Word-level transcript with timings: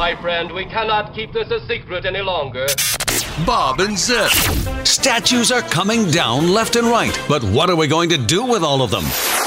My 0.00 0.16
friend, 0.22 0.50
we 0.50 0.64
cannot 0.64 1.14
keep 1.14 1.34
this 1.34 1.50
a 1.50 1.60
secret 1.66 2.06
any 2.06 2.22
longer. 2.22 2.66
Bob 3.46 3.80
and 3.80 3.98
Zip. 3.98 4.30
Statues 4.86 5.50
are 5.50 5.62
coming 5.62 6.10
down 6.10 6.48
left 6.52 6.76
and 6.76 6.86
right, 6.86 7.18
but 7.28 7.42
what 7.44 7.70
are 7.70 7.76
we 7.76 7.86
going 7.86 8.08
to 8.10 8.18
do 8.18 8.44
with 8.44 8.62
all 8.62 8.82
of 8.82 8.90
them? 8.90 9.04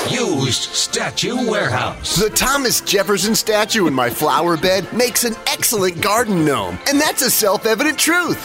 Used 0.09 0.63
Statue 0.73 1.49
Warehouse. 1.49 2.15
The 2.15 2.29
Thomas 2.29 2.81
Jefferson 2.81 3.35
statue 3.35 3.87
in 3.87 3.93
my 3.93 4.09
flower 4.09 4.57
bed 4.57 4.91
makes 4.93 5.23
an 5.23 5.35
excellent 5.47 6.01
garden 6.01 6.45
gnome, 6.45 6.77
and 6.87 6.99
that's 6.99 7.21
a 7.21 7.31
self 7.31 7.65
evident 7.65 7.97
truth. 7.97 8.37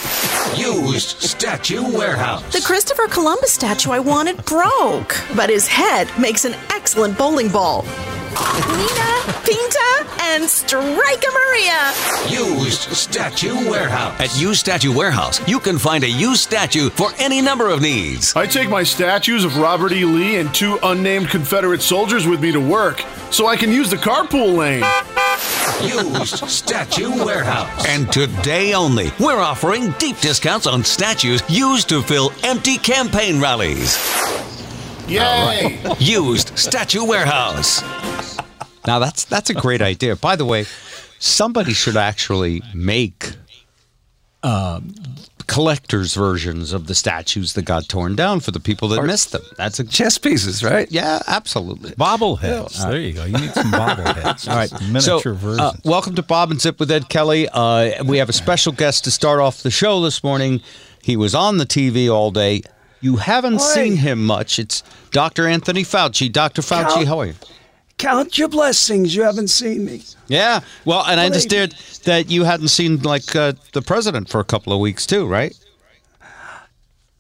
Used 0.59 1.21
Statue 1.21 1.83
Warehouse. 1.97 2.53
The 2.53 2.65
Christopher 2.65 3.09
Columbus 3.09 3.53
statue 3.53 3.91
I 3.91 3.99
wanted 3.99 4.45
broke, 4.45 5.17
but 5.37 5.51
his 5.51 5.67
head 5.67 6.09
makes 6.19 6.45
an 6.45 6.55
excellent 6.71 7.19
bowling 7.19 7.49
ball. 7.49 7.85
Nina, 8.69 9.35
Pinta, 9.45 10.07
and 10.21 10.45
Strika 10.45 11.29
Maria. 11.35 11.93
Used 12.29 12.83
Statue 12.95 13.55
Warehouse. 13.69 14.21
At 14.21 14.41
Used 14.41 14.61
Statue 14.61 14.95
Warehouse, 14.95 15.28
you 15.47 15.61
can 15.61 15.79
find 15.79 16.05
a 16.05 16.11
used 16.11 16.43
statue 16.43 16.91
for 16.91 17.11
any 17.19 17.41
number 17.41 17.69
of 17.69 17.81
needs. 17.81 18.35
I 18.37 18.47
take 18.47 18.69
my 18.69 18.83
statues 18.83 19.45
of 19.45 19.57
Robert 19.57 19.93
E. 19.93 20.05
Lee 20.05 20.37
and 20.37 20.55
two 20.55 20.79
unnamed 20.83 21.29
Confederate 21.29 21.83
soldiers 21.83 22.27
with 22.27 22.41
me 22.41 22.53
to 22.53 22.61
work 22.61 23.03
so 23.31 23.47
I 23.47 23.57
can 23.57 23.71
use 23.71 23.91
the 23.91 23.97
carpool 23.97 24.57
lane. 24.57 24.85
Used 25.83 26.49
Statue 26.49 27.11
Warehouse. 27.25 27.87
And 27.87 28.11
today 28.13 28.75
only, 28.75 29.11
we're 29.21 29.39
offering 29.39 29.93
deep 29.99 30.19
discounts 30.21 30.67
on 30.67 30.83
statues 30.83 31.43
used 31.49 31.89
to 31.91 32.03
fill 32.03 32.33
empty 32.43 32.79
campaign 32.79 33.41
rallies. 33.41 33.97
Yay! 35.09 35.79
Used 35.99 36.59
Statue 36.59 37.05
Warehouse. 37.05 37.83
Now 38.87 38.99
that's 38.99 39.25
that's 39.25 39.49
a 39.51 39.55
great 39.55 39.81
idea. 39.81 40.17
By 40.17 40.37
the 40.37 40.45
way, 40.45 40.67
somebody 41.19 41.73
should 41.73 41.97
actually 41.97 42.63
make 42.75 43.33
um, 44.43 44.95
collectors 45.47 46.15
versions 46.15 46.73
of 46.73 46.87
the 46.87 46.95
statues 46.95 47.55
that 47.55 47.65
got 47.65 47.89
torn 47.89 48.15
down 48.15 48.41
for 48.41 48.51
the 48.51 48.61
people 48.61 48.89
that 48.89 49.03
missed 49.03 49.33
them. 49.33 49.43
That's 49.57 49.79
a 49.81 49.85
Chess 49.85 50.19
pieces, 50.19 50.63
right? 50.63 50.91
yeah, 50.91 51.21
absolutely. 51.27 51.91
Bobbleheads. 51.93 52.83
There 52.89 53.01
you 53.01 53.15
go. 53.15 53.25
You 53.25 53.33
need 53.39 53.53
some 53.53 53.73
bobbleheads. 53.73 54.49
All 54.51 54.57
right, 54.57 54.71
Miniature 54.83 55.21
so, 55.21 55.33
versions. 55.35 55.61
uh, 55.61 55.73
welcome 55.85 56.15
to 56.17 56.23
Bob 56.23 56.51
and 56.51 56.61
Zip 56.61 56.79
with 56.79 56.91
Ed 56.91 57.09
Kelly. 57.09 57.49
Uh, 57.53 58.05
we 58.05 58.19
have 58.19 58.29
a 58.29 58.33
special 58.35 58.73
guest 58.73 59.05
to 59.05 59.11
start 59.11 59.41
off 59.41 59.63
the 59.63 59.71
show 59.71 60.01
this 60.03 60.23
morning. 60.23 60.61
He 61.03 61.17
was 61.17 61.35
on 61.35 61.57
the 61.57 61.67
TV 61.67 62.13
all 62.13 62.31
day. 62.31 62.63
You 63.01 63.17
haven't 63.17 63.55
Oi. 63.55 63.59
seen 63.59 63.97
him 63.97 64.27
much. 64.27 64.59
It's 64.59 64.83
Dr. 65.13 65.47
Anthony 65.47 65.83
Fauci. 65.83 66.31
Dr. 66.31 66.63
Fauci, 66.63 66.89
Cal- 66.95 67.07
how 67.07 67.19
are 67.21 67.27
you? 67.27 67.35
Count 67.99 68.39
your 68.39 68.49
blessings. 68.49 69.15
You 69.15 69.23
haven't 69.23 69.49
seen 69.49 69.85
me. 69.85 70.03
Yeah. 70.29 70.61
Well, 70.85 71.05
and 71.07 71.19
I 71.21 71.27
understand 71.27 71.75
that 72.05 72.31
you 72.31 72.45
hadn't 72.45 72.69
seen 72.69 73.03
like 73.03 73.35
uh, 73.35 73.53
the 73.73 73.83
president 73.83 74.29
for 74.29 74.41
a 74.41 74.45
couple 74.45 74.73
of 74.73 74.81
weeks 74.81 75.07
too, 75.07 75.27
right? 75.27 75.53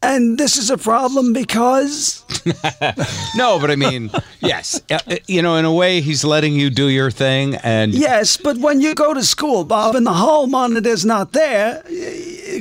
And 0.00 0.38
this 0.38 0.56
is 0.56 0.70
a 0.70 0.78
problem 0.78 1.32
because 1.32 2.22
No, 3.36 3.58
but 3.58 3.68
I 3.68 3.74
mean, 3.76 4.10
yes. 4.38 4.80
Uh, 4.88 5.00
uh, 5.08 5.16
You 5.26 5.42
know, 5.42 5.56
in 5.56 5.64
a 5.64 5.72
way, 5.74 6.00
he's 6.00 6.22
letting 6.24 6.54
you 6.54 6.70
do 6.70 6.86
your 6.88 7.10
thing, 7.10 7.56
and 7.64 7.92
yes, 7.92 8.36
but 8.36 8.58
when 8.58 8.80
you 8.80 8.94
go 8.94 9.12
to 9.12 9.24
school, 9.24 9.64
Bob, 9.64 9.96
and 9.96 10.06
the 10.06 10.12
hall 10.12 10.46
monitor's 10.46 11.04
not 11.04 11.32
there, 11.32 11.82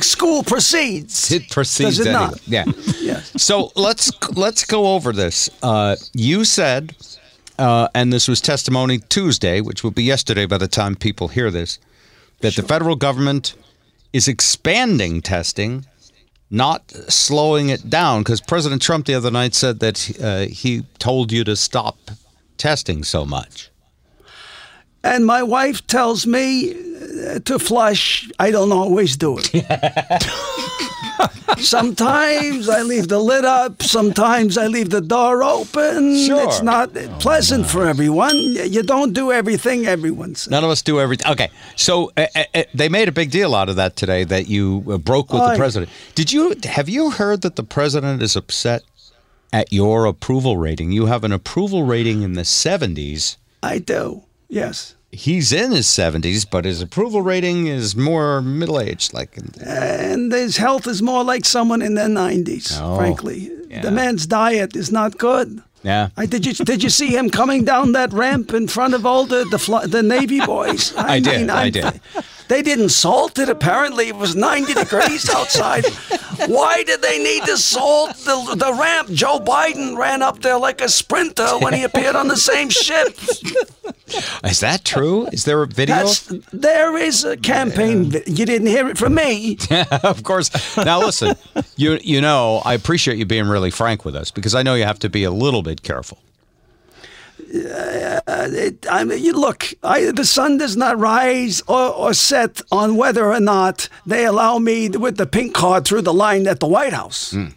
school 0.02 0.42
proceeds. 0.42 1.32
it 1.32 1.48
proceeds 1.52 1.98
Does 1.98 2.08
it 2.08 2.10
anyway. 2.10 2.32
not? 2.32 2.48
Yeah. 2.48 2.66
Yes. 3.08 3.32
So 3.42 3.72
let's 3.76 4.12
let's 4.36 4.66
go 4.66 4.96
over 4.96 5.14
this. 5.14 5.50
Uh, 5.62 5.96
you 6.14 6.44
said, 6.44 6.96
uh, 7.58 7.88
and 7.94 8.12
this 8.14 8.28
was 8.28 8.42
testimony 8.42 9.00
Tuesday, 9.00 9.62
which 9.62 9.84
will 9.84 9.92
be 9.92 10.04
yesterday 10.04 10.46
by 10.46 10.58
the 10.58 10.68
time 10.68 10.96
people 10.96 11.28
hear 11.28 11.52
this, 11.52 11.80
that 12.42 12.56
the 12.56 12.64
federal 12.64 12.96
government 12.96 13.56
is 14.14 14.28
expanding 14.28 15.22
testing, 15.22 15.86
not 16.50 16.92
slowing 16.92 17.70
it 17.70 17.90
down. 17.90 18.22
Because 18.22 18.42
President 18.42 18.82
Trump 18.82 19.06
the 19.06 19.16
other 19.16 19.32
night 19.32 19.54
said 19.54 19.80
that 19.80 20.20
uh, 20.22 20.52
he 20.52 20.84
told 21.00 21.32
you 21.32 21.44
to 21.44 21.56
stop 21.56 21.98
testing 22.58 23.04
so 23.04 23.26
much. 23.26 23.70
And 25.04 25.26
my 25.26 25.44
wife 25.44 25.86
tells 25.88 26.28
me 26.28 26.74
to 27.46 27.60
flush. 27.60 28.30
I 28.40 28.52
don't 28.52 28.72
always 28.72 29.16
do 29.16 29.38
it. 29.40 29.54
sometimes 31.58 32.70
I 32.70 32.82
leave 32.82 33.08
the 33.08 33.20
lid 33.20 33.46
up. 33.46 33.82
Sometimes 33.82 34.58
I 34.58 34.68
leave 34.68 34.90
the 34.90 35.02
door 35.02 35.44
open. 35.44 36.18
Sure. 36.26 36.44
It's 36.44 36.62
not 36.62 36.94
pleasant 37.20 37.68
for 37.68 37.88
everyone. 37.88 38.36
You 38.38 38.84
don't 38.84 39.14
do 39.14 39.32
everything 39.32 39.86
everyone 39.86 40.36
says. 40.36 40.52
None 40.52 40.64
of 40.64 40.70
us 40.70 40.82
do 40.82 41.00
everything. 41.00 41.32
Okay, 41.32 41.50
so 41.76 42.12
uh, 42.18 42.28
uh, 42.36 42.44
uh, 42.54 42.64
they 42.74 42.90
made 42.90 43.08
a 43.08 43.12
big 43.12 43.32
deal 43.32 43.56
out 43.56 43.70
of 43.70 43.76
that 43.78 43.96
today 43.96 44.24
that 44.26 44.48
you 44.48 44.84
uh, 44.90 44.98
broke 44.98 45.32
with 45.32 45.42
the 45.42 45.56
president. 45.56 45.92
Did 46.16 46.32
you 46.32 46.56
have 46.64 46.90
you 46.90 47.12
heard 47.12 47.42
that 47.42 47.56
the 47.56 47.64
president 47.64 48.22
is 48.22 48.36
upset 48.36 48.84
at 49.54 49.72
your 49.72 50.06
approval 50.06 50.58
rating? 50.58 50.92
You 50.92 51.06
have 51.08 51.24
an 51.24 51.32
approval 51.32 51.84
rating 51.84 52.22
in 52.22 52.34
the 52.34 52.44
70s. 52.44 53.38
I 53.64 53.80
do. 53.80 54.24
Yes. 54.50 54.96
He's 55.18 55.52
in 55.52 55.72
his 55.72 55.88
70s, 55.88 56.46
but 56.50 56.64
his 56.66 56.80
approval 56.82 57.22
rating 57.24 57.66
is 57.68 57.96
more 57.96 58.40
middle-aged 58.42 59.14
like 59.14 59.36
and 59.60 60.32
his 60.32 60.58
health 60.58 60.86
is 60.88 61.02
more 61.02 61.24
like 61.24 61.44
someone 61.46 61.82
in 61.82 61.96
their 61.96 62.08
90s, 62.10 62.78
Oh, 62.80 62.98
frankly. 62.98 63.50
yeah. 63.70 63.82
The 63.82 63.92
man's 63.92 64.28
diet 64.28 64.76
is 64.76 64.92
not 64.92 65.18
good. 65.18 65.62
Yeah. 65.84 66.10
I, 66.18 66.26
did 66.26 66.46
you 66.46 66.54
did 66.54 66.84
you 66.84 66.90
see 66.90 67.08
him 67.18 67.30
coming 67.30 67.64
down 67.66 67.94
that 67.94 68.12
ramp 68.14 68.54
in 68.54 68.68
front 68.68 68.94
of 68.94 69.06
all 69.06 69.26
the 69.26 69.46
the, 69.50 69.88
the 69.88 70.04
Navy 70.04 70.40
boys? 70.40 70.94
I 71.16 71.20
did, 71.20 71.50
I 71.50 71.70
did. 71.70 72.02
They 72.48 72.62
didn't 72.62 72.90
salt 72.90 73.38
it. 73.40 73.50
Apparently, 73.50 74.08
it 74.08 74.16
was 74.16 74.36
90 74.36 74.74
degrees 74.74 75.30
outside. 75.30 75.86
Why 76.48 76.84
did 76.84 77.02
they 77.02 77.18
need 77.20 77.44
to 77.46 77.58
salt 77.58 78.16
the, 78.18 78.56
the 78.56 78.74
ramp? 78.74 79.10
Joe 79.12 79.40
Biden 79.40 79.98
ran 79.98 80.22
up 80.22 80.42
there 80.42 80.58
like 80.58 80.82
a 80.82 80.90
sprinter 80.90 81.48
when 81.60 81.74
he 81.74 81.84
appeared 81.84 82.16
on 82.16 82.28
the 82.28 82.38
same 82.38 82.70
ship. 82.70 83.10
Is 84.44 84.60
that 84.62 84.84
true? 84.86 85.28
Is 85.34 85.44
there 85.44 85.62
a 85.62 85.68
video? 85.68 85.96
That's, 85.96 86.28
there 86.54 86.98
is 86.98 87.24
a 87.26 87.36
campaign. 87.38 88.06
vi- 88.12 88.24
You 88.26 88.46
didn't 88.46 88.68
hear 88.68 88.88
it 88.90 88.98
from 88.98 89.16
me. 89.16 89.58
of 90.04 90.24
course. 90.24 90.50
Now 90.78 91.00
listen, 91.00 91.36
you 91.76 92.00
you 92.02 92.22
know, 92.22 92.62
I 92.66 92.74
appreciate 92.74 93.18
you 93.18 93.26
being 93.26 93.48
really 93.48 93.72
frank 93.72 94.06
with 94.06 94.16
us 94.16 94.32
because 94.32 94.56
I 94.56 94.64
know 94.64 94.76
you 94.76 94.86
have 94.86 95.00
to 95.00 95.10
be 95.10 95.24
a 95.24 95.32
little 95.32 95.62
bit 95.62 95.82
careful. 95.84 96.20
Uh, 97.40 98.20
it, 98.28 98.86
I 98.90 99.04
mean, 99.04 99.24
you 99.24 99.32
look, 99.34 99.74
I, 99.84 100.12
the 100.12 100.26
sun 100.26 100.58
does 100.58 100.76
not 100.76 101.00
rise 101.00 101.62
or, 101.68 101.94
or 101.94 102.14
set 102.14 102.62
on 102.72 102.98
whether 102.98 103.32
or 103.32 103.40
not 103.40 103.88
they 104.06 104.26
allow 104.26 104.60
me 104.60 104.90
with 104.90 105.18
the 105.18 105.26
pink 105.26 105.54
card 105.54 105.86
through 105.86 106.02
the 106.02 106.14
line 106.14 106.46
at 106.48 106.60
the 106.60 106.68
White 106.68 106.94
House. 106.94 107.32
Hmm. 107.32 107.48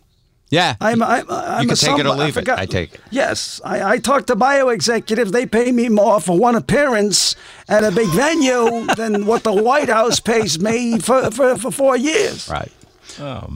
Yeah. 0.51 0.75
I'm, 0.81 1.01
I'm, 1.03 1.25
I'm 1.31 1.63
you 1.63 1.69
can 1.69 1.73
a 1.75 1.77
take 1.77 1.99
it 1.99 2.07
or 2.07 2.09
somebody- 2.11 2.21
leave 2.25 2.37
it, 2.37 2.49
I 2.49 2.67
take 2.67 2.95
it. 2.95 3.01
Yes, 3.11 3.61
I, 3.65 3.93
I 3.93 3.99
talk 3.99 4.27
to 4.27 4.37
bio 4.37 4.69
executives. 4.69 5.31
They 5.31 5.47
pay 5.47 5.71
me 5.73 5.89
more 5.89 6.21
for 6.21 6.37
one 6.37 6.57
appearance 6.57 7.37
at 7.69 7.85
a 7.85 7.93
big 7.93 8.09
venue 8.09 8.85
than 8.97 9.27
what 9.27 9.45
the 9.45 9.53
White 9.55 9.89
House 9.89 10.19
pays 10.21 10.59
me 10.61 10.99
for, 10.99 11.31
for, 11.31 11.57
for 11.57 11.71
four 11.71 11.97
years. 11.97 12.49
Right. 12.49 12.73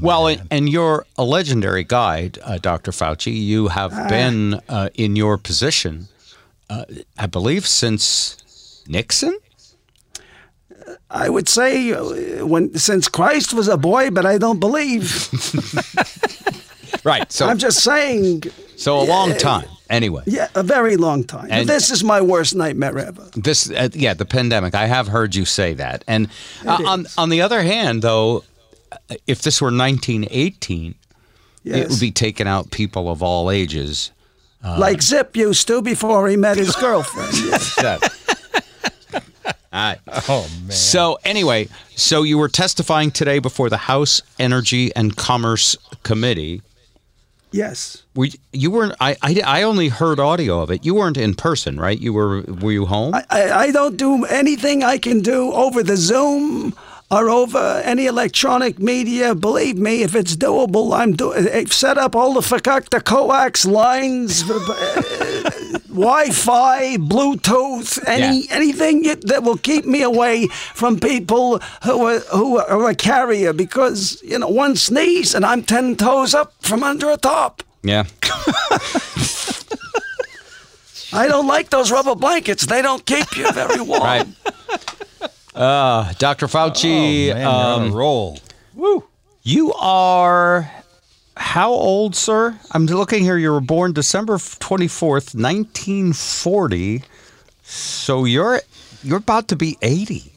well, 0.01 0.29
and, 0.29 0.43
and 0.51 0.69
you're 0.69 1.05
a 1.19 1.25
legendary 1.25 1.83
guy, 1.85 2.31
uh, 2.45 2.59
Dr. 2.59 2.93
Fauci. 2.93 3.35
You 3.35 3.69
have 3.69 4.09
been 4.09 4.61
uh, 4.69 4.91
in 4.95 5.17
your 5.17 5.37
position, 5.37 6.07
uh, 6.71 6.85
I 7.19 7.27
believe, 7.27 7.67
since 7.67 8.83
Nixon. 8.87 9.37
I 11.11 11.29
would 11.29 11.49
say 11.49 11.93
uh, 11.93 12.47
when 12.47 12.75
since 12.77 13.09
Christ 13.09 13.55
was 13.55 13.69
a 13.69 13.77
boy, 13.77 14.11
but 14.11 14.27
I 14.27 14.39
don't 14.39 14.61
believe. 14.61 15.29
Right. 17.03 17.31
So, 17.33 17.47
I'm 17.47 17.59
just 17.59 17.83
saying. 17.83 18.45
so 18.77 19.01
a 19.01 19.05
long 19.05 19.37
time. 19.37 19.67
Anyway, 19.91 20.23
Yeah, 20.27 20.49
a 20.55 20.63
very 20.63 20.97
long 20.97 21.25
time. 21.25 21.49
And- 21.51 21.69
this 21.69 21.91
is 21.91 22.03
my 22.03 22.21
worst 22.21 22.55
nightmare 22.55 22.99
ever. 22.99 23.29
this, 23.35 23.71
uh, 23.71 23.89
yeah, 23.93 24.15
the 24.15 24.25
pandemic. 24.25 24.75
I 24.75 24.87
have 24.87 25.09
heard 25.09 25.35
you 25.35 25.45
say 25.45 25.75
that. 25.75 26.05
And 26.09 26.29
uh, 26.67 26.83
on 26.87 27.07
on 27.19 27.29
the 27.29 27.43
other 27.43 27.63
hand, 27.63 28.03
though, 28.03 28.45
uh, 28.93 29.15
if 29.27 29.43
this 29.43 29.61
were 29.61 29.67
1918, 29.71 30.95
Yes. 31.63 31.77
it 31.79 31.91
would 31.91 32.01
be 32.01 32.11
taking 32.11 32.47
out 32.47 32.71
people 32.71 33.11
of 33.11 33.23
all 33.23 33.51
ages. 33.51 34.11
like 34.63 35.01
Zip 35.03 35.37
used 35.37 35.67
to 35.69 35.81
before 35.83 36.29
he 36.29 36.37
met 36.37 36.57
his 36.57 36.75
girlfriend. 36.87 37.33
Yes. 37.35 37.79
All 39.13 39.21
right. 39.73 39.99
Oh 40.29 40.49
man. 40.63 40.71
So 40.71 41.19
anyway, 41.25 41.69
so 41.97 42.23
you 42.23 42.39
were 42.39 42.49
testifying 42.49 43.11
today 43.11 43.39
before 43.41 43.69
the 43.69 43.77
House 43.77 44.23
Energy 44.39 44.95
and 44.95 45.17
Commerce 45.17 45.77
Committee. 46.05 46.63
Yes. 47.55 48.05
Were 48.15 48.27
you, 48.27 48.39
you 48.53 48.71
weren't? 48.71 48.95
I, 49.01 49.17
I 49.23 49.43
I 49.45 49.63
only 49.63 49.89
heard 49.89 50.19
audio 50.21 50.61
of 50.61 50.71
it. 50.71 50.85
You 50.85 50.95
weren't 50.95 51.17
in 51.17 51.35
person, 51.35 51.79
right? 51.79 51.99
You 51.99 52.13
were. 52.13 52.43
Were 52.43 52.73
you 52.73 52.87
home? 52.87 53.15
I, 53.15 53.25
I 53.31 53.71
don't 53.71 53.97
do 53.97 54.25
anything 54.27 54.83
I 54.83 54.99
can 54.99 55.21
do 55.21 55.53
over 55.53 55.83
the 55.83 55.97
Zoom 55.97 56.75
or 57.11 57.31
over 57.31 57.83
any 57.85 58.07
electronic 58.07 58.79
media. 58.79 59.35
Believe 59.35 59.77
me, 59.79 60.03
if 60.03 60.15
it's 60.15 60.37
doable, 60.37 60.97
I'm 60.97 61.13
doing. 61.15 61.47
Eh, 61.47 61.61
eh, 61.61 61.65
set 61.67 61.97
up 61.99 62.17
all 62.17 62.35
the 62.35 62.41
fakakta 62.41 63.05
coax 63.05 63.65
lines, 63.65 64.43
Wi-Fi, 65.95 66.97
Bluetooth, 66.97 68.03
any 68.07 68.47
anything 68.51 69.03
that 69.27 69.43
will 69.43 69.57
keep 69.57 69.85
me 69.87 70.03
away 70.03 70.49
from 70.75 70.99
people 70.99 71.61
who 71.85 72.05
are 72.07 72.19
who 72.33 72.59
are 72.59 72.91
a 72.91 72.95
carrier. 72.95 73.53
Because 73.53 74.21
you 74.23 74.39
know, 74.39 74.49
one 74.49 74.75
sneeze 74.77 75.35
and 75.35 75.47
I'm 75.47 75.63
ten 75.63 75.97
toes 75.97 76.35
up 76.35 76.53
from 76.61 76.83
under 76.83 77.11
a 77.11 77.17
top. 77.17 77.63
Yeah. 77.83 78.05
I 81.13 81.29
don't 81.29 81.47
like 81.47 81.71
those 81.71 81.93
rubber 81.93 82.17
blankets. 82.17 82.67
They 82.67 82.83
don't 82.83 83.07
keep 83.07 83.37
you 83.37 83.51
very 83.53 83.81
warm. 83.91 84.03
Right. 84.03 84.27
Uh, 85.55 86.13
Dr. 86.19 86.49
Fauci, 86.49 87.31
oh, 87.31 87.35
Man, 87.35 87.41
you're 87.41 87.49
on 87.49 87.83
um, 87.83 87.93
a 87.93 87.95
roll. 87.95 88.41
you 89.45 89.73
are 89.75 90.69
how 91.37 91.73
old, 91.73 92.15
sir? 92.15 92.59
I'm 92.73 92.87
looking 92.87 93.23
here. 93.23 93.37
You 93.37 93.53
were 93.53 93.61
born 93.61 93.93
December 93.93 94.35
24th, 94.35 95.35
1940. 95.35 97.03
So 97.63 98.25
you're 98.25 98.61
you're 99.03 99.19
about 99.19 99.49
to 99.49 99.57
be 99.57 99.77
80. 99.83 100.34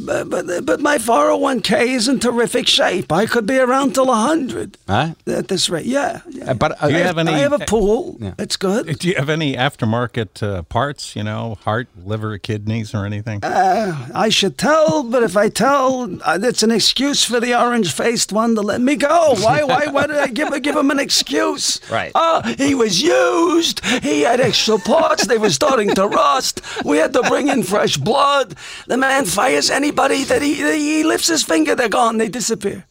But, 0.00 0.30
but 0.30 0.64
but 0.64 0.80
my 0.80 0.98
401k 0.98 1.82
is 1.88 2.08
in 2.08 2.18
terrific 2.18 2.66
shape. 2.66 3.12
I 3.12 3.26
could 3.26 3.46
be 3.46 3.58
around 3.58 3.94
till 3.94 4.12
hundred 4.12 4.78
Huh? 4.88 5.14
at 5.26 5.48
this 5.48 5.68
rate. 5.68 5.86
Yeah. 5.86 6.20
yeah. 6.30 6.50
Uh, 6.50 6.54
But 6.54 6.82
uh, 6.82 6.88
Do 6.88 6.94
you 6.94 7.00
I 7.00 7.06
have 7.06 7.18
any? 7.18 7.32
I 7.34 7.38
have 7.38 7.52
a 7.52 7.58
pool. 7.66 8.16
Yeah. 8.20 8.34
It's 8.38 8.56
good. 8.56 8.98
Do 8.98 9.08
you 9.08 9.14
have 9.16 9.28
any 9.28 9.54
aftermarket 9.56 10.42
uh, 10.42 10.62
parts? 10.62 11.14
You 11.16 11.24
know, 11.24 11.56
heart, 11.64 11.88
liver, 12.04 12.38
kidneys, 12.38 12.94
or 12.94 13.04
anything? 13.04 13.40
Uh, 13.44 14.08
I 14.14 14.28
should 14.30 14.56
tell, 14.58 15.02
but 15.02 15.22
if 15.22 15.36
I 15.36 15.48
tell, 15.48 16.08
uh, 16.24 16.38
it's 16.42 16.62
an 16.62 16.70
excuse 16.70 17.24
for 17.24 17.40
the 17.40 17.54
orange-faced 17.58 18.32
one 18.32 18.54
to 18.54 18.62
let 18.62 18.80
me 18.80 18.96
go. 18.96 19.34
Why? 19.40 19.62
Why? 19.62 19.86
Why 19.86 20.06
did 20.06 20.16
I 20.16 20.28
give 20.28 20.50
give 20.62 20.76
him 20.76 20.90
an 20.90 20.98
excuse? 20.98 21.80
Right. 21.90 22.12
Oh, 22.14 22.40
he 22.58 22.74
was 22.74 23.02
used. 23.02 23.84
He 24.02 24.22
had 24.22 24.40
extra 24.40 24.78
parts. 24.78 25.26
They 25.26 25.38
were 25.38 25.50
starting 25.50 25.94
to 25.94 26.06
rust. 26.06 26.60
We 26.84 26.96
had 26.98 27.12
to 27.12 27.22
bring 27.22 27.48
in 27.48 27.62
fresh 27.62 27.96
blood. 27.96 28.54
The 28.86 28.96
man 28.96 29.24
fires 29.26 29.70
anybody 29.82 30.24
that 30.24 30.42
he 30.42 30.54
he 30.54 31.04
lifts 31.04 31.28
his 31.28 31.42
finger. 31.42 31.74
They're 31.74 31.88
gone. 31.88 32.18
They 32.18 32.28
disappear. 32.28 32.84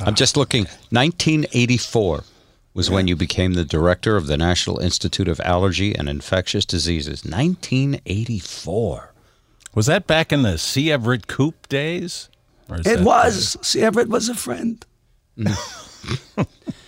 I'm 0.00 0.14
just 0.14 0.36
looking. 0.36 0.64
1984 0.90 2.24
was 2.74 2.90
when 2.90 3.08
you 3.08 3.16
became 3.16 3.54
the 3.54 3.64
director 3.64 4.16
of 4.16 4.26
the 4.26 4.36
National 4.36 4.78
Institute 4.80 5.28
of 5.28 5.40
Allergy 5.40 5.94
and 5.94 6.08
Infectious 6.08 6.64
Diseases. 6.64 7.24
1984. 7.24 9.12
Was 9.74 9.86
that 9.86 10.06
back 10.06 10.32
in 10.32 10.42
the 10.42 10.56
C. 10.58 10.90
Everett 10.92 11.26
Koop 11.26 11.68
days? 11.68 12.28
Or 12.68 12.76
It 12.76 12.84
that- 12.84 13.00
was. 13.04 13.56
See, 13.62 13.82
Everett 13.82 14.08
was 14.08 14.28
a 14.28 14.34
friend. 14.34 14.84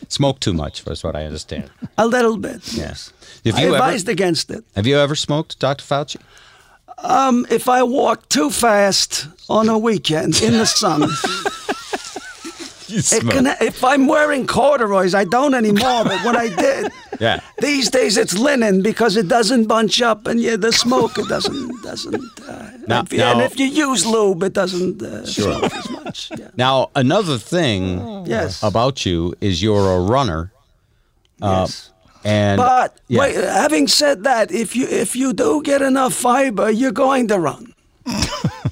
Smoke 0.09 0.41
too 0.41 0.55
much, 0.55 0.85
that's 0.85 1.05
what 1.05 1.15
I 1.15 1.25
understand. 1.27 1.71
A 1.99 2.06
little 2.06 2.39
bit. 2.39 2.73
Yes. 2.73 3.12
Have 3.44 3.56
I 3.56 3.61
you 3.61 3.67
ever 3.69 3.77
advised 3.77 4.09
against 4.09 4.51
it. 4.51 4.65
have 4.75 4.87
you 4.87 4.97
ever 4.99 5.15
smoked, 5.15 5.59
Dr. 5.59 5.85
Fauci? 5.85 6.17
Um, 7.03 7.47
if 7.50 7.69
I 7.69 7.83
walk 7.83 8.29
too 8.29 8.50
fast 8.50 9.27
on 9.49 9.69
a 9.69 9.79
weekend 9.79 10.43
in 10.43 10.53
the 10.53 10.67
sun, 10.67 11.03
it 12.89 13.31
can, 13.31 13.47
if 13.61 13.85
I'm 13.85 14.06
wearing 14.06 14.47
corduroys, 14.47 15.15
I 15.15 15.25
don't 15.25 15.55
anymore. 15.55 16.05
But 16.05 16.25
when 16.25 16.37
I 16.37 16.49
did, 16.49 16.93
Yeah. 17.21 17.41
these 17.61 17.91
days 17.91 18.17
it's 18.17 18.35
linen 18.39 18.83
because 18.83 19.17
it 19.17 19.29
doesn't 19.29 19.67
bunch 19.67 20.00
up, 20.03 20.27
and 20.27 20.41
yeah, 20.41 20.56
the 20.56 20.73
smoke 20.73 21.19
it 21.19 21.29
doesn't 21.29 21.83
doesn't. 21.83 22.23
Uh, 22.49 22.71
Now- 22.87 23.03
if 23.03 23.12
you- 23.12 23.23
and 23.23 23.41
if 23.43 23.59
you 23.59 23.67
use 23.67 24.05
lube, 24.06 24.43
it 24.43 24.53
doesn't 24.55 25.03
uh, 25.03 25.25
smoke 25.27 25.73
as 25.75 25.91
much. 25.91 26.31
Yeah. 26.39 26.49
Now, 26.56 26.91
another 26.97 27.39
thing 27.39 28.25
Yes. 28.27 28.62
about 28.62 29.05
you 29.06 29.35
is 29.41 29.62
you're 29.62 29.93
a 29.97 30.01
runner. 30.01 30.51
Uh, 31.41 31.67
Yes. 31.67 31.91
And 32.29 32.59
But 32.59 33.01
yeah. 33.09 33.21
wait, 33.21 33.37
having 33.37 33.89
said 33.89 34.25
that, 34.25 34.53
if 34.53 34.77
you 34.77 34.87
if 34.87 35.17
you 35.17 35.33
do 35.33 35.63
get 35.63 35.81
enough 35.81 36.13
fiber, 36.13 36.71
you're 36.71 36.93
going 36.93 37.27
to 37.29 37.39
run. 37.39 37.73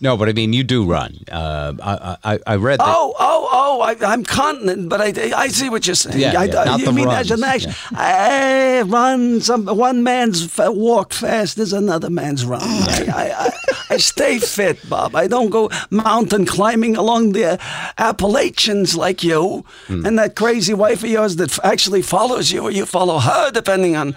no, 0.00 0.16
but 0.16 0.28
I 0.28 0.32
mean, 0.32 0.52
you 0.52 0.62
do 0.64 0.84
run. 0.84 1.18
Uh, 1.30 1.72
I, 1.82 2.16
I 2.34 2.38
I 2.46 2.56
read 2.56 2.80
that. 2.80 2.86
Oh, 2.88 3.14
oh, 3.18 3.48
oh! 3.52 3.80
I, 3.80 3.96
I'm 4.12 4.24
continent, 4.24 4.88
but 4.88 5.00
I, 5.00 5.12
I 5.36 5.48
see 5.48 5.70
what 5.70 5.86
you're 5.86 5.94
saying. 5.96 6.18
Yeah, 6.20 6.38
I, 6.40 6.44
yeah, 6.44 6.64
not 6.64 6.80
you 6.80 6.86
the 6.86 6.92
mean 6.92 7.06
runs, 7.06 7.30
as 7.30 7.38
an 7.38 7.44
action? 7.44 7.72
I 7.94 8.82
run. 8.82 9.40
Some 9.40 9.66
one 9.66 10.02
man's 10.02 10.58
f- 10.58 10.72
walk 10.74 11.12
fast 11.12 11.58
is 11.58 11.72
another 11.72 12.10
man's 12.10 12.44
run. 12.44 12.60
I, 12.62 13.06
I, 13.14 13.44
I, 13.46 13.94
I 13.94 13.96
stay 13.98 14.38
fit, 14.38 14.86
Bob. 14.88 15.14
I 15.16 15.26
don't 15.28 15.50
go 15.50 15.70
mountain 15.90 16.44
climbing 16.46 16.96
along 16.96 17.32
the 17.32 17.58
Appalachians 17.98 18.96
like 18.96 19.22
you 19.24 19.64
Hmm. 19.86 20.04
and 20.06 20.18
that 20.18 20.34
crazy 20.36 20.74
wife 20.74 21.02
of 21.04 21.10
yours 21.10 21.36
that 21.36 21.50
f- 21.52 21.60
actually 21.64 22.02
follows 22.02 22.50
you, 22.52 22.62
or 22.62 22.70
you 22.70 22.86
follow 22.86 23.18
her, 23.18 23.50
depending 23.50 23.96
on. 23.96 24.14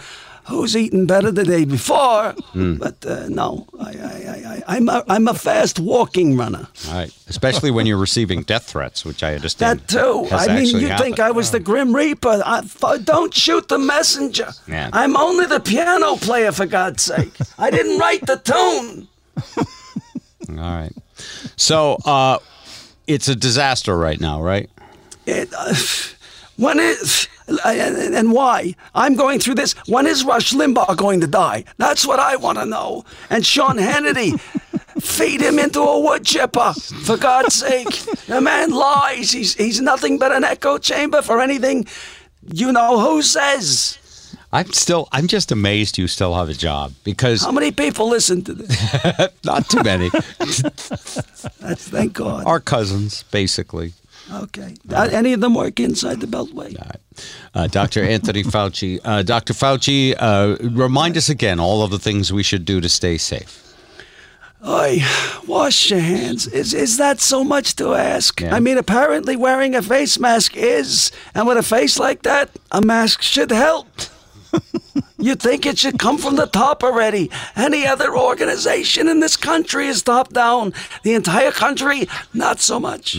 Who's 0.50 0.76
eaten 0.76 1.06
better 1.06 1.32
the 1.32 1.44
day 1.44 1.64
before? 1.64 2.32
Hmm. 2.54 2.76
But 2.76 3.06
uh, 3.06 3.30
no, 3.30 3.68
I, 3.80 3.90
I, 3.90 3.92
I, 3.92 4.54
I, 4.56 4.64
I'm 4.76 4.90
a, 4.90 5.04
I'm 5.08 5.28
a 5.28 5.34
fast 5.36 5.80
walking 5.80 6.36
runner. 6.36 6.68
All 6.88 6.94
right. 6.94 7.16
Especially 7.28 7.70
when 7.70 7.86
you're 7.86 7.98
receiving 7.98 8.42
death 8.42 8.66
threats, 8.66 9.06
which 9.06 9.22
I 9.22 9.36
understand. 9.36 9.82
That 9.82 9.88
too. 9.88 10.28
I 10.32 10.48
mean, 10.56 10.66
you 10.66 10.88
think 10.98 11.20
I 11.20 11.24
happened. 11.24 11.36
was 11.36 11.52
the 11.52 11.60
Grim 11.60 11.96
Reaper? 11.96 12.42
I, 12.44 12.64
don't 13.04 13.34
shoot 13.34 13.68
the 13.68 13.78
messenger. 13.78 14.50
Yeah. 14.68 14.90
I'm 14.92 15.16
only 15.16 15.46
the 15.46 15.60
piano 15.60 16.16
player, 16.16 16.52
for 16.52 16.66
God's 16.66 17.04
sake. 17.04 17.32
I 17.58 17.70
didn't 17.70 18.00
write 18.00 18.26
the 18.26 18.38
tune. 18.38 19.08
All 20.50 20.56
right. 20.56 20.94
So 21.58 21.98
uh, 22.06 22.40
it's 23.08 23.28
a 23.28 23.36
disaster 23.36 23.98
right 23.98 24.20
now, 24.20 24.42
right? 24.42 24.70
It, 25.26 25.54
uh, 25.56 25.76
when 26.58 26.80
is 26.80 27.28
and, 27.66 28.16
and 28.16 28.32
why? 28.32 28.76
I'm 28.94 29.16
going 29.16 29.40
through 29.40 29.56
this. 29.56 29.74
When 29.88 30.06
is 30.06 30.24
Rush 30.24 30.54
Limbaugh 30.54 30.98
going 30.98 31.22
to 31.22 31.28
die? 31.28 31.66
That's 31.78 32.06
what 32.06 32.20
I 32.20 32.36
want 32.36 32.58
to 32.58 32.66
know. 32.66 33.06
And 33.30 33.46
Sean 33.46 33.78
Hannity. 33.78 34.40
Feed 35.00 35.40
him 35.40 35.60
into 35.60 35.80
a 35.80 35.98
wood 35.98 36.26
chipper, 36.26 36.74
for 36.74 37.16
God's 37.16 37.56
sake. 37.56 37.88
The 38.28 38.42
man 38.42 38.72
lies. 38.72 39.32
He's, 39.32 39.56
he's 39.56 39.80
nothing 39.80 40.20
but 40.20 40.34
an 40.34 40.44
echo 40.44 40.78
chamber 40.78 41.22
for 41.22 41.40
anything 41.40 41.88
you 42.54 42.72
know 42.72 43.00
who 43.00 43.22
says. 43.22 43.98
I'm 44.52 44.72
still. 44.72 45.08
I'm 45.12 45.28
just 45.28 45.52
amazed 45.52 45.98
you 45.98 46.08
still 46.08 46.34
have 46.34 46.50
a 46.50 46.54
job 46.54 46.94
because 47.04 47.44
How 47.44 47.52
many 47.52 47.72
people 47.72 48.10
listen 48.10 48.42
to 48.44 48.54
this? 48.54 49.38
not 49.44 49.70
too 49.70 49.84
many. 49.84 50.10
That's 50.40 51.88
thank 51.88 52.14
God. 52.14 52.48
Our 52.48 52.60
cousins, 52.60 53.24
basically. 53.32 53.94
Okay. 54.32 54.76
Any 54.94 55.34
of 55.34 55.42
them 55.42 55.56
work 55.56 55.80
inside 55.80 56.20
the 56.20 56.28
Beltway? 56.28 56.76
Uh, 57.54 57.68
Dr. 57.68 58.04
Anthony 58.04 58.44
Fauci. 58.56 59.00
Uh, 59.04 59.24
Dr. 59.24 59.54
Fauci, 59.54 60.16
uh, 60.18 60.58
remind 60.70 61.18
us 61.18 61.30
again 61.30 61.60
all 61.60 61.82
of 61.84 61.92
the 61.92 62.00
things 62.00 62.32
we 62.32 62.44
should 62.44 62.66
do 62.66 62.80
to 62.82 62.90
stay 62.90 63.18
safe. 63.18 63.66
Oi, 64.68 65.00
wash 65.48 65.90
your 65.90 66.02
hands. 66.02 66.46
Is 66.46 66.74
is 66.74 66.98
that 66.98 67.22
so 67.22 67.46
much 67.46 67.78
to 67.78 67.94
ask? 67.94 68.42
Yeah. 68.42 68.54
I 68.54 68.60
mean, 68.60 68.78
apparently 68.78 69.38
wearing 69.38 69.74
a 69.74 69.82
face 69.82 70.20
mask 70.20 70.58
is, 70.58 71.14
and 71.34 71.48
with 71.48 71.58
a 71.58 71.64
face 71.64 71.98
like 71.98 72.24
that, 72.24 72.50
a 72.70 72.82
mask 72.82 73.22
should 73.22 73.52
help. 73.52 73.88
you 75.18 75.36
think 75.36 75.66
it 75.66 75.78
should 75.78 75.98
come 75.98 76.18
from 76.18 76.36
the 76.36 76.46
top 76.48 76.84
already? 76.84 77.32
Any 77.56 77.88
other 77.88 78.18
organization 78.18 79.08
in 79.08 79.22
this 79.22 79.38
country 79.38 79.88
is 79.88 80.02
top 80.04 80.34
down. 80.34 80.74
The 81.04 81.14
entire 81.14 81.52
country, 81.52 82.10
not 82.34 82.60
so 82.60 82.82
much. 82.82 83.16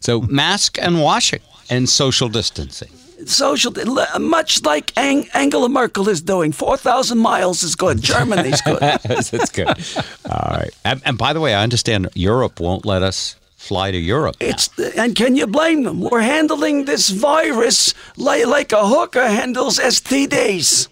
So, 0.00 0.20
mask 0.22 0.78
and 0.80 1.02
washing 1.02 1.40
and 1.68 1.88
social 1.88 2.28
distancing. 2.28 2.88
Social, 3.26 3.70
much 4.18 4.62
like 4.64 4.92
Ang- 4.96 5.28
Angela 5.34 5.68
Merkel 5.68 6.08
is 6.08 6.22
doing. 6.22 6.52
Four 6.52 6.78
thousand 6.78 7.18
miles 7.18 7.62
is 7.62 7.74
good. 7.76 8.00
Germany's 8.00 8.62
good. 8.62 8.78
That's 9.04 9.50
good. 9.50 9.68
All 9.68 10.50
right. 10.56 10.70
And, 10.86 11.02
and 11.04 11.18
by 11.18 11.34
the 11.34 11.40
way, 11.40 11.54
I 11.54 11.62
understand 11.62 12.08
Europe 12.14 12.60
won't 12.60 12.86
let 12.86 13.02
us 13.02 13.36
fly 13.56 13.90
to 13.90 13.98
Europe. 13.98 14.36
It's 14.40 14.70
and 14.96 15.14
can 15.14 15.36
you 15.36 15.46
blame 15.46 15.82
them? 15.82 16.00
We're 16.00 16.22
handling 16.22 16.86
this 16.86 17.10
virus 17.10 17.92
like, 18.16 18.46
like 18.46 18.72
a 18.72 18.86
hooker 18.88 19.28
handles 19.28 19.78
STDs. 19.78 20.88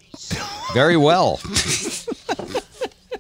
very 0.75 0.99
well 0.99 1.41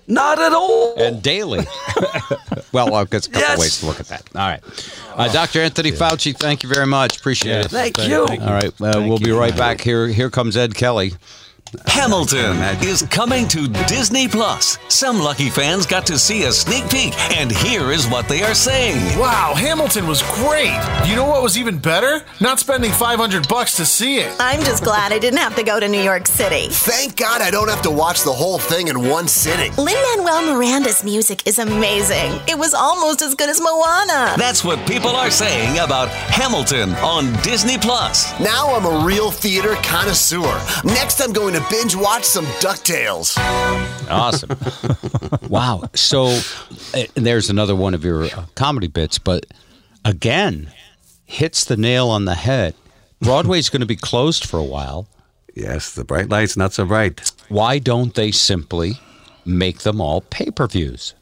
Not 0.06 0.38
at 0.38 0.52
all. 0.52 0.94
and 0.98 1.22
daily. 1.22 1.66
well, 2.86 2.96
I've 2.96 3.10
got 3.10 3.26
a 3.26 3.30
couple 3.30 3.40
Yes. 3.48 3.58
ways 3.58 3.80
to 3.80 3.86
look 3.86 4.00
at 4.00 4.08
that. 4.08 4.22
All 4.34 4.40
right. 4.48 4.62
Uh, 5.14 5.32
Dr. 5.32 5.60
Anthony 5.62 5.92
Fauci, 5.92 6.36
thank 6.36 6.62
you 6.62 6.68
very 6.68 6.86
much. 6.86 7.16
Appreciate 7.18 7.66
it. 7.66 7.70
Thank 7.70 7.98
you. 8.06 8.20
All 8.20 8.26
right. 8.26 8.72
Uh, 8.80 9.02
we'll 9.06 9.18
be 9.18 9.32
right 9.32 9.56
back. 9.56 9.80
Here, 9.80 10.06
here 10.08 10.30
comes 10.30 10.56
Ed 10.56 10.74
Kelly. 10.74 11.12
Hamilton 11.86 12.56
is 12.82 13.02
coming 13.10 13.46
to 13.48 13.68
Disney 13.86 14.28
Plus. 14.28 14.78
Some 14.88 15.18
lucky 15.18 15.50
fans 15.50 15.86
got 15.86 16.06
to 16.06 16.18
see 16.18 16.44
a 16.44 16.52
sneak 16.52 16.88
peek, 16.90 17.14
and 17.36 17.50
here 17.50 17.90
is 17.90 18.06
what 18.06 18.28
they 18.28 18.42
are 18.42 18.54
saying. 18.54 18.96
Wow, 19.18 19.54
Hamilton 19.54 20.06
was 20.06 20.22
great. 20.34 20.78
You 21.06 21.16
know 21.16 21.26
what 21.26 21.42
was 21.42 21.58
even 21.58 21.78
better? 21.78 22.24
Not 22.40 22.58
spending 22.58 22.92
500 22.92 23.48
bucks 23.48 23.76
to 23.76 23.84
see 23.84 24.18
it. 24.18 24.34
I'm 24.40 24.60
just 24.60 24.82
glad 24.84 25.12
I 25.12 25.18
didn't 25.18 25.40
have 25.40 25.56
to 25.56 25.62
go 25.62 25.78
to 25.78 25.88
New 25.88 26.00
York 26.00 26.26
City. 26.26 26.68
Thank 26.70 27.16
God 27.16 27.42
I 27.42 27.50
don't 27.50 27.68
have 27.68 27.82
to 27.82 27.90
watch 27.90 28.22
the 28.22 28.32
whole 28.32 28.58
thing 28.58 28.88
in 28.88 29.08
one 29.08 29.28
sitting. 29.28 29.74
Lin 29.76 29.94
Manuel 30.16 30.54
Miranda's 30.54 31.04
music 31.04 31.46
is 31.46 31.58
amazing. 31.58 32.40
It 32.48 32.58
was 32.58 32.74
almost 32.74 33.22
as 33.22 33.34
good 33.34 33.50
as 33.50 33.60
Moana. 33.60 34.34
That's 34.36 34.64
what 34.64 34.86
people 34.88 35.10
are 35.10 35.30
saying 35.30 35.78
about 35.78 36.08
Hamilton 36.08 36.94
on 36.96 37.32
Disney 37.42 37.76
Plus. 37.78 38.38
Now 38.40 38.74
I'm 38.74 38.86
a 38.86 39.04
real 39.04 39.30
theater 39.30 39.74
connoisseur. 39.82 40.60
Next, 40.84 41.20
I'm 41.20 41.32
going 41.32 41.54
to 41.54 41.57
to 41.58 41.64
binge 41.70 41.96
watch 41.96 42.24
some 42.24 42.44
DuckTales. 42.60 43.36
Awesome. 44.08 44.50
wow. 45.48 45.82
So 45.94 46.38
uh, 46.94 47.04
there's 47.14 47.50
another 47.50 47.74
one 47.74 47.94
of 47.94 48.04
your 48.04 48.24
uh, 48.24 48.44
comedy 48.54 48.86
bits, 48.86 49.18
but 49.18 49.46
again, 50.04 50.72
hits 51.24 51.64
the 51.64 51.76
nail 51.76 52.08
on 52.08 52.24
the 52.26 52.34
head. 52.34 52.74
Broadway's 53.20 53.68
going 53.68 53.80
to 53.80 53.86
be 53.86 53.96
closed 53.96 54.44
for 54.46 54.58
a 54.58 54.64
while. 54.64 55.08
Yes, 55.54 55.94
the 55.94 56.04
bright 56.04 56.28
lights 56.28 56.56
not 56.56 56.72
so 56.72 56.84
bright. 56.84 57.32
Why 57.48 57.80
don't 57.80 58.14
they 58.14 58.30
simply 58.30 58.92
make 59.44 59.80
them 59.80 60.00
all 60.00 60.20
pay 60.20 60.50
per 60.52 60.68
views? 60.68 61.14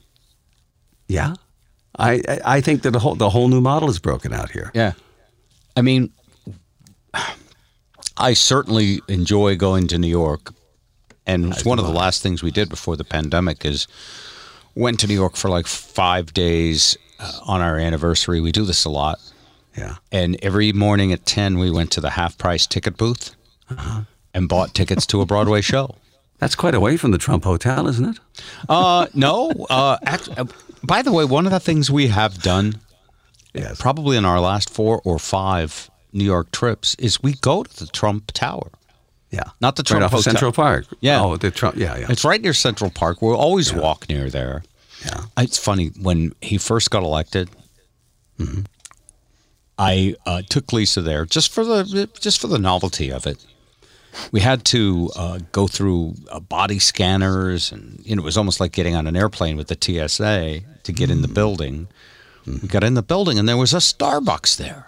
Yeah, 1.09 1.35
I 1.99 2.21
I- 2.29 2.41
I 2.57 2.61
think 2.61 2.83
that 2.83 2.91
the 2.91 2.99
whole 2.99 3.15
the 3.15 3.31
whole 3.31 3.49
new 3.49 3.63
model 3.63 3.89
is 3.89 3.99
broken 3.99 4.35
out 4.35 4.51
here. 4.51 4.71
Yeah. 4.75 4.93
I 5.77 5.83
mean, 5.83 6.13
I 8.19 8.33
certainly 8.35 9.01
enjoy 9.09 9.57
going 9.57 9.87
to 9.89 9.99
New 9.99 10.09
York. 10.09 10.53
And 11.27 11.47
it's 11.53 11.65
one 11.65 11.79
of 11.81 11.85
the 11.85 11.91
last 11.93 12.23
things 12.23 12.43
we 12.43 12.51
did 12.53 12.69
before 12.69 12.97
the 12.97 13.05
pandemic 13.05 13.65
is 13.65 13.89
went 14.75 15.01
to 15.01 15.07
New 15.09 15.15
York 15.15 15.37
for 15.37 15.49
like 15.49 15.67
five 15.67 16.33
days 16.33 16.97
uh, 17.19 17.33
on 17.47 17.61
our 17.61 17.79
anniversary. 17.79 18.41
We 18.41 18.53
do 18.53 18.65
this 18.65 18.85
a 18.85 18.91
lot. 18.91 19.19
Yeah. 19.77 19.97
And 20.13 20.39
every 20.43 20.73
morning 20.73 21.13
at 21.13 21.27
10, 21.27 21.59
we 21.59 21.71
went 21.71 21.91
to 21.93 22.01
the 22.01 22.11
half 22.11 22.39
price 22.39 22.67
ticket 22.67 22.97
booth 22.97 23.35
and 24.33 24.49
bought 24.49 24.73
tickets 24.75 25.05
to 25.07 25.21
a 25.21 25.27
Broadway 25.27 25.61
show. 25.73 25.97
That's 26.39 26.55
quite 26.55 26.75
away 26.75 26.97
from 26.97 27.11
the 27.11 27.19
Trump 27.19 27.45
Hotel, 27.45 27.89
isn't 27.89 28.05
it? 28.17 28.19
Uh, 28.69 29.07
no. 29.15 29.51
Uh, 29.69 29.97
act, 30.05 30.29
uh, 30.39 30.45
by 30.85 31.03
the 31.03 31.11
way, 31.11 31.25
one 31.25 31.47
of 31.47 31.53
the 31.53 31.61
things 31.61 31.91
we 31.91 32.07
have 32.09 32.41
done, 32.43 32.81
Yes. 33.55 33.81
probably 33.81 34.17
in 34.17 34.25
our 34.27 34.39
last 34.39 34.69
four 34.71 35.01
or 35.05 35.19
five 35.19 35.91
New 36.13 36.25
York 36.25 36.51
trips, 36.53 36.95
is 36.97 37.23
we 37.23 37.35
go 37.35 37.63
to 37.63 37.77
the 37.79 37.87
Trump 37.87 38.33
Tower. 38.33 38.71
Yeah. 39.31 39.43
Not 39.61 39.77
the 39.77 39.81
right 39.83 39.87
Trump 39.87 40.05
off 40.05 40.13
of 40.13 40.19
Hotel. 40.19 40.33
Central 40.33 40.53
Park. 40.53 40.87
Yeah. 41.01 41.23
Oh, 41.23 41.37
the 41.37 41.51
Trump. 41.51 41.77
Yeah, 41.77 41.97
yeah. 41.99 42.07
It's 42.09 42.25
right 42.25 42.41
near 42.41 42.53
Central 42.55 42.91
Park. 42.91 43.21
We'll 43.21 43.37
always 43.37 43.73
walk 43.73 44.09
near 44.09 44.31
there. 44.31 44.63
Yeah. 45.05 45.25
It's 45.39 45.59
funny 45.59 45.89
when 46.01 46.33
he 46.41 46.59
first 46.59 46.91
got 46.91 47.03
elected. 47.03 47.51
Mm-hmm. 48.39 48.63
I 49.79 50.15
uh, 50.25 50.43
took 50.49 50.73
Lisa 50.73 51.03
there 51.03 51.27
just 51.27 51.53
for 51.53 51.65
the 51.65 52.09
just 52.19 52.41
for 52.41 52.47
the 52.47 52.59
novelty 52.59 53.11
of 53.13 53.27
it. 53.27 53.45
We 54.33 54.41
had 54.41 54.65
to 54.67 55.11
uh, 55.15 55.39
go 55.53 55.67
through 55.67 56.15
uh, 56.33 56.41
body 56.41 56.79
scanners, 56.79 57.71
and 57.71 58.01
you 58.03 58.17
know, 58.17 58.23
it 58.23 58.25
was 58.25 58.39
almost 58.39 58.61
like 58.61 58.73
getting 58.73 58.95
on 58.95 59.07
an 59.07 59.17
airplane 59.17 59.59
with 59.59 59.69
the 59.69 59.77
TSA 59.79 60.61
to 60.85 60.93
get 60.93 61.11
Mm. 61.11 61.13
in 61.13 61.23
the 61.23 61.29
building. 61.29 61.89
We 62.47 62.69
got 62.69 62.85
in 62.85 62.95
the 62.95 63.03
building, 63.03 63.39
and 63.39 63.47
there 63.49 63.57
was 63.59 63.75
a 63.75 63.79
Starbucks 63.79 64.57
there. 64.57 64.87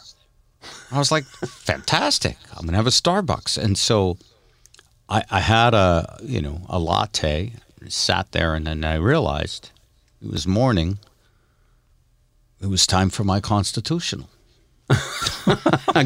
I 0.90 0.99
was 0.99 1.11
like, 1.12 1.25
"Fantastic! 1.25 2.37
I'm 2.57 2.64
gonna 2.66 2.76
have 2.76 2.87
a 2.87 2.90
Starbucks." 2.90 3.59
And 3.59 3.76
so, 3.76 4.16
I, 5.09 5.23
I 5.30 5.40
had 5.40 5.75
a 5.75 6.18
you 6.23 6.40
know 6.40 6.62
a 6.68 6.78
latte, 6.78 7.52
sat 7.88 8.33
there, 8.33 8.54
and 8.54 8.66
then 8.66 8.85
I 8.85 8.95
realized 8.95 9.71
it 10.23 10.30
was 10.30 10.47
morning. 10.47 10.99
It 12.61 12.66
was 12.66 12.87
time 12.87 13.11
for 13.11 13.23
my 13.25 13.40
constitutional. 13.40 14.28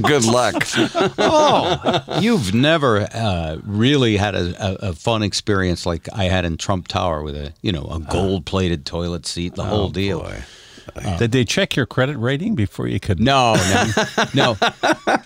Good 0.03 0.25
luck. 0.25 0.65
Oh, 1.19 2.19
you've 2.21 2.53
never 2.53 3.03
uh, 3.13 3.59
really 3.65 4.17
had 4.17 4.35
a, 4.35 4.55
a, 4.87 4.91
a 4.91 4.93
fun 4.93 5.23
experience 5.23 5.87
like 5.87 6.09
I 6.13 6.25
had 6.25 6.45
in 6.45 6.57
Trump 6.57 6.89
Tower 6.89 7.23
with 7.23 7.37
a 7.37 7.53
you 7.63 7.73
know 7.73 7.85
a 7.85 8.01
gold 8.01 8.45
plated 8.45 8.85
toilet 8.85 9.27
seat, 9.27 9.55
the 9.55 9.65
whole 9.65 9.89
deal. 9.89 10.27
Did 11.19 11.33
they 11.33 11.45
check 11.45 11.77
your 11.77 11.87
credit 11.87 12.17
rating 12.19 12.55
before 12.55 12.87
you 12.89 13.01
could? 13.01 13.21
No, 13.21 13.55
no, 13.55 14.05
no. 14.35 14.57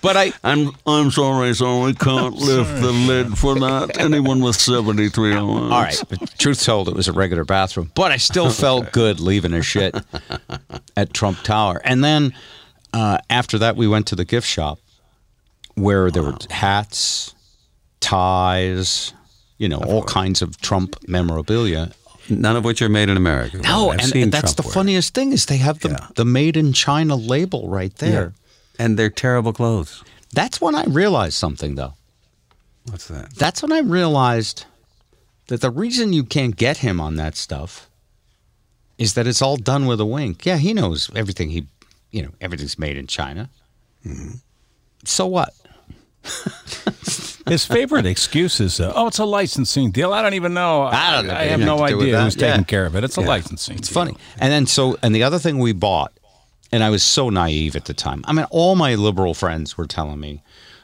But 0.01 0.17
I 0.17 0.31
I'm 0.43 0.71
I'm 0.85 1.11
sorry, 1.11 1.53
so 1.53 1.83
we 1.83 1.93
can't 1.93 2.35
lift 2.35 2.81
the 2.81 2.91
lid 2.91 3.37
for 3.37 3.55
that. 3.55 3.97
Anyone 3.99 4.41
with 4.41 4.55
73 4.55 5.35
all 5.35 5.69
right. 5.69 6.01
But 6.09 6.37
truth 6.37 6.63
told, 6.63 6.87
it 6.87 6.95
was 6.95 7.07
a 7.07 7.13
regular 7.13 7.43
bathroom, 7.45 7.91
but 7.95 8.11
I 8.11 8.17
still 8.17 8.49
felt 8.49 8.91
good 8.91 9.19
leaving 9.19 9.53
a 9.53 9.61
shit 9.61 9.95
at 10.95 11.13
Trump 11.13 11.41
Tower. 11.43 11.81
And 11.83 12.03
then 12.03 12.33
uh, 12.93 13.17
after 13.29 13.57
that, 13.59 13.75
we 13.75 13.87
went 13.87 14.07
to 14.07 14.15
the 14.15 14.25
gift 14.25 14.47
shop 14.47 14.79
where 15.75 16.09
there 16.09 16.23
were 16.23 16.37
hats, 16.49 17.35
ties, 17.99 19.13
you 19.57 19.67
know, 19.69 19.77
all 19.79 20.03
kinds 20.03 20.41
of 20.41 20.59
Trump 20.61 20.95
memorabilia. 21.07 21.91
None 22.29 22.55
of 22.55 22.63
which 22.65 22.81
are 22.81 22.89
made 22.89 23.09
in 23.09 23.17
America. 23.17 23.57
No, 23.57 23.89
I've 23.91 24.13
and, 24.13 24.31
that's 24.31 24.53
Trump 24.53 24.57
the 24.57 24.63
wear 24.63 24.73
funniest 24.73 25.13
thing 25.13 25.31
is 25.31 25.45
they 25.45 25.57
have 25.57 25.79
the 25.79 25.89
Yeah. 25.89 26.07
the 26.15 26.25
made 26.25 26.57
in 26.57 26.73
China 26.73 27.15
label 27.15 27.69
right 27.69 27.95
there. 27.97 28.33
And 28.79 28.97
they're 28.97 29.09
terrible 29.09 29.53
clothes. 29.53 30.03
That's 30.33 30.59
when 30.61 30.75
I 30.75 30.83
realized 30.85 31.35
something 31.35 31.75
though. 31.75 31.93
What's 32.89 33.07
that? 33.07 33.33
That's 33.35 33.61
when 33.61 33.71
I 33.71 33.79
realized 33.79 34.65
that 35.47 35.61
the 35.61 35.71
reason 35.71 36.13
you 36.13 36.23
can't 36.23 36.55
get 36.55 36.77
him 36.77 36.99
on 37.01 37.15
that 37.15 37.35
stuff 37.35 37.89
is 38.97 39.13
that 39.13 39.27
it's 39.27 39.41
all 39.41 39.57
done 39.57 39.85
with 39.85 39.99
a 39.99 40.05
wink. 40.05 40.45
Yeah, 40.45 40.57
he 40.57 40.73
knows 40.73 41.09
everything 41.15 41.49
he, 41.49 41.67
you 42.11 42.21
know, 42.23 42.31
everything's 42.41 42.79
made 42.79 42.97
in 42.97 43.07
China. 43.07 43.49
Mm-hmm. 44.05 44.35
So 45.05 45.25
what? 45.27 45.53
His 47.47 47.63
favorite 47.63 48.05
excuse 48.05 48.59
is, 48.59 48.79
uh, 48.81 48.91
"Oh, 48.93 49.07
it's 49.07 49.19
a 49.19 49.25
licensing 49.25 49.91
deal. 49.91 50.11
I 50.11 50.21
don't 50.21 50.33
even 50.33 50.53
know. 50.53 50.83
I 50.83 51.11
don't 51.13 51.27
know. 51.27 51.33
I 51.33 51.43
have 51.45 51.61
no 51.61 51.77
to 51.77 51.87
do 51.87 51.97
with 51.97 52.05
idea 52.07 52.21
who's 52.21 52.35
Yeah. 52.35 52.49
taking 52.51 52.65
care 52.65 52.85
of 52.85 52.95
it. 52.95 53.05
It's 53.05 53.17
a 53.17 53.21
Yeah. 53.21 53.27
licensing. 53.27 53.77
It's 53.77 53.87
deal. 53.87 53.93
funny. 53.93 54.17
And 54.37 54.51
then 54.51 54.65
so, 54.65 54.97
and 55.01 55.15
the 55.15 55.23
other 55.23 55.39
thing 55.39 55.57
we 55.59 55.71
bought, 55.71 56.11
and 56.73 56.83
I 56.83 56.89
was 56.89 57.03
so 57.03 57.29
naive 57.29 57.77
at 57.77 57.85
the 57.85 57.93
time. 57.93 58.25
I 58.27 58.33
mean, 58.33 58.45
all 58.49 58.75
my 58.75 58.95
liberal 58.95 59.33
friends 59.33 59.77
were 59.77 59.85
telling 59.87 60.19
me, 60.19 60.41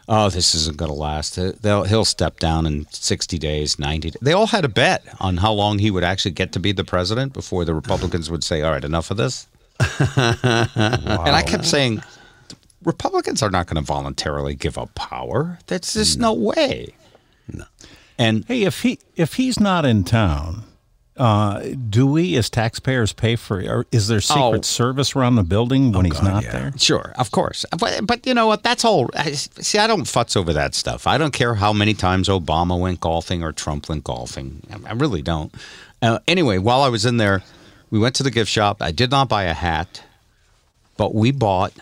"Oh, 0.07 0.29
this 0.29 0.55
isn't 0.55 0.77
going 0.77 0.89
to 0.91 0.95
last. 0.97 1.37
They'll, 1.61 1.83
he'll 1.83 2.05
step 2.05 2.39
down 2.39 2.65
in 2.65 2.87
sixty 2.91 3.37
days, 3.37 3.77
ninety." 3.77 4.11
Days. 4.11 4.19
They 4.21 4.31
all 4.31 4.47
had 4.47 4.63
a 4.63 4.69
bet 4.69 5.03
on 5.19 5.37
how 5.37 5.51
long 5.51 5.79
he 5.79 5.91
would 5.91 6.05
actually 6.05 6.31
get 6.31 6.53
to 6.53 6.59
be 6.61 6.71
the 6.71 6.85
president 6.85 7.33
before 7.33 7.65
the 7.65 7.73
Republicans 7.73 8.29
would 8.31 8.43
say, 8.45 8.61
"All 8.61 8.71
right, 8.71 8.85
enough 8.85 9.11
of 9.11 9.17
this." 9.17 9.47
And 10.15 11.35
I 11.35 11.43
kept 11.45 11.65
saying, 11.65 12.01
Republicans 12.85 13.41
are 13.43 13.49
not 13.49 13.67
going 13.67 13.75
to 13.83 13.85
voluntarily 13.85 14.55
give 14.55 14.77
up 14.77 14.93
power. 14.95 15.59
That's 15.67 15.93
just 15.93 16.19
no, 16.19 16.33
way. 16.33 16.93
No. 17.51 17.65
And 18.17 18.45
Hey, 18.45 18.63
if 18.63 18.81
he 18.81 18.99
if 19.15 19.33
he's 19.35 19.59
not 19.59 19.85
in 19.85 20.03
town, 20.03 20.63
uh, 21.17 21.61
do 21.89 22.07
we 22.07 22.35
as 22.37 22.49
taxpayers 22.49 23.13
pay 23.13 23.35
for? 23.35 23.59
Or 23.61 23.85
is 23.91 24.07
there 24.07 24.21
Secret 24.21 24.59
Oh. 24.59 24.61
Service 24.61 25.15
around 25.15 25.35
the 25.35 25.43
building 25.43 25.91
when 25.91 26.05
he's 26.05 26.21
not 26.21 26.43
there? 26.43 26.71
Sure, 26.77 27.13
of 27.17 27.31
course. 27.31 27.65
But, 27.77 28.05
but 28.07 28.25
you 28.25 28.33
know 28.33 28.47
what? 28.47 28.63
That's 28.63 28.83
all. 28.85 29.09
I- 29.15 29.31
See, 29.33 29.77
I 29.77 29.87
don't 29.87 30.03
futz 30.03 30.35
over 30.37 30.53
that 30.53 30.73
stuff. 30.75 31.05
I 31.07 31.17
don't 31.17 31.33
care 31.33 31.55
how 31.55 31.71
many 31.73 31.93
times 31.93 32.29
Obama 32.29 32.79
went 32.79 32.99
golfing 32.99 33.43
or 33.43 33.51
Trump 33.51 33.89
went 33.89 34.03
golfing. 34.03 34.61
I 34.71 34.89
I 34.89 34.93
really 34.93 35.21
don't. 35.21 35.53
Uh, 36.01 36.19
anyway, 36.27 36.57
while 36.57 36.81
I 36.81 36.89
was 36.89 37.05
in 37.05 37.17
there, 37.17 37.43
we 37.89 37.99
went 37.99 38.15
to 38.15 38.23
the 38.23 38.31
gift 38.31 38.49
shop. 38.51 38.81
I 38.81 38.91
did 38.91 39.09
not 39.11 39.29
buy 39.29 39.43
a 39.43 39.53
hat, 39.53 40.01
but 40.97 41.13
we 41.15 41.31
bought, 41.31 41.73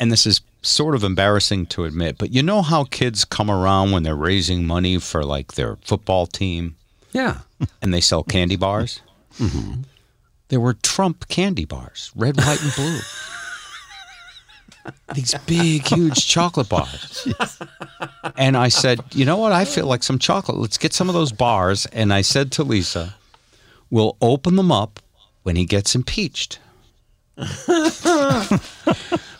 and 0.00 0.10
this 0.10 0.26
is 0.26 0.40
sort 0.62 0.94
of 0.96 1.04
embarrassing 1.04 1.66
to 1.66 1.84
admit, 1.84 2.18
but 2.18 2.32
you 2.32 2.42
know 2.42 2.62
how 2.62 2.84
kids 2.84 3.24
come 3.24 3.50
around 3.50 3.92
when 3.92 4.02
they're 4.02 4.16
raising 4.16 4.66
money 4.66 4.98
for 4.98 5.24
like 5.24 5.52
their 5.54 5.76
football 5.76 6.26
team 6.26 6.74
Yeah. 7.12 7.38
and 7.82 7.94
they 7.94 8.00
sell 8.00 8.22
candy 8.24 8.56
bars? 8.56 9.00
Mm-hmm. 9.38 9.82
There 10.48 10.60
were 10.60 10.74
Trump 10.74 11.28
candy 11.28 11.64
bars, 11.64 12.10
red, 12.16 12.36
white, 12.36 12.60
and 12.62 12.74
blue. 12.74 12.98
These 15.14 15.34
big, 15.46 15.86
huge 15.86 16.26
chocolate 16.26 16.68
bars. 16.68 17.28
And 18.36 18.56
I 18.56 18.68
said, 18.68 19.00
you 19.12 19.24
know 19.26 19.36
what? 19.36 19.52
I 19.52 19.64
feel 19.66 19.86
like 19.86 20.02
some 20.02 20.18
chocolate. 20.18 20.56
Let's 20.56 20.78
get 20.78 20.94
some 20.94 21.08
of 21.08 21.14
those 21.14 21.32
bars. 21.32 21.84
And 21.86 22.12
I 22.12 22.22
said 22.22 22.52
to 22.52 22.62
Lisa, 22.62 23.16
we'll 23.90 24.16
open 24.22 24.56
them 24.56 24.72
up 24.72 25.00
when 25.42 25.56
he 25.56 25.66
gets 25.66 25.94
impeached. 25.94 26.58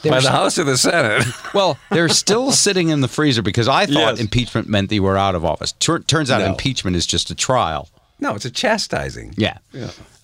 By 0.03 0.21
the 0.21 0.31
House 0.31 0.59
or 0.59 0.65
the 0.65 0.79
Senate. 0.79 1.27
Well, 1.55 1.79
they're 1.91 2.09
still 2.09 2.53
sitting 2.53 2.89
in 2.91 3.01
the 3.01 3.09
freezer 3.09 3.43
because 3.43 3.67
I 3.69 3.87
thought 3.87 4.17
Yes. 4.17 4.21
impeachment 4.21 4.69
meant 4.69 4.89
they 4.89 5.01
were 5.01 5.19
out 5.19 5.35
of 5.35 5.45
office. 5.45 5.73
Tur- 5.73 5.99
turns 5.99 6.31
out 6.31 6.41
No. 6.41 6.47
impeachment 6.47 6.97
is 6.97 7.07
just 7.07 7.31
a 7.31 7.35
trial. 7.35 7.89
No, 8.21 8.35
it's 8.37 8.45
a 8.45 8.51
chastising. 8.51 9.35
Yeah. 9.37 9.59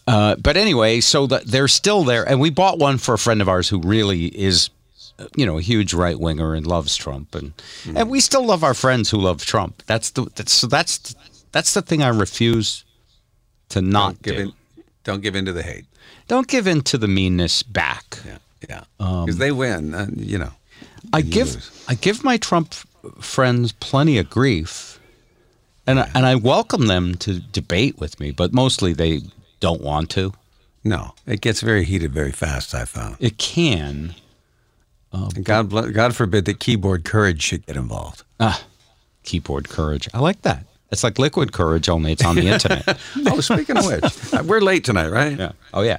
Uh, 0.07 0.37
but 0.37 0.57
anyway, 0.57 1.01
so 1.01 1.27
that 1.27 1.47
they're 1.47 1.67
still 1.69 2.05
there, 2.05 2.23
and 2.29 2.41
we 2.41 2.49
bought 2.51 2.79
one 2.79 2.97
for 2.99 3.15
a 3.15 3.19
friend 3.19 3.43
of 3.43 3.49
ours 3.49 3.69
who 3.69 3.81
really 3.81 4.27
is, 4.27 4.71
uh, 5.19 5.25
you 5.35 5.45
know, 5.45 5.59
a 5.59 5.63
huge 5.63 5.93
right 5.93 6.19
winger 6.19 6.55
and 6.55 6.65
loves 6.67 6.97
Trump, 6.97 7.35
and 7.35 7.53
and 7.97 8.09
we 8.09 8.21
still 8.21 8.47
love 8.47 8.63
our 8.63 8.75
friends 8.75 9.11
who 9.11 9.17
love 9.19 9.45
Trump. 9.45 9.83
That's 9.87 10.11
the 10.11 10.27
that's 10.37 10.53
so 10.53 10.69
that's 10.69 11.17
that's 11.51 11.75
the 11.75 11.83
thing 11.83 12.03
I 12.05 12.09
refuse 12.09 12.85
to 13.71 13.83
not 13.83 14.11
Don't 14.11 14.23
give 14.23 14.37
do. 14.37 14.43
in. 14.43 14.53
Don't 15.03 15.23
give 15.23 15.35
in 15.35 15.45
to 15.47 15.53
the 15.53 15.65
hate. 15.65 15.87
Don't 16.29 16.49
give 16.49 16.67
in 16.67 16.81
to 16.83 16.99
the 16.99 17.09
meanness 17.09 17.63
back. 17.63 18.19
Yeah, 18.27 18.39
yeah. 18.69 18.85
Because 18.99 19.39
they 19.39 19.53
win. 19.53 19.95
Uh, 19.95 20.07
you 20.17 20.39
know. 20.39 20.51
I 21.13 21.19
You 21.19 21.31
give 21.33 21.55
lose. 21.55 21.85
I 21.89 21.95
give 21.95 22.25
my 22.25 22.37
Trump 22.37 22.75
friends 23.21 23.73
plenty 23.73 24.19
of 24.19 24.29
grief, 24.29 24.99
and 25.87 26.01
I, 26.01 26.11
and 26.15 26.27
I 26.27 26.35
welcome 26.35 26.87
them 26.89 27.15
to 27.19 27.39
debate 27.41 27.99
with 28.01 28.19
me, 28.19 28.33
but 28.33 28.53
mostly 28.53 28.93
they 28.93 29.23
don't 29.61 29.81
want 29.81 30.11
to. 30.11 30.33
No, 30.83 31.15
it 31.27 31.41
gets 31.41 31.61
very 31.61 31.85
heated 31.85 32.13
very 32.13 32.33
fast. 32.33 32.75
I 32.75 32.85
found. 32.85 33.17
It 33.21 33.39
can. 33.39 34.15
And 35.13 35.45
God, 35.45 35.71
God 35.95 36.15
forbid 36.15 36.45
that 36.45 36.59
keyboard 36.61 37.05
courage 37.05 37.41
should 37.43 37.65
get 37.65 37.77
involved. 37.77 38.23
Ah, 38.39 38.63
Keyboard 39.23 39.69
courage. 39.69 40.09
I 40.13 40.19
like 40.19 40.43
that. 40.43 40.67
It's 40.93 41.03
like 41.03 41.19
liquid 41.19 41.53
courage, 41.53 41.89
only 41.89 42.13
it's 42.13 42.25
on 42.25 42.37
the 42.37 42.47
internet. 42.53 42.99
Oh, 43.27 43.41
speaking 43.41 43.79
of 43.79 43.87
which, 43.87 44.35
uh, 44.35 44.43
we're 44.45 44.61
late 44.61 44.85
tonight, 44.85 45.09
right? 45.09 45.39
yeah. 45.39 45.53
Oh 45.73 45.81
yeah. 45.83 45.99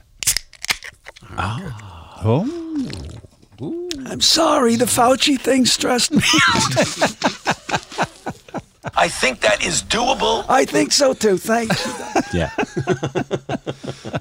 Oh, 1.38 2.46
I'm 4.06 4.22
sorry, 4.22 4.76
the 4.76 4.86
Fauci 4.86 5.40
thing 5.40 5.66
stressed 5.66 6.12
me. 6.12 6.22
I 8.96 9.08
think 9.10 9.42
that 9.42 9.64
is 9.66 9.84
doable. 9.84 10.46
I 10.50 10.66
think 10.66 10.92
so 10.92 11.14
too. 11.14 11.38
Thanks. 11.38 11.86
Yeah. 12.34 12.50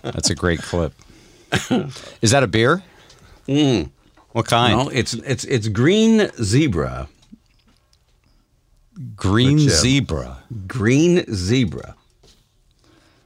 That's 0.03 0.31
a 0.31 0.35
great 0.35 0.61
clip. 0.61 0.93
Is 2.21 2.31
that 2.33 2.43
a 2.43 2.47
beer? 2.47 2.83
What 3.47 4.47
kind? 4.47 4.79
no, 4.79 4.89
it's 4.89 5.15
it's 5.15 5.45
it's 5.45 5.69
green 5.69 6.31
zebra. 6.43 7.09
Green 9.15 9.57
Which, 9.57 9.69
uh, 9.69 9.71
zebra. 9.71 10.39
Green 10.67 11.25
zebra. 11.33 11.95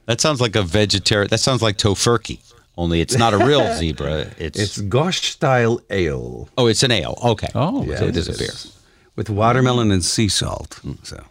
That 0.05 0.21
sounds 0.21 0.39
like 0.41 0.55
a 0.55 0.63
vegetarian. 0.63 1.29
That 1.29 1.39
sounds 1.39 1.61
like 1.61 1.77
tofurkey. 1.77 2.39
Only 2.77 3.01
it's 3.01 3.17
not 3.17 3.33
a 3.33 3.37
real 3.37 3.73
zebra. 3.77 4.31
It's, 4.37 4.57
It's 4.59 4.77
Gose 4.81 5.21
style 5.23 5.81
ale. 5.89 6.47
oh, 6.57 6.67
it's 6.67 6.83
an 6.83 6.91
ale. 6.91 7.17
Okay. 7.23 7.47
Oh, 7.53 7.85
so 7.95 8.05
it 8.07 8.15
is 8.17 8.27
a 8.29 8.37
beer. 8.37 8.53
with 9.15 9.29
watermelon 9.29 9.91
and 9.91 10.03
sea 10.03 10.29
salt. 10.29 10.79
So 11.03 11.21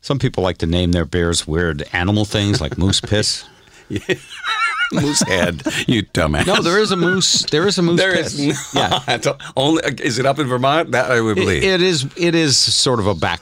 Some 0.00 0.18
people 0.18 0.42
like 0.42 0.58
to 0.58 0.66
name 0.66 0.92
their 0.92 1.04
beers 1.04 1.46
weird 1.46 1.82
animal 1.92 2.24
things 2.24 2.60
like 2.60 2.78
moose 2.78 3.00
piss. 3.00 3.44
moose 4.92 5.20
head, 5.22 5.62
you 5.86 6.02
dumbass. 6.04 6.46
No, 6.46 6.62
there 6.62 6.78
is 6.80 6.90
a 6.90 6.96
moose. 6.96 7.42
There 7.50 7.66
is 7.66 7.76
a 7.78 7.82
moose 7.82 7.98
There 8.00 8.14
piss. 8.14 8.38
is 8.38 8.74
Yeah. 8.74 9.00
yeah. 9.06 9.32
Only 9.56 9.82
is 10.02 10.18
it 10.18 10.26
up 10.26 10.38
in 10.38 10.46
Vermont? 10.46 10.92
That 10.92 11.10
I 11.10 11.20
would 11.20 11.36
It- 11.36 11.40
believe. 11.42 11.62
it 11.62 11.82
is. 11.82 12.06
It 12.16 12.34
is 12.34 12.56
sort 12.56 12.98
of 12.98 13.06
a 13.06 13.14
back 13.14 13.40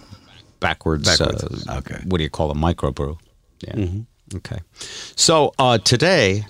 backwards. 0.61 1.05
Backwards, 1.17 1.67
Uh, 1.69 1.77
okay. 1.79 2.01
What 2.07 2.19
do 2.19 2.25
you 2.25 2.31
call 2.31 2.51
a 2.51 2.55
microbrew? 2.55 3.17
Yeah. 3.61 3.87
Okay. 4.35 4.59
So 5.17 5.55
uh, 5.59 5.79
today, 5.79 6.45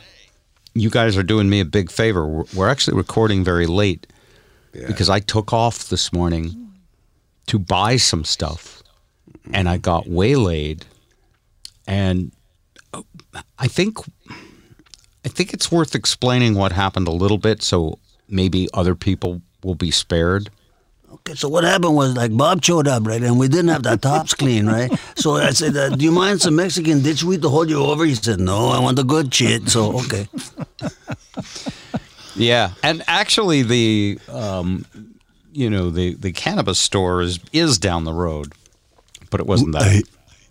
you 0.74 0.90
guys 0.90 1.16
are 1.16 1.22
doing 1.22 1.48
me 1.48 1.60
a 1.60 1.64
big 1.64 1.90
favor. 1.90 2.26
We're, 2.26 2.44
we're 2.54 2.68
actually 2.68 2.96
recording 2.96 3.44
very 3.44 3.66
late 3.66 4.06
because 4.86 5.08
I 5.08 5.20
took 5.20 5.52
off 5.52 5.88
this 5.88 6.12
morning 6.12 6.72
to 7.46 7.58
buy 7.58 7.96
some 7.96 8.24
stuff, 8.24 8.82
and 9.52 9.68
I 9.68 9.78
got 9.78 10.08
waylaid, 10.08 10.84
and 11.86 12.32
uh, 12.92 13.02
I 13.58 13.68
think 13.68 13.98
I 15.24 15.28
think 15.28 15.52
it's 15.52 15.72
worth 15.72 15.94
explaining 15.94 16.54
what 16.54 16.72
happened 16.72 17.08
a 17.08 17.12
little 17.12 17.38
bit, 17.38 17.62
so 17.62 17.98
maybe 18.28 18.68
other 18.74 18.94
people 18.94 19.40
will 19.62 19.74
be 19.74 19.90
spared. 19.90 20.50
Okay, 21.10 21.34
so 21.34 21.48
what 21.48 21.64
happened 21.64 21.94
was 21.94 22.14
like 22.16 22.36
Bob 22.36 22.62
showed 22.62 22.86
up, 22.86 23.06
right, 23.06 23.22
and 23.22 23.38
we 23.38 23.48
didn't 23.48 23.68
have 23.68 23.82
the 23.82 23.96
tops 23.96 24.34
clean, 24.34 24.66
right? 24.66 24.90
So 25.16 25.34
I 25.34 25.50
said, 25.50 25.76
uh, 25.76 25.88
"Do 25.96 26.04
you 26.04 26.12
mind 26.12 26.40
some 26.40 26.54
Mexican 26.56 27.02
ditch 27.02 27.24
weed 27.24 27.42
to 27.42 27.48
hold 27.48 27.68
you 27.70 27.82
over?" 27.82 28.04
He 28.04 28.14
said, 28.14 28.38
"No, 28.40 28.68
I 28.68 28.78
want 28.78 28.96
the 28.96 29.04
good 29.04 29.34
shit." 29.34 29.68
So 29.68 29.98
okay, 30.00 30.28
Yeah, 32.36 32.70
and 32.84 33.02
actually, 33.08 33.62
the 33.62 34.18
um, 34.28 34.84
you 35.52 35.68
know 35.70 35.90
the 35.90 36.14
the 36.14 36.30
cannabis 36.32 36.78
store 36.78 37.20
is 37.20 37.40
is 37.52 37.78
down 37.78 38.04
the 38.04 38.12
road, 38.12 38.52
but 39.30 39.40
it 39.40 39.46
wasn't 39.46 39.72
that. 39.72 40.04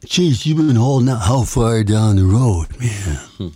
Jeez, 0.05 0.45
you've 0.45 0.57
been 0.57 0.75
holding 0.75 1.09
out 1.09 1.21
how 1.21 1.43
far 1.43 1.83
down 1.83 2.17
the 2.17 2.25
road, 2.25 2.67
man? 2.79 3.53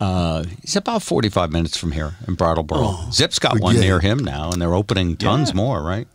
Uh, 0.00 0.44
it's 0.62 0.76
about 0.76 1.02
forty 1.02 1.28
five 1.28 1.50
minutes 1.50 1.76
from 1.76 1.92
here 1.92 2.14
in 2.26 2.34
Brattleboro. 2.34 2.80
Oh, 2.80 3.08
Zip's 3.12 3.38
got 3.38 3.58
one 3.60 3.74
forget 3.74 3.88
near 3.88 4.00
him 4.00 4.18
now, 4.18 4.50
and 4.52 4.62
they're 4.62 4.74
opening 4.74 5.16
tons 5.16 5.50
Yeah. 5.50 5.56
more. 5.56 5.82
Right? 5.82 6.06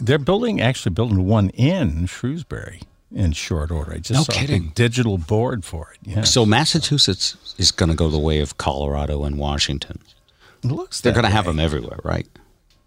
they're 0.00 0.16
building 0.18 0.60
actually 0.60 0.92
building 0.92 1.26
one 1.26 1.48
in 1.50 2.06
Shrewsbury 2.06 2.82
in 3.12 3.32
short 3.32 3.72
order. 3.72 3.94
I 3.94 3.98
just 3.98 4.12
No 4.12 4.22
saw 4.22 4.32
kidding. 4.32 4.62
big 4.66 4.74
digital 4.76 5.18
board 5.18 5.64
for 5.64 5.90
it. 5.92 5.98
Yeah, 6.08 6.22
So 6.22 6.46
Massachusetts 6.46 7.36
is 7.58 7.72
going 7.72 7.88
to 7.88 7.96
go 7.96 8.08
the 8.08 8.18
way 8.18 8.38
of 8.38 8.58
Colorado 8.58 9.24
and 9.24 9.38
Washington. 9.38 9.98
it 10.62 10.70
looks 10.70 11.00
They're 11.00 11.12
going 11.12 11.24
to 11.24 11.30
have 11.32 11.46
them 11.46 11.58
everywhere, 11.58 11.98
right? 12.04 12.28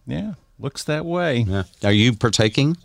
Yeah, 0.07 0.35
looks 0.57 0.85
that 0.85 1.05
way. 1.05 1.39
Yeah. 1.39 1.63
Are 1.83 1.91
you 1.91 2.13
partaking? 2.15 2.77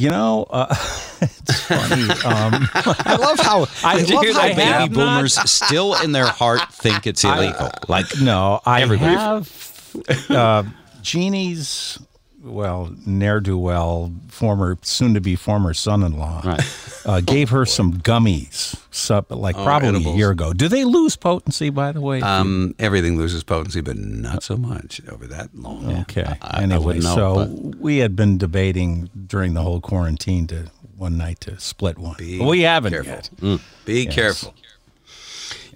You 0.00 0.10
know, 0.10 0.46
uh, 0.50 0.66
it's 1.20 1.60
funny. 1.64 2.02
Um, 2.24 2.68
I 2.74 3.16
love 3.20 3.38
how 3.40 3.66
I 3.84 4.02
love 4.02 4.24
how 4.34 4.40
I 4.42 4.54
baby 4.54 4.94
boomers 4.94 5.34
still 5.50 5.94
in 6.00 6.12
their 6.12 6.26
heart 6.26 6.60
think 6.72 7.06
it's 7.06 7.24
illegal. 7.24 7.70
like 7.88 8.06
no, 8.20 8.60
I 8.64 8.82
Everybody- 8.82 9.14
have 9.14 9.96
uh, 10.30 10.62
Jeannie's. 11.02 11.98
Well, 12.42 12.94
ne'er 13.04 13.40
do 13.40 13.58
well, 13.58 14.12
former, 14.28 14.78
soon 14.82 15.12
to 15.14 15.20
be 15.20 15.36
former 15.36 15.74
son 15.74 16.02
in 16.02 16.16
law, 16.18 16.40
Right. 16.42 17.02
uh, 17.04 17.20
gave 17.24 17.50
her 17.50 17.66
some 17.66 17.98
gummies, 17.98 18.80
sub, 18.90 19.30
like 19.30 19.56
probably 19.56 20.02
a 20.04 20.14
year 20.16 20.30
ago. 20.30 20.54
Do 20.54 20.66
they 20.68 20.84
lose 20.84 21.16
potency, 21.16 21.68
by 21.68 21.92
the 21.92 22.00
way? 22.00 22.22
um, 22.22 22.74
everything 22.78 23.18
loses 23.18 23.44
potency, 23.44 23.82
but 23.82 23.98
not 23.98 24.42
so 24.42 24.56
much 24.56 25.02
over 25.10 25.26
that 25.26 25.50
long. 25.54 26.00
Okay. 26.02 26.24
I- 26.24 26.38
I 26.60 26.62
anyway, 26.62 26.84
wouldn't 26.84 27.04
know, 27.04 27.14
so 27.14 27.34
but- 27.34 27.78
we 27.80 27.98
had 27.98 28.16
been 28.16 28.38
debating 28.38 29.10
during 29.26 29.52
the 29.52 29.62
whole 29.62 29.80
quarantine 29.82 30.46
to 30.46 30.70
one 30.96 31.18
night 31.18 31.40
to 31.40 31.58
split 31.60 31.98
one. 31.98 32.14
Be 32.18 32.40
we 32.40 32.62
haven't 32.62 32.92
careful. 32.92 33.20
yet. 33.42 33.60
Be 33.84 34.06
careful. 34.06 34.54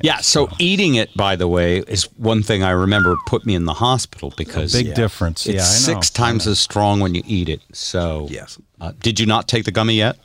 Yeah, 0.02 0.18
so 0.18 0.48
eating 0.58 0.96
it, 0.96 1.14
by 1.16 1.36
the 1.36 1.48
way, 1.48 1.78
is 1.78 2.04
one 2.18 2.42
thing 2.42 2.62
I 2.62 2.70
remember 2.70 3.16
put 3.26 3.46
me 3.46 3.54
in 3.54 3.64
the 3.64 3.74
hospital 3.74 4.32
because 4.36 4.72
Big 4.72 4.94
difference. 4.94 5.46
it's 5.46 5.54
yeah, 5.56 5.60
I 5.62 5.94
know. 5.94 6.00
six 6.00 6.10
times 6.10 6.46
as 6.46 6.58
strong 6.58 7.00
when 7.00 7.14
you 7.14 7.22
eat 7.26 7.48
it. 7.48 7.60
So, 7.72 8.26
Yes. 8.30 8.58
uh, 8.80 8.92
did 9.00 9.18
you 9.20 9.26
not 9.26 9.48
take 9.48 9.64
the 9.64 9.70
gummy 9.72 9.94
yet? 9.94 10.16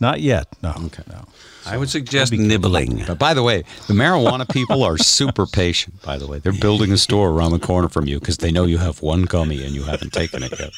Not 0.00 0.20
yet. 0.20 0.46
No. 0.62 0.72
Okay. 0.86 1.02
No. 1.10 1.24
I 1.66 1.76
would 1.76 1.90
suggest 1.90 2.32
nibbling. 2.32 3.04
But 3.06 3.18
by 3.18 3.34
the 3.34 3.42
way, 3.42 3.62
the 3.88 3.92
marijuana 3.94 4.48
people 4.48 4.82
are 4.82 4.96
super 4.96 5.44
patient. 5.44 6.00
By 6.02 6.16
the 6.16 6.26
way, 6.26 6.38
they're 6.38 6.52
building 6.52 6.92
a 6.92 6.96
store 6.96 7.28
around 7.30 7.50
the 7.50 7.58
corner 7.58 7.90
from 7.90 8.06
you 8.06 8.18
because 8.18 8.38
they 8.38 8.50
know 8.50 8.64
you 8.64 8.78
have 8.78 9.02
one 9.02 9.22
gummy 9.24 9.62
and 9.62 9.74
you 9.74 9.82
haven't 9.82 10.14
taken 10.14 10.42
it 10.44 10.52
yet. 10.58 10.72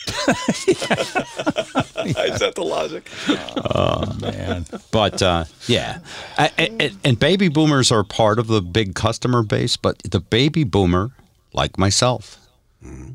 Is 2.33 2.39
that 2.41 2.55
the 2.55 2.63
logic? 2.65 3.09
Oh 3.29 4.17
man. 4.21 4.67
But 4.91 5.23
uh, 5.23 5.45
yeah, 5.67 5.99
I, 6.39 6.51
I- 6.59 6.91
and 7.05 7.19
baby 7.19 7.49
boomers 7.49 7.91
are 7.93 8.05
part 8.05 8.39
of 8.39 8.47
the 8.47 8.61
big 8.63 8.95
customer 8.95 9.43
base. 9.43 9.77
But 9.77 9.99
the 10.03 10.21
baby 10.21 10.65
boomer, 10.65 11.11
like 11.53 11.79
myself, 11.79 12.39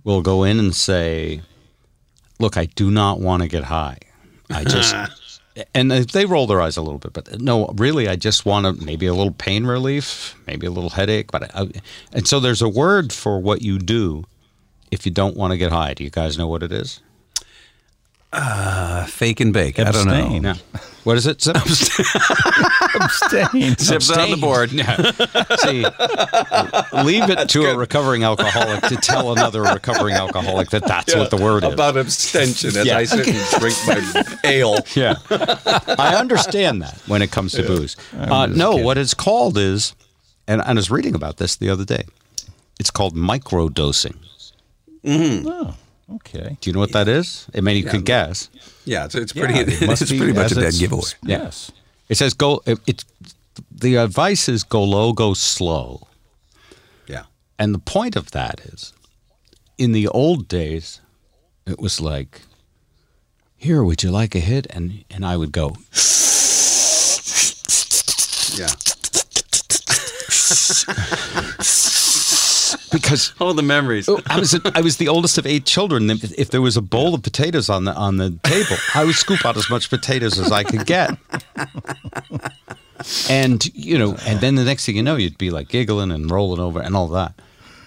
will 0.03 0.21
go 0.21 0.43
in 0.43 0.59
and 0.59 0.75
say, 0.75 1.41
"Look, 2.39 2.57
I 2.57 2.65
do 2.65 2.91
not 2.91 3.19
want 3.19 3.41
to 3.43 3.47
get 3.49 3.63
high. 3.65 3.97
I 4.49 4.63
just." 4.63 4.95
And 5.73 5.89
they- 5.89 6.01
they 6.01 6.25
roll 6.25 6.47
their 6.47 6.59
eyes 6.59 6.75
a 6.75 6.81
little 6.81 6.97
bit, 6.99 7.13
but 7.13 7.39
no, 7.39 7.67
really, 7.77 8.09
I 8.09 8.17
just 8.17 8.45
want 8.45 8.65
to 8.65 8.85
maybe 8.85 9.05
a 9.05 9.13
little 9.13 9.31
pain 9.31 9.65
relief, 9.65 10.35
maybe 10.47 10.67
a 10.67 10.69
little 10.69 10.89
headache. 10.89 11.31
But 11.31 11.49
I, 11.55 11.69
and 12.11 12.27
so 12.27 12.41
there's 12.41 12.61
a 12.61 12.67
word 12.67 13.13
for 13.13 13.39
what 13.39 13.61
you 13.61 13.79
do 13.79 14.25
if 14.91 15.05
you 15.05 15.13
don't 15.13 15.37
want 15.37 15.51
to 15.51 15.57
get 15.57 15.71
high. 15.71 15.93
Do 15.93 16.03
you 16.03 16.09
guys 16.09 16.37
know 16.37 16.45
what 16.49 16.61
it 16.61 16.73
is? 16.73 16.99
Uh, 18.37 19.05
fake 19.05 19.39
and 19.39 19.53
bake. 19.53 19.79
I 19.79 19.91
don't 19.91 20.07
know. 20.07 20.13
Abstain. 20.13 20.43
Yeah. 20.43 20.55
What 21.05 21.17
is 21.17 21.27
it? 21.27 21.39
Zip? 21.39 21.55
Abstain. 21.55 23.75
Zips 23.77 24.09
on 24.09 24.31
the 24.31 24.37
board. 24.37 24.71
Yeah. 24.71 24.95
See, 25.57 25.83
leave 27.03 27.29
it 27.29 27.47
to 27.49 27.65
a 27.69 27.77
recovering 27.77 28.23
alcoholic 28.23 28.81
to 28.85 28.95
tell 28.95 29.31
another 29.31 29.61
recovering 29.61 30.15
alcoholic 30.15 30.71
that 30.71 30.83
that's 30.87 31.13
what 31.15 31.29
the 31.29 31.37
word 31.37 31.63
is. 31.63 31.73
About 31.73 31.95
abstention 31.97 32.69
as 32.75 32.87
Yeah. 32.87 32.97
I 32.97 33.03
sit 33.05 33.27
and 33.27 33.61
drink 33.61 33.77
my 33.85 34.23
ale. 34.45 34.77
yeah. 34.95 35.13
I 35.99 36.15
understand 36.17 36.81
that 36.81 36.99
when 37.05 37.21
it 37.21 37.29
comes 37.31 37.51
to 37.53 37.61
booze. 37.61 37.95
Uh, 38.17 38.47
no, 38.47 38.75
what 38.75 38.97
it's 38.97 39.13
called 39.13 39.59
is, 39.59 39.93
and 40.47 40.59
I 40.61 40.73
was 40.73 40.89
reading 40.89 41.13
about 41.13 41.37
this 41.37 41.55
the 41.55 41.69
other 41.69 41.85
day, 41.85 42.05
it's 42.79 42.89
called 42.89 43.15
microdosing. 43.15 44.15
Mm. 45.03 45.43
Oh, 45.45 45.75
okay. 46.15 46.57
Do 46.61 46.69
you 46.69 46.73
know 46.73 46.79
what 46.79 46.91
that 46.93 47.07
is? 47.07 47.47
I 47.55 47.61
mean, 47.61 47.77
you 47.77 47.83
could 47.83 48.05
guess. 48.05 48.49
Yeah, 48.85 49.05
it's, 49.05 49.15
it's 49.15 49.33
pretty. 49.33 49.55
Yeah, 49.55 49.61
it 49.61 49.81
it's 50.01 50.11
be 50.11 50.17
pretty 50.17 50.33
much 50.33 50.51
a 50.51 50.55
dead 50.55 50.63
it's- 50.65 50.79
giveaway. 50.79 51.03
Yes. 51.23 51.71
It 52.07 52.17
says 52.17 52.35
go, 52.35 52.61
it, 52.67 52.79
it's, 52.85 53.03
the 53.71 53.95
advice 53.95 54.47
is 54.47 54.63
go 54.63 54.83
low, 54.83 55.11
go 55.11 55.33
slow. 55.33 56.07
Yeah. 57.07 57.23
And 57.57 57.73
the 57.73 57.79
point 57.79 58.15
of 58.15 58.29
that 58.31 58.59
is, 58.59 58.93
in 59.77 59.91
the 59.91 60.07
old 60.09 60.47
days, 60.47 61.01
it 61.65 61.79
was 61.79 61.99
like, 61.99 62.41
"Here, 63.57 63.83
would 63.83 64.03
you 64.03 64.11
like 64.11 64.35
a 64.35 64.39
hit?" 64.39 64.67
And 64.69 65.03
and 65.09 65.25
I 65.25 65.35
would 65.35 65.51
go, 65.51 65.75
Yeah. 68.55 68.67
because 72.91 73.33
all 73.39 73.53
the 73.53 73.63
memories. 73.63 74.07
I 74.27 74.39
was 74.39 74.59
I 74.73 74.81
was 74.81 74.97
the 74.97 75.07
oldest 75.07 75.37
of 75.37 75.45
eight 75.45 75.65
children. 75.65 76.09
If, 76.09 76.23
if 76.37 76.49
there 76.51 76.61
was 76.61 76.77
a 76.77 76.81
bowl 76.81 77.13
of 77.13 77.23
potatoes 77.23 77.69
on 77.69 77.85
the 77.85 77.93
on 77.93 78.17
the 78.17 78.37
table, 78.43 78.77
I 78.93 79.03
would 79.05 79.15
scoop 79.15 79.45
out 79.45 79.57
as 79.57 79.69
much 79.69 79.89
potatoes 79.89 80.39
as 80.39 80.51
I 80.51 80.63
could 80.63 80.85
get. 80.85 81.17
And 83.29 83.65
you 83.75 83.97
know, 83.97 84.15
and 84.25 84.39
then 84.39 84.55
the 84.55 84.63
next 84.63 84.85
thing 84.85 84.95
you 84.95 85.03
know, 85.03 85.15
you'd 85.15 85.37
be 85.37 85.49
like 85.51 85.67
giggling 85.67 86.11
and 86.11 86.31
rolling 86.31 86.59
over 86.59 86.79
and 86.79 86.95
all 86.95 87.07
that. 87.09 87.33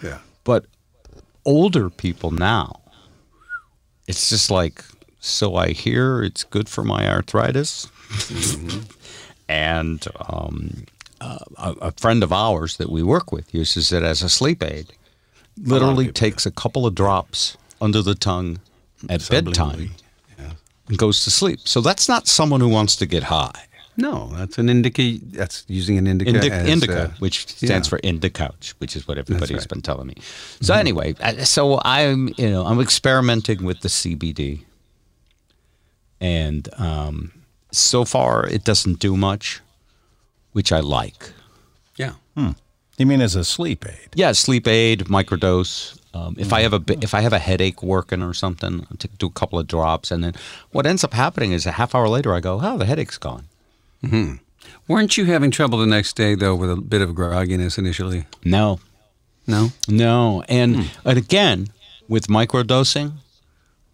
Yeah. 0.02 0.18
But 0.44 0.66
older 1.44 1.90
people 1.90 2.30
now, 2.30 2.80
it's 4.06 4.28
just 4.28 4.50
like 4.50 4.84
So 5.20 5.56
I 5.56 5.70
hear 5.70 6.22
it's 6.22 6.44
good 6.44 6.68
for 6.68 6.84
my 6.84 7.08
arthritis. 7.08 7.88
and 9.48 10.06
um, 10.28 10.84
uh, 11.20 11.38
a, 11.56 11.72
a 11.80 11.92
friend 11.92 12.22
of 12.22 12.32
ours 12.32 12.76
that 12.76 12.90
we 12.90 13.02
work 13.02 13.32
with 13.32 13.52
uses 13.54 13.92
it 13.92 14.02
as 14.02 14.22
a 14.22 14.28
sleep 14.28 14.62
aid. 14.62 14.92
Literally 15.60 16.12
takes 16.12 16.46
a 16.46 16.50
couple 16.50 16.86
of 16.86 16.94
drops 16.94 17.56
under 17.80 18.02
the 18.02 18.14
tongue 18.14 18.60
at 19.08 19.28
bedtime 19.28 19.90
and 20.88 20.98
goes 20.98 21.24
to 21.24 21.30
sleep. 21.30 21.60
So 21.64 21.80
that's 21.80 22.08
not 22.08 22.26
someone 22.26 22.60
who 22.60 22.68
wants 22.68 22.96
to 22.96 23.06
get 23.06 23.24
high. 23.24 23.64
No, 23.96 24.28
that's 24.28 24.58
an 24.58 24.68
indica. 24.68 25.18
That's 25.32 25.64
using 25.66 25.98
an 25.98 26.06
indica. 26.06 26.30
Indi- 26.30 26.50
as, 26.50 26.68
indica, 26.68 27.02
uh, 27.02 27.10
which 27.18 27.48
stands 27.48 27.88
yeah. 27.88 27.90
for 27.90 27.98
Indicouch, 27.98 28.70
which 28.78 28.94
is 28.94 29.08
what 29.08 29.18
everybody's 29.18 29.58
right. 29.58 29.68
been 29.68 29.82
telling 29.82 30.06
me. 30.06 30.14
So 30.60 30.72
anyway, 30.72 31.14
so 31.42 31.80
I'm 31.84 32.28
you 32.36 32.48
know 32.48 32.64
I'm 32.64 32.80
experimenting 32.80 33.64
with 33.64 33.80
the 33.80 33.88
CBD, 33.88 34.60
and 36.20 36.68
um, 36.78 37.32
so 37.72 38.04
far 38.04 38.46
it 38.46 38.62
doesn't 38.62 39.00
do 39.00 39.16
much, 39.16 39.60
which 40.52 40.72
I 40.72 40.80
like. 40.80 41.32
Yeah. 41.96 42.12
You 42.98 43.06
mean 43.06 43.20
as 43.20 43.36
a 43.36 43.44
sleep 43.44 43.86
aid? 43.86 44.08
Yeah, 44.14 44.32
sleep 44.32 44.66
aid, 44.66 45.04
microdose. 45.04 45.98
Um, 46.14 46.34
if 46.36 46.52
I 46.52 46.62
have 46.62 46.72
a 46.72 46.82
if 47.00 47.14
I 47.14 47.20
have 47.20 47.32
a 47.32 47.38
headache 47.38 47.82
working 47.82 48.22
or 48.22 48.34
something, 48.34 48.86
I 48.90 48.94
take, 48.96 49.16
do 49.18 49.26
a 49.26 49.30
couple 49.30 49.58
of 49.58 49.68
drops, 49.68 50.10
and 50.10 50.24
then 50.24 50.34
what 50.72 50.84
ends 50.86 51.04
up 51.04 51.14
happening 51.14 51.52
is 51.52 51.64
a 51.64 51.72
half 51.72 51.94
hour 51.94 52.08
later 52.08 52.34
I 52.34 52.40
go, 52.40 52.58
oh, 52.60 52.76
the 52.76 52.86
headache's 52.86 53.18
gone. 53.18 53.44
Hmm. 54.08 54.34
Weren't 54.88 55.16
you 55.16 55.26
having 55.26 55.50
trouble 55.50 55.78
the 55.78 55.86
next 55.86 56.16
day 56.16 56.34
though 56.34 56.56
with 56.56 56.70
a 56.70 56.76
bit 56.76 57.02
of 57.02 57.10
grogginess 57.10 57.78
initially? 57.78 58.26
No, 58.44 58.80
No. 59.46 59.70
No, 59.86 60.42
and 60.48 60.90
and 61.04 61.18
again 61.18 61.68
with 62.08 62.26
microdosing, 62.26 63.12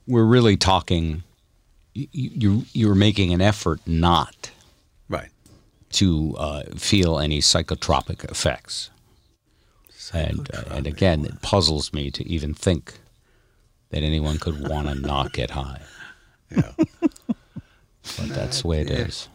we're 0.07 0.25
really 0.25 0.57
talking. 0.57 1.25
You 1.93 2.09
you 2.13 2.65
you're 2.73 2.95
making 2.95 3.35
an 3.35 3.41
effort 3.43 3.81
not 3.87 4.35
Right. 4.37 4.54
To 5.95 6.35
uh, 6.39 6.63
feel 6.77 7.19
any 7.19 7.41
psychotropic 7.41 8.25
effects, 8.31 8.91
and 10.13 10.49
uh, 10.55 10.63
and 10.71 10.87
again, 10.87 11.25
it 11.25 11.41
puzzles 11.43 11.93
me 11.93 12.11
to 12.11 12.27
even 12.27 12.55
think 12.55 12.95
that 13.91 14.03
anyone 14.03 14.39
could 14.39 14.69
want 14.69 14.89
to 14.89 14.95
not 15.07 15.33
get 15.33 15.51
high. 15.51 15.83
Yeah. 16.51 16.73
But 18.19 18.29
that's 18.29 18.63
the 18.63 18.69
way 18.69 18.81
it 18.81 18.91
is. 18.91 19.29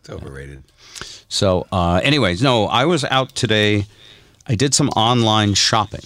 It's 0.00 0.10
overrated. 0.10 0.64
So, 1.28 1.66
uh, 1.72 2.00
anyways, 2.02 2.42
no, 2.42 2.66
I 2.66 2.84
was 2.84 3.04
out 3.04 3.34
today. 3.34 3.86
I 4.46 4.54
did 4.54 4.74
some 4.74 4.88
online 4.90 5.54
shopping. 5.54 6.04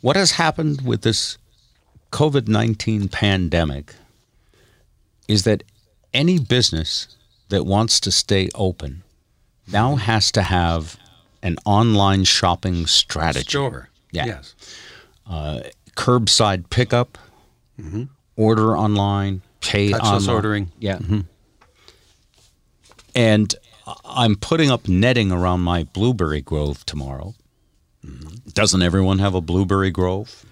What 0.00 0.16
has 0.16 0.32
happened 0.32 0.82
with 0.82 1.02
this 1.02 1.38
COVID 2.10 2.48
19 2.48 3.08
pandemic 3.08 3.94
is 5.28 5.44
that 5.44 5.62
any 6.12 6.38
business 6.38 7.16
that 7.48 7.64
wants 7.64 8.00
to 8.00 8.10
stay 8.10 8.48
open 8.54 9.02
now 9.70 9.96
has 9.96 10.32
to 10.32 10.42
have 10.42 10.96
an 11.42 11.56
online 11.64 12.24
shopping 12.24 12.86
strategy. 12.86 13.48
Sure. 13.48 13.88
Yeah. 14.10 14.26
Yes. 14.26 14.54
Uh, 15.26 15.60
curbside 15.96 16.70
pickup, 16.70 17.18
mm-hmm. 17.80 18.04
order 18.36 18.76
online, 18.76 19.42
pay 19.60 19.90
Touchless 19.90 20.00
online. 20.00 20.34
ordering. 20.34 20.72
Yeah. 20.78 20.98
Mm-hmm. 20.98 21.20
And 23.14 23.54
I'm 24.04 24.36
putting 24.36 24.70
up 24.70 24.88
netting 24.88 25.32
around 25.32 25.60
my 25.60 25.84
blueberry 25.84 26.40
grove 26.40 26.84
tomorrow. 26.86 27.34
Mm-hmm. 28.04 28.50
Doesn't 28.50 28.82
everyone 28.82 29.18
have 29.18 29.34
a 29.34 29.40
blueberry 29.40 29.90
grove? 29.90 30.44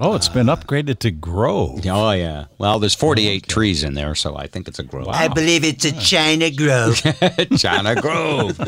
Oh, 0.00 0.14
it's 0.16 0.28
been 0.28 0.48
upgraded 0.48 0.98
to 1.00 1.12
grow. 1.12 1.78
Oh 1.86 2.10
yeah. 2.10 2.46
Well, 2.58 2.80
there's 2.80 2.94
48 2.96 3.46
trees 3.46 3.84
in 3.84 3.94
there, 3.94 4.16
so 4.16 4.36
I 4.36 4.48
think 4.48 4.66
it's 4.66 4.80
a 4.80 4.82
grove. 4.82 5.06
I 5.08 5.28
believe 5.28 5.62
it's 5.64 5.84
a 5.84 5.92
China 5.92 6.50
Grove. 6.50 7.00
China 7.58 7.94
Grove. 8.00 8.58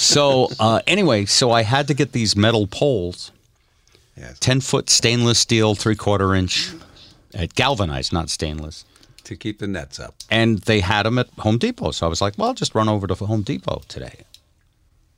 so 0.00 0.48
uh, 0.58 0.80
anyway, 0.86 1.26
so 1.26 1.50
I 1.50 1.62
had 1.62 1.88
to 1.88 1.94
get 1.94 2.12
these 2.12 2.34
metal 2.36 2.66
poles, 2.66 3.32
Yes. 4.16 4.38
ten 4.38 4.60
foot 4.60 4.88
stainless 4.88 5.38
steel, 5.38 5.74
three 5.74 5.94
quarter 5.94 6.34
inch, 6.34 6.70
uh, 7.38 7.46
galvanized, 7.54 8.12
not 8.12 8.30
stainless, 8.30 8.86
To 9.24 9.36
keep 9.36 9.58
the 9.58 9.66
nets 9.66 10.00
up. 10.00 10.14
and 10.30 10.58
they 10.60 10.80
had 10.80 11.04
them 11.04 11.18
at 11.18 11.28
Home 11.40 11.58
Depot. 11.58 11.90
So 11.90 12.06
I 12.06 12.08
was 12.08 12.22
like, 12.22 12.38
well, 12.38 12.48
I'll 12.48 12.54
just 12.54 12.74
run 12.74 12.88
over 12.88 13.06
to 13.06 13.14
Home 13.14 13.42
Depot 13.42 13.82
today. 13.88 14.22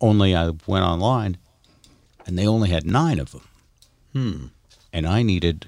Only 0.01 0.35
I 0.35 0.47
went 0.67 0.85
online, 0.85 1.37
and 2.27 2.37
they 2.37 2.47
only 2.47 2.71
had 2.71 2.85
nine 2.87 3.21
of 3.21 3.31
them, 3.31 3.43
Hmm. 4.13 4.47
And 4.95 5.07
I 5.07 5.23
needed 5.23 5.67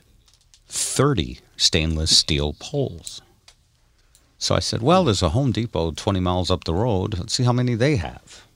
thirty 0.66 1.40
stainless 1.58 2.16
steel 2.16 2.54
poles. 2.58 3.20
So 4.38 4.54
I 4.54 4.60
said, 4.60 4.80
well, 4.82 5.04
there's 5.04 5.22
a 5.22 5.30
Home 5.30 5.50
Depot 5.50 5.90
20 5.92 6.20
miles 6.20 6.50
up 6.50 6.64
the 6.64 6.74
road. 6.74 7.18
Let's 7.18 7.32
see 7.32 7.42
how 7.44 7.52
many 7.52 7.74
they 7.74 7.96
have. 7.96 8.46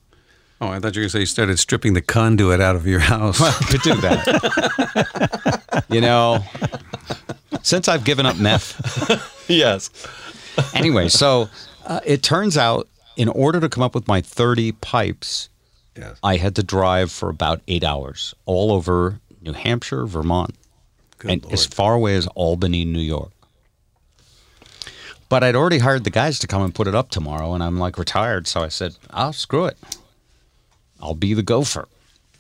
Oh, 0.61 0.69
I 0.69 0.79
thought 0.79 0.95
you 0.95 1.01
were 1.01 1.05
going 1.05 1.05
to 1.05 1.09
say 1.11 1.21
you 1.21 1.27
started 1.27 1.59
stripping 1.59 1.95
the 1.95 2.03
conduit 2.03 2.61
out 2.61 2.77
of 2.77 2.87
your 2.87 3.01
house. 3.01 3.41
Well, 3.41 3.53
could 3.63 3.81
do 3.81 3.95
that. 4.03 5.85
you 5.89 6.03
know, 6.03 6.45
since 7.63 7.89
I've 7.89 8.05
given 8.05 8.27
up 8.27 8.37
meth. 8.37 9.47
yes. 9.49 9.89
Anyway, 10.75 11.09
so 11.09 11.49
uh, 11.87 12.01
it 12.05 12.23
turns 12.23 12.59
out 12.59 12.87
in 13.17 13.29
order 13.29 13.59
to 13.61 13.69
come 13.71 13.83
up 13.83 13.95
with 13.95 14.07
my 14.07 14.21
30 14.21 14.73
pipes, 14.73 15.49
Yes. 15.97 16.19
I 16.23 16.37
had 16.37 16.55
to 16.57 16.63
drive 16.63 17.11
for 17.11 17.31
about 17.31 17.63
eight 17.69 17.83
hours 17.83 18.35
all 18.45 18.71
over 18.71 19.19
New 19.41 19.55
Hampshire, 19.55 20.05
Vermont, 20.07 20.55
Good 21.21 21.31
and 21.31 21.43
Lord. 21.45 21.55
as 21.55 21.65
far 21.67 21.95
away 21.95 22.17
as 22.17 22.27
Albany, 22.35 22.85
New 22.85 22.99
York. 23.01 23.31
But 25.29 25.45
I'd 25.45 25.55
already 25.55 25.79
hired 25.79 26.03
the 26.05 26.11
guys 26.11 26.39
to 26.41 26.47
come 26.49 26.63
and 26.63 26.75
put 26.75 26.89
it 26.89 26.95
up 26.95 27.11
tomorrow, 27.11 27.55
and 27.55 27.63
I'm 27.63 27.79
like 27.79 27.97
retired, 27.99 28.49
so 28.49 28.63
I 28.63 28.69
said, 28.69 28.97
"I'll 29.11 29.33
screw 29.33 29.67
it. 29.67 29.79
I'll 31.01 31.15
be 31.15 31.35
the 31.35 31.43
gopher." 31.45 31.87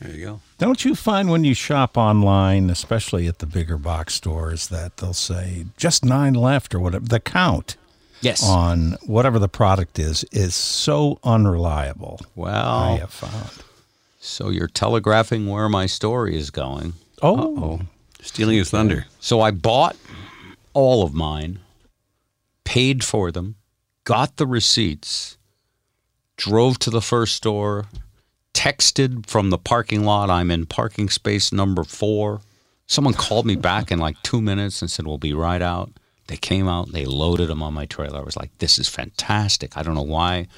There 0.01 0.11
you 0.12 0.25
go. 0.27 0.40
Don't 0.59 0.85
you 0.85 0.95
find 0.95 1.31
when 1.31 1.45
you 1.45 1.55
shop 1.55 1.97
online, 1.97 2.69
especially 2.71 3.27
at 3.29 3.38
the 3.38 3.47
bigger 3.47 3.77
box 3.79 4.14
stores, 4.14 4.69
that 4.69 4.97
they'll 4.97 5.12
say 5.14 5.66
just 5.77 6.05
nine 6.05 6.35
left 6.35 6.75
or 6.75 6.81
whatever? 6.81 7.05
The 7.07 7.21
count 7.21 7.77
Yes. 8.23 8.43
on 8.43 8.97
whatever 9.05 9.38
the 9.38 9.49
product 9.49 9.99
is 9.99 10.25
is 10.33 10.55
so 10.55 11.19
unreliable. 11.23 12.19
Well, 12.35 12.66
I 12.66 12.97
have 12.97 13.12
found. 13.12 13.51
so 14.21 14.49
you're 14.49 14.66
telegraphing 14.69 15.47
where 15.47 15.69
my 15.69 15.87
story 15.87 16.37
is 16.37 16.51
going. 16.51 16.95
Oh, 17.23 17.81
Stealing 18.22 18.56
his 18.56 18.70
thunder. 18.70 19.06
So 19.18 19.40
I 19.40 19.50
bought 19.50 19.96
all 20.72 21.02
of 21.02 21.14
mine, 21.14 21.59
paid 22.64 23.02
for 23.04 23.30
them, 23.30 23.56
got 24.04 24.37
the 24.37 24.46
receipts, 24.46 25.38
drove 26.37 26.78
to 26.80 26.90
the 26.90 27.00
first 27.00 27.35
store, 27.35 27.87
texted 28.54 29.26
from 29.26 29.50
the 29.50 29.59
parking 29.59 30.04
lot, 30.04 30.30
I'm 30.30 30.50
in 30.50 30.66
parking 30.66 31.09
space 31.09 31.52
number 31.52 31.85
four. 31.85 32.40
Someone 32.87 33.14
called 33.14 33.46
me 33.46 33.56
back 33.56 33.90
in 33.90 33.98
like 33.98 34.20
two 34.22 34.40
minutes 34.40 34.83
and 34.83 34.90
said, 34.90 35.06
We'll 35.06 35.18
be 35.18 35.33
right 35.33 35.62
out. 35.62 35.90
They 36.26 36.37
came 36.37 36.68
out, 36.68 36.92
they 36.92 37.04
loaded 37.04 37.48
them 37.48 37.62
on 37.62 37.74
my 37.74 37.87
trailer. 37.87 38.20
I 38.20 38.24
was 38.24 38.37
like, 38.37 38.56
This 38.59 38.78
is 38.78 38.88
fantastic. 38.88 39.76
I 39.76 39.83
don't 39.83 39.94
know 39.94 40.02
why 40.02 40.48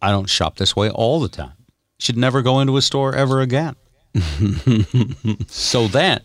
I 0.00 0.10
don't 0.10 0.28
shop 0.28 0.56
this 0.56 0.76
way 0.76 0.90
all 0.90 1.20
the 1.20 1.28
time. 1.28 1.52
Should 1.98 2.16
never 2.16 2.42
go 2.42 2.60
into 2.60 2.76
a 2.76 2.82
store 2.82 3.14
ever 3.14 3.40
again. 3.40 3.74
so 5.48 5.88
then, 5.88 6.20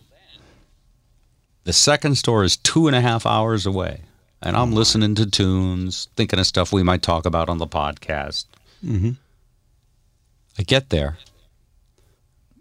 the 1.64 1.72
second 1.72 2.16
store 2.16 2.44
is 2.44 2.56
two 2.56 2.86
and 2.86 2.96
a 2.96 3.00
half 3.00 3.24
hours 3.26 3.66
away. 3.66 4.00
And 4.44 4.56
I'm 4.56 4.72
listening 4.72 5.14
to 5.16 5.26
tunes, 5.26 6.08
thinking 6.16 6.40
of 6.40 6.46
stuff 6.46 6.72
we 6.72 6.82
might 6.82 7.02
talk 7.02 7.24
about 7.26 7.48
on 7.48 7.58
the 7.58 7.66
podcast. 7.66 8.46
Mhm. 8.84 9.16
I 10.58 10.62
get 10.64 10.90
there. 10.90 11.18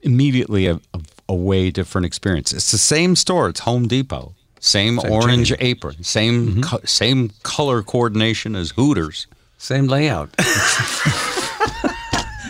Immediately, 0.04 0.68
a, 0.68 0.80
a, 0.94 1.02
a 1.30 1.34
way 1.34 1.72
different 1.72 2.06
experience. 2.06 2.54
It's 2.54 2.72
the 2.72 2.78
same 2.78 3.16
store. 3.16 3.50
It's 3.50 3.62
Home 3.62 3.88
Depot. 3.88 4.34
Same, 4.60 5.00
Same 5.00 5.12
orange 5.12 5.50
chain. 5.50 5.58
apron. 5.60 6.04
Same 6.04 6.62
co- 6.62 6.82
same 6.86 7.32
color 7.42 7.82
coordination 7.82 8.56
as 8.56 8.70
Hooters. 8.72 9.26
Same 9.58 9.88
layout. 9.88 10.30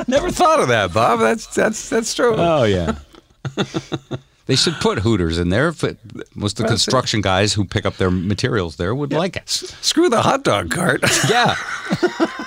Never 0.07 0.29
thought 0.31 0.59
of 0.59 0.67
that, 0.67 0.91
Bob. 0.93 1.19
That's 1.21 1.47
that's 1.55 1.89
that's 1.89 2.13
true. 2.13 2.35
Oh 2.37 2.63
yeah. 2.63 2.95
they 4.51 4.57
should 4.57 4.73
put 4.81 4.99
Hooters 4.99 5.37
in 5.37 5.47
there. 5.47 5.69
If 5.69 5.81
it 5.81 5.97
was 6.35 6.55
the 6.55 6.65
construction 6.65 7.21
guys 7.21 7.53
who 7.53 7.63
pick 7.63 7.85
up 7.85 7.95
their 7.95 8.11
materials 8.11 8.75
there 8.75 8.93
would 8.93 9.13
like 9.13 9.37
it. 9.37 9.47
Screw 9.47 10.09
the 10.09 10.21
hot 10.21 10.43
dog 10.43 10.69
cart. 10.69 11.01
Yeah. 11.29 11.55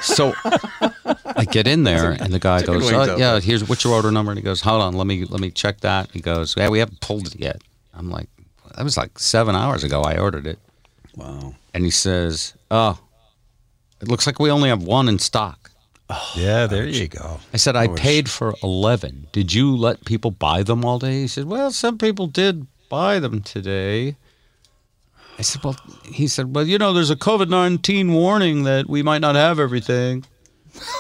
So 0.03 0.35
I 0.45 1.47
get 1.51 1.67
in 1.67 1.85
there 1.85 2.11
and 2.11 2.31
the 2.31 2.39
guy 2.39 2.61
Chicken 2.61 2.75
goes, 2.75 2.93
wings 2.93 3.09
uh, 3.09 3.17
"Yeah, 3.19 3.41
here's 3.41 3.67
what's 3.67 3.85
your 3.85 3.95
order 3.95 4.11
number?" 4.11 4.33
And 4.33 4.39
he 4.39 4.45
goes, 4.45 4.61
"Hold 4.61 4.83
on, 4.83 4.93
let 4.95 5.07
me 5.07 5.25
let 5.25 5.41
me 5.41 5.51
check 5.51 5.81
that." 5.81 6.11
He 6.11 6.21
goes, 6.21 6.55
"Yeah, 6.59 6.69
we 6.69 6.79
haven't 6.81 7.01
pulled 7.01 7.27
it 7.29 7.41
yet." 7.41 7.63
I'm 7.95 8.11
like, 8.11 8.29
"That 8.77 8.85
was 8.85 8.99
like 8.99 9.19
seven 9.19 9.55
hours 9.55 9.83
ago. 9.83 10.03
I 10.03 10.19
ordered 10.19 10.47
it." 10.47 10.59
Wow. 11.17 11.55
And 11.73 11.85
he 11.85 11.91
says, 11.91 12.53
"Oh, 12.71 12.99
it 14.03 14.09
looks 14.09 14.27
like 14.27 14.39
we 14.39 14.51
only 14.51 14.69
have 14.69 14.83
one 14.83 15.09
in 15.09 15.19
stock." 15.19 15.64
Yeah, 16.35 16.67
there 16.67 16.87
you 16.87 17.09
go. 17.09 17.41
I 17.53 17.57
said, 17.57 17.77
I 17.77 17.87
Ouch. 17.87 17.97
paid 17.99 18.31
for 18.31 18.55
11. 18.63 19.29
Did 19.33 19.53
you 19.55 19.75
let 19.77 20.05
people 20.05 20.31
buy 20.31 20.63
them 20.63 20.85
all 20.85 20.99
day? 20.99 21.21
He 21.23 21.29
said, 21.29 21.47
Well, 21.47 21.71
some 21.71 21.99
people 21.99 22.27
did 22.27 22.67
buy 22.89 23.19
them 23.19 23.41
today. 23.43 24.17
I 25.39 25.43
said, 25.43 25.65
well, 25.65 25.77
he 26.05 26.29
said, 26.29 26.55
well, 26.55 26.65
you 26.65 26.79
know, 26.79 26.93
there's 26.93 27.11
a 27.11 27.17
COVID 27.17 27.49
19 27.49 28.13
warning 28.13 28.63
that 28.65 28.89
we 28.89 29.03
might 29.03 29.19
not 29.19 29.35
have 29.35 29.59
everything. 29.59 30.25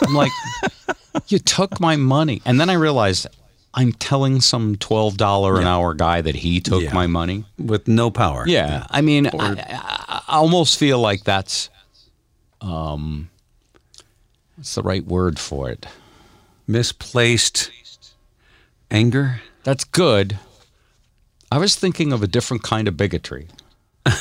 I'm 0.02 0.12
like, 0.14 0.32
you 1.28 1.38
took 1.38 1.78
my 1.78 1.94
money. 1.94 2.42
And 2.44 2.58
then 2.58 2.68
I 2.68 2.72
realized 2.72 3.28
I'm 3.74 3.92
telling 3.92 4.40
some 4.40 4.74
$12 4.74 5.60
an 5.60 5.66
hour 5.68 5.94
guy 5.94 6.20
that 6.20 6.34
he 6.34 6.60
took 6.60 6.82
Yeah. 6.82 6.92
my 6.92 7.06
money. 7.06 7.44
with 7.58 7.86
no 7.86 8.10
power. 8.10 8.42
Yeah. 8.48 8.86
I 8.90 9.02
mean, 9.02 9.28
I, 9.28 9.30
I, 9.38 10.22
I 10.26 10.36
almost 10.38 10.80
feel 10.80 10.98
like 10.98 11.22
that's, 11.22 11.70
um, 12.60 13.30
what's 14.64 14.76
the 14.76 14.82
right 14.82 15.04
word 15.04 15.38
for 15.38 15.68
it? 15.68 15.84
Misplaced 16.66 17.70
anger. 18.90 19.42
That's 19.62 19.84
good. 19.84 20.38
I 21.52 21.58
was 21.58 21.76
thinking 21.76 22.14
of 22.14 22.22
a 22.22 22.26
different 22.26 22.62
kind 22.62 22.88
of 22.88 22.96
bigotry. 22.96 23.48
Do 24.06 24.14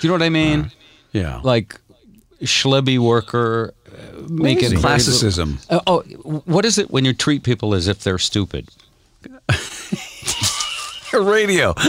you 0.00 0.08
know 0.08 0.14
what 0.14 0.22
I 0.22 0.30
mean? 0.30 0.70
Yeah. 1.12 1.42
like 1.44 1.78
schlebby 2.40 2.98
worker 2.98 3.74
uh, 3.86 4.80
Classicism. 4.80 5.58
Uh, 5.68 5.80
oh, 5.86 6.00
what 6.46 6.64
is 6.64 6.78
it 6.78 6.90
when 6.90 7.04
you 7.04 7.12
treat 7.12 7.42
people 7.42 7.74
as 7.74 7.86
if 7.86 8.02
they're 8.02 8.16
stupid? 8.16 8.70
Radio. 11.12 11.74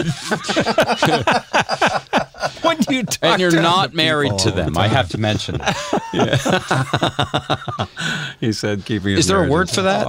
When 2.62 2.78
you 2.90 3.04
talk 3.04 3.20
And 3.24 3.42
you're 3.42 3.52
down 3.52 3.64
not 3.64 3.94
married 3.94 4.38
to 4.40 4.50
all 4.50 4.56
the 4.56 4.64
them. 4.64 4.78
I 4.78 4.88
have 4.88 5.10
to 5.10 5.18
mention 5.18 5.60
it. 5.62 5.66
he 8.40 8.54
said, 8.54 8.86
keeping 8.86 9.12
his 9.12 9.20
Is 9.20 9.28
there 9.28 9.44
a 9.44 9.50
word 9.50 9.70
for 9.70 9.82
that? 9.84 10.08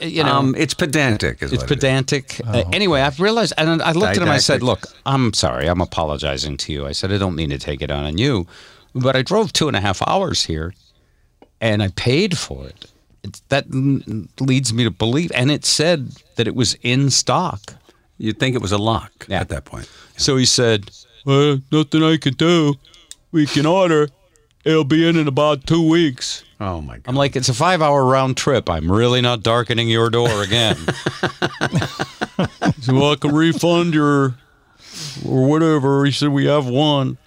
Uh, 0.00 0.04
you 0.04 0.22
know, 0.22 0.34
um, 0.34 0.54
it's 0.56 0.74
pedantic. 0.74 1.42
Is 1.42 1.52
it's 1.52 1.62
what 1.62 1.70
it 1.70 1.74
is. 1.74 1.76
pedantic. 1.76 2.40
Uh, 2.46 2.64
anyway, 2.72 3.00
I've 3.00 3.20
realized, 3.20 3.54
and 3.58 3.82
I 3.82 3.92
looked 3.92 4.16
at 4.16 4.22
him. 4.22 4.28
I 4.28 4.38
said, 4.38 4.62
"Look, 4.62 4.86
I'm 5.06 5.32
sorry. 5.32 5.68
I'm 5.68 5.80
apologizing 5.80 6.56
to 6.58 6.72
you." 6.72 6.86
I 6.86 6.92
said, 6.92 7.12
"I 7.12 7.18
don't 7.18 7.34
mean 7.34 7.50
to 7.50 7.58
take 7.58 7.82
it 7.82 7.90
out 7.90 8.04
on 8.04 8.18
you, 8.18 8.46
but 8.94 9.16
I 9.16 9.22
drove 9.22 9.52
two 9.52 9.68
and 9.68 9.76
a 9.76 9.80
half 9.80 10.00
hours 10.06 10.44
here, 10.44 10.74
and 11.60 11.82
I 11.82 11.88
paid 11.88 12.38
for 12.38 12.66
it. 12.66 12.86
It's, 13.24 13.40
that 13.48 13.66
leads 14.40 14.72
me 14.72 14.84
to 14.84 14.90
believe, 14.90 15.32
and 15.34 15.50
it 15.50 15.64
said 15.64 16.12
that 16.36 16.46
it 16.46 16.54
was 16.54 16.76
in 16.82 17.10
stock." 17.10 17.74
You'd 18.20 18.40
think 18.40 18.56
it 18.56 18.62
was 18.62 18.72
a 18.72 18.78
lock 18.78 19.12
Yeah. 19.28 19.38
at 19.38 19.48
that 19.50 19.64
point. 19.64 19.88
So 20.16 20.36
he 20.36 20.44
said, 20.44 20.90
well, 21.28 21.60
nothing 21.70 22.02
I 22.02 22.16
can 22.16 22.32
do. 22.32 22.76
We 23.32 23.44
can 23.44 23.66
order. 23.66 24.08
It'll 24.64 24.82
be 24.82 25.06
in 25.06 25.16
in 25.16 25.28
about 25.28 25.66
two 25.66 25.86
weeks. 25.86 26.42
Oh 26.58 26.80
my 26.80 26.94
God. 26.94 27.02
I'm 27.06 27.16
like, 27.16 27.36
it's 27.36 27.50
a 27.50 27.54
five 27.54 27.82
hour 27.82 28.02
round 28.06 28.38
trip. 28.38 28.70
I'm 28.70 28.90
really 28.90 29.20
not 29.20 29.42
darkening 29.42 29.90
your 29.90 30.08
door 30.08 30.42
again. 30.42 30.76
he 31.60 32.82
said, 32.82 32.94
well, 32.94 33.12
I 33.12 33.16
can 33.20 33.34
refund 33.34 33.92
your 33.92 34.36
or 35.26 35.46
whatever. 35.46 36.06
He 36.06 36.12
said, 36.12 36.30
we 36.30 36.46
have 36.46 36.66
one. 36.66 37.18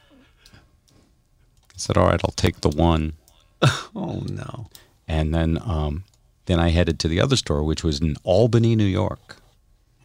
I 0.52 1.78
said, 1.78 1.96
all 1.96 2.08
right, 2.08 2.22
I'll 2.24 2.32
take 2.32 2.62
the 2.62 2.70
one. 2.70 3.14
Oh 3.96 4.24
no. 4.28 4.70
And 5.08 5.36
then, 5.36 5.60
um, 5.64 6.06
then 6.48 6.60
I 6.60 6.70
headed 6.70 6.98
to 7.02 7.08
the 7.08 7.22
other 7.22 7.36
store, 7.36 7.64
which 7.64 7.84
was 7.84 8.02
in 8.02 8.16
Albany, 8.24 8.76
New 8.76 8.86
York. 8.86 9.36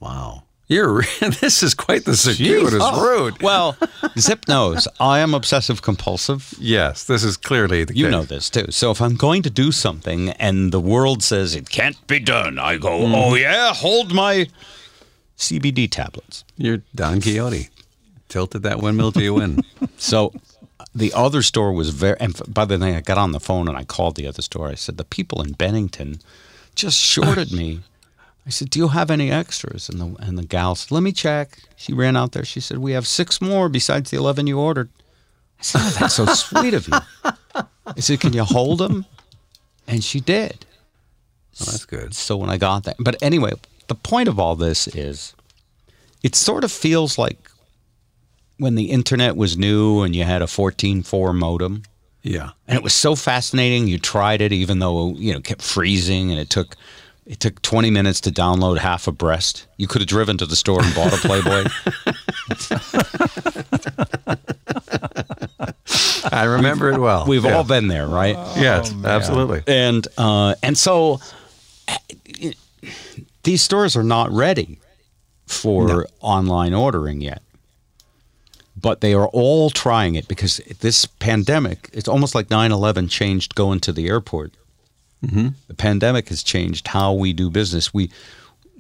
Wow. 0.01 0.43
You're 0.69 1.03
this 1.21 1.63
is 1.63 1.75
quite 1.75 2.05
the 2.05 2.17
circuitous 2.17 2.81
route. 2.81 3.43
Well, 3.43 3.77
Zip 4.19 4.49
knows 4.49 4.89
I 4.99 5.21
am 5.21 5.35
obsessive 5.35 5.83
compulsive. 5.83 6.55
Yes, 6.59 7.05
this 7.05 7.23
is 7.23 7.37
clearly 7.37 7.85
the 7.85 7.93
case. 7.93 8.01
You 8.01 8.07
case. 8.07 8.13
know 8.13 8.23
this 8.25 8.51
too. 8.51 8.67
So 8.71 8.91
if 8.91 9.01
I'm 9.01 9.15
going 9.15 9.43
to 9.43 9.51
do 9.51 9.71
something 9.71 10.31
and 10.31 10.73
the 10.73 10.81
world 10.81 11.23
says 11.23 11.55
it 11.55 11.71
can't 11.71 12.05
be 12.07 12.19
done, 12.19 12.59
I 12.59 12.79
go, 12.79 13.01
mm. 13.01 13.15
oh 13.15 13.35
yeah, 13.35 13.73
hold 13.75 14.13
my 14.13 14.49
CBD 15.37 15.91
tablets. 15.91 16.45
You're 16.57 16.83
Don 16.95 17.21
Quixote. 17.21 17.69
Tilted 18.29 18.63
that 18.65 18.81
windmill 18.81 19.13
till 19.13 19.23
you 19.23 19.35
win. 19.35 19.63
So 19.99 20.33
the 20.95 21.13
other 21.15 21.43
store 21.43 21.73
was 21.73 21.91
very, 21.91 22.19
and 22.21 22.39
by 22.53 22.65
the 22.65 22.79
way, 22.79 22.97
I 22.97 23.01
got 23.01 23.19
on 23.19 23.33
the 23.33 23.41
phone 23.41 23.67
and 23.69 23.77
I 23.77 23.85
called 23.85 24.17
the 24.17 24.27
other 24.27 24.43
store. 24.43 24.69
I 24.69 24.75
said, 24.75 24.99
the 24.99 25.05
people 25.05 25.41
in 25.43 25.53
Bennington 25.53 26.21
just 26.75 26.99
shorted 26.99 27.53
me. 27.53 27.81
I 28.47 28.51
said, 28.51 28.71
do 28.71 28.79
you 28.79 28.89
have 28.89 29.11
any 29.11 29.31
extras? 29.33 29.89
And 29.89 30.01
the, 30.01 30.23
and 30.23 30.39
the 30.39 30.45
gal 30.45 30.77
said, 30.77 30.93
let 30.93 31.03
me 31.03 31.11
check. 31.13 31.59
She 31.77 31.93
ran 31.93 32.17
out 32.17 32.33
there. 32.33 32.45
She 32.45 32.61
said, 32.61 32.79
we 32.79 32.93
have 32.93 33.07
six 33.07 33.41
more 33.41 33.69
besides 33.69 34.11
the 34.11 34.17
11 34.19 34.47
you 34.47 34.59
ordered. 34.61 34.89
I 35.59 35.63
said, 35.63 35.81
oh, 35.83 35.97
that's 35.99 36.15
so 36.15 36.27
sweet 36.35 36.75
of 36.75 36.87
you. 36.87 36.95
I 37.55 38.01
said, 38.01 38.21
can 38.21 38.33
you 38.33 38.45
hold 38.45 38.79
them? 38.79 39.05
And 39.89 40.03
she 40.05 40.21
did. 40.21 40.65
Oh, 41.61 41.65
that's 41.65 41.87
good. 41.87 42.15
So 42.15 42.37
when 42.37 42.51
I 42.51 42.57
got 42.57 42.85
that, 42.85 42.97
but 43.01 43.17
anyway, 43.23 43.53
the 43.89 43.95
point 43.97 44.29
of 44.29 44.39
all 44.39 44.55
this 44.55 44.87
is, 44.89 45.35
it 46.23 46.35
sort 46.35 46.63
of 46.65 46.71
feels 46.71 47.19
like 47.19 47.51
when 48.59 48.75
the 48.75 48.91
internet 48.91 49.37
was 49.37 49.57
new 49.57 50.03
and 50.03 50.15
you 50.15 50.25
had 50.25 50.43
a 50.43 50.47
14.4 50.47 51.35
modem, 51.35 51.83
Yeah. 52.23 52.51
and 52.69 52.77
it 52.77 52.83
was 52.85 52.95
so 52.95 53.15
fascinating. 53.17 53.87
You 53.89 53.99
tried 53.99 54.41
it, 54.41 54.53
even 54.53 54.79
though 54.79 55.15
you 55.15 55.33
know 55.33 55.39
it 55.39 55.45
kept 55.45 55.63
freezing, 55.63 56.31
and 56.31 56.39
it 56.41 56.49
took 56.51 56.77
it 57.27 57.41
took 57.41 57.61
20 57.63 57.91
minutes 57.91 58.21
to 58.23 58.31
download 58.31 58.79
half 58.79 59.07
a 59.09 59.13
breast. 59.13 59.67
You 59.77 59.87
could 59.89 60.01
have 60.01 60.09
driven 60.09 60.39
to 60.39 60.47
the 60.47 60.57
store 60.57 60.81
and 60.83 60.95
bought 60.95 61.13
a 61.13 61.17
Playboy. 61.17 61.65
I 66.33 66.45
remember 66.45 66.91
it 66.91 66.99
well. 66.99 67.25
We've 67.27 67.45
Yeah. 67.45 67.57
all 67.57 67.65
been 67.65 67.89
there, 67.89 68.07
right? 68.07 68.35
Yes, 68.57 68.93
absolutely. 69.05 69.63
and 69.67 70.07
uh, 70.19 70.55
and 70.63 70.77
so 70.77 71.21
uh, 71.89 71.95
these 73.45 73.63
stores 73.63 73.97
are 73.97 74.03
not 74.03 74.31
ready 74.31 74.79
for 75.47 76.07
online 76.21 76.75
ordering 76.75 77.21
yet 77.21 77.41
but 78.79 79.01
they 79.01 79.15
are 79.15 79.29
all 79.29 79.71
trying 79.71 80.17
it 80.17 80.27
because 80.27 80.57
this 80.81 81.07
pandemic 81.07 81.89
it's 81.93 82.09
almost 82.09 82.35
like 82.35 82.49
9-11 82.49 83.09
changed 83.09 83.55
going 83.55 83.79
to 83.79 83.93
the 83.93 84.09
airport 84.09 84.53
Mm-hmm. 85.25 85.49
the 85.67 85.75
pandemic 85.75 86.29
has 86.29 86.43
changed 86.43 86.89
how 86.89 87.13
we 87.15 87.33
do 87.33 87.49
business 87.51 87.93
we 87.95 88.11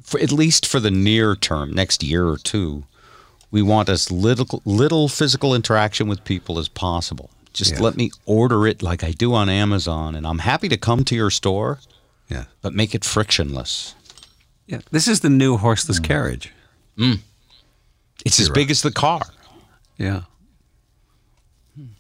for 0.03 0.21
at 0.21 0.31
least 0.31 0.67
for 0.67 0.81
the 0.81 0.91
near 0.91 1.35
term 1.35 1.73
next 1.73 2.03
year 2.03 2.29
or 2.29 2.37
two 2.37 2.85
we 3.51 3.63
want 3.63 3.89
as 3.89 4.11
little 4.11 4.61
little 4.67 5.09
physical 5.09 5.55
interaction 5.55 6.09
with 6.09 6.25
people 6.25 6.59
as 6.59 6.69
possible 6.69 7.31
just 7.55 7.73
Yeah. 7.73 7.81
let 7.81 7.97
me 7.97 8.11
order 8.27 8.67
it 8.67 8.83
like 8.83 9.03
i 9.03 9.13
do 9.13 9.33
on 9.33 9.49
amazon 9.49 10.15
and 10.15 10.27
i'm 10.27 10.41
happy 10.41 10.69
to 10.69 10.77
come 10.77 11.05
to 11.05 11.15
your 11.17 11.31
store 11.31 11.79
Yeah. 12.29 12.45
but 12.61 12.75
make 12.75 12.95
it 12.95 13.05
frictionless 13.05 13.95
Yeah. 14.67 14.81
This 14.91 15.09
is 15.09 15.21
the 15.21 15.31
new 15.31 15.57
horseless 15.57 15.99
carriage. 16.01 16.53
it's 18.27 18.41
as 18.41 18.51
big 18.51 18.71
as 18.71 18.83
the 18.83 18.93
car 18.93 19.23
Yeah. 19.97 20.23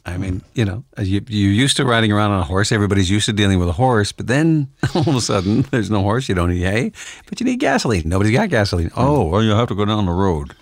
I 0.06 0.18
mean, 0.18 0.42
you 0.54 0.64
know, 0.64 0.84
you, 0.98 1.20
you're 1.26 1.52
used 1.52 1.76
to 1.78 1.84
riding 1.84 2.12
around 2.12 2.30
on 2.30 2.40
a 2.40 2.44
horse. 2.44 2.70
Everybody's 2.70 3.10
used 3.10 3.26
to 3.26 3.32
dealing 3.32 3.58
with 3.58 3.68
a 3.68 3.72
horse, 3.72 4.12
but 4.12 4.28
then 4.28 4.68
all 4.94 5.02
of 5.02 5.16
a 5.16 5.20
sudden, 5.20 5.62
there's 5.72 5.90
no 5.90 6.00
horse. 6.00 6.28
You 6.28 6.36
don't 6.36 6.50
need 6.50 6.62
hay, 6.62 6.92
but 7.28 7.40
you 7.40 7.44
need 7.44 7.56
gasoline. 7.58 8.02
Nobody's 8.06 8.32
got 8.32 8.48
gasoline. 8.48 8.90
Hmm. 8.90 9.00
Oh, 9.00 9.24
well, 9.24 9.42
you 9.42 9.50
have 9.50 9.68
to 9.68 9.74
go 9.74 9.84
down 9.84 10.06
the 10.06 10.12
road. 10.12 10.54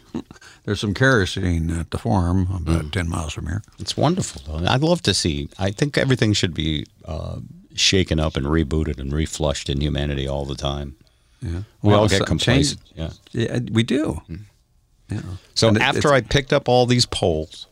There's 0.65 0.81
some 0.81 0.95
kerosene 0.95 1.71
at 1.71 1.91
the 1.91 1.99
farm 1.99 2.49
about 2.51 2.83
hmm. 2.85 2.89
10 2.91 3.09
miles 3.09 3.35
from 3.35 3.47
here. 3.47 3.63
It's 3.79 3.97
wonderful. 3.99 4.41
Though. 4.47 4.67
I'd 4.67 4.81
love 4.81 5.03
to 5.03 5.13
see. 5.13 5.51
I 5.59 5.71
think 5.71 5.99
everything 5.99 6.33
should 6.33 6.55
be 6.55 6.87
uh, 7.05 7.41
shaken 7.75 8.19
up 8.19 8.37
and 8.37 8.47
rebooted 8.47 8.99
and 8.99 9.13
reflushed 9.13 9.69
in 9.69 9.83
humanity 9.83 10.27
all 10.27 10.47
the 10.47 10.55
time. 10.55 10.97
Yeah. 11.43 11.65
We 11.83 11.93
all 11.93 12.09
get 12.09 12.25
complacent. 12.25 12.83
change- 12.97 13.15
Yeah. 13.35 13.49
Yeah, 13.49 13.59
we 13.71 13.83
do. 13.83 14.23
Hmm. 14.27 14.37
Yeah. 15.11 15.21
So 15.55 15.69
And 15.69 15.77
it- 15.77 15.83
after 15.83 16.15
I 16.15 16.23
picked 16.23 16.55
up 16.55 16.67
all 16.67 16.87
these 16.87 17.05
poles, 17.05 17.67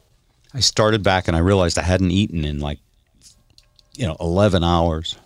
I 0.55 0.61
started 0.61 1.03
back 1.03 1.29
and 1.29 1.37
I 1.37 1.41
realized 1.41 1.79
I 1.79 1.83
hadn't 1.83 2.11
eaten 2.11 2.45
in 2.45 2.61
like, 2.61 2.79
you 3.95 4.07
know, 4.07 4.17
eleven 4.21 4.63
hours. 4.65 5.17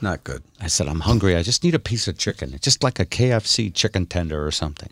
Not 0.00 0.24
good. 0.24 0.42
I 0.60 0.66
said, 0.66 0.88
I'm 0.88 1.00
hungry. 1.00 1.36
I 1.36 1.42
just 1.42 1.64
need 1.64 1.74
a 1.74 1.78
piece 1.78 2.08
of 2.08 2.18
chicken, 2.18 2.56
just 2.60 2.82
like 2.82 2.98
a 2.98 3.06
KFC 3.06 3.72
chicken 3.72 4.06
tender 4.06 4.44
or 4.46 4.50
something. 4.50 4.90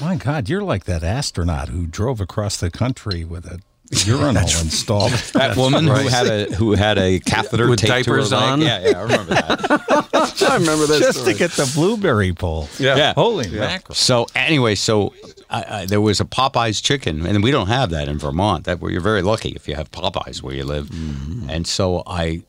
My 0.00 0.16
God, 0.16 0.48
you're 0.48 0.62
like 0.62 0.84
that 0.84 1.02
astronaut 1.02 1.68
who 1.68 1.86
drove 1.86 2.20
across 2.20 2.56
the 2.56 2.70
country 2.70 3.24
with 3.24 3.44
a 3.44 3.60
urinal 3.90 4.42
installed. 4.42 5.12
That 5.32 5.56
woman 5.56 5.86
who 5.86 6.08
had 6.08 6.26
a 6.26 6.54
who 6.54 6.72
had 6.72 6.98
a 6.98 7.18
catheter 7.20 7.68
With 7.68 7.80
taped 7.80 8.04
to 8.04 8.10
her 8.12 8.16
diapers 8.18 8.32
leg. 8.32 8.42
on? 8.42 8.60
Yeah, 8.60 8.88
yeah, 8.88 8.98
I 8.98 9.02
remember 9.02 9.34
that. 9.34 10.42
I 10.48 10.56
remember 10.56 10.86
that 10.86 11.00
just 11.00 11.24
to 11.24 11.34
get 11.34 11.50
the 11.52 11.70
blueberry 11.74 12.32
pole. 12.32 12.68
Yeah. 12.78 13.14
Holy 13.14 13.48
mackerel. 13.50 13.94
So 13.94 14.26
anyway, 14.34 14.74
so 14.74 15.14
I, 15.50 15.64
I, 15.68 15.86
there 15.86 16.00
was 16.00 16.20
a 16.20 16.24
Popeyes 16.24 16.82
chicken, 16.82 17.26
and 17.26 17.42
we 17.42 17.50
don't 17.50 17.66
have 17.66 17.90
that 17.90 18.08
in 18.08 18.18
Vermont. 18.18 18.64
That 18.64 18.80
where 18.80 18.90
you're 18.90 19.00
very 19.00 19.22
lucky 19.22 19.50
if 19.50 19.66
you 19.68 19.74
have 19.74 19.90
Popeyes 19.90 20.42
where 20.42 20.54
you 20.54 20.64
live. 20.64 20.86
Mm-hmm. 20.86 21.50
And 21.50 21.66
so 21.66 22.02
I 22.06 22.42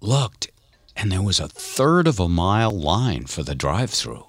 looked, 0.00 0.50
and 0.96 1.12
there 1.12 1.22
was 1.22 1.38
a 1.40 1.48
third 1.48 2.06
of 2.08 2.18
a 2.18 2.28
mile 2.28 2.70
line 2.70 3.26
for 3.26 3.42
the 3.42 3.54
drive-through. 3.54 4.24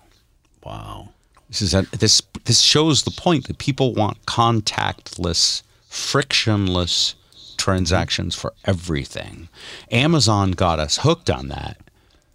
Wow. 0.63 1.09
This 1.47 1.61
is 1.61 1.73
a, 1.73 1.83
this 1.97 2.21
this 2.43 2.59
shows 2.59 3.03
the 3.03 3.11
point 3.11 3.47
that 3.47 3.57
people 3.57 3.93
want 3.93 4.25
contactless, 4.25 5.63
frictionless 5.87 7.15
transactions 7.57 8.35
for 8.35 8.53
everything. 8.65 9.49
Amazon 9.91 10.51
got 10.51 10.79
us 10.79 10.99
hooked 10.99 11.29
on 11.29 11.49
that. 11.49 11.77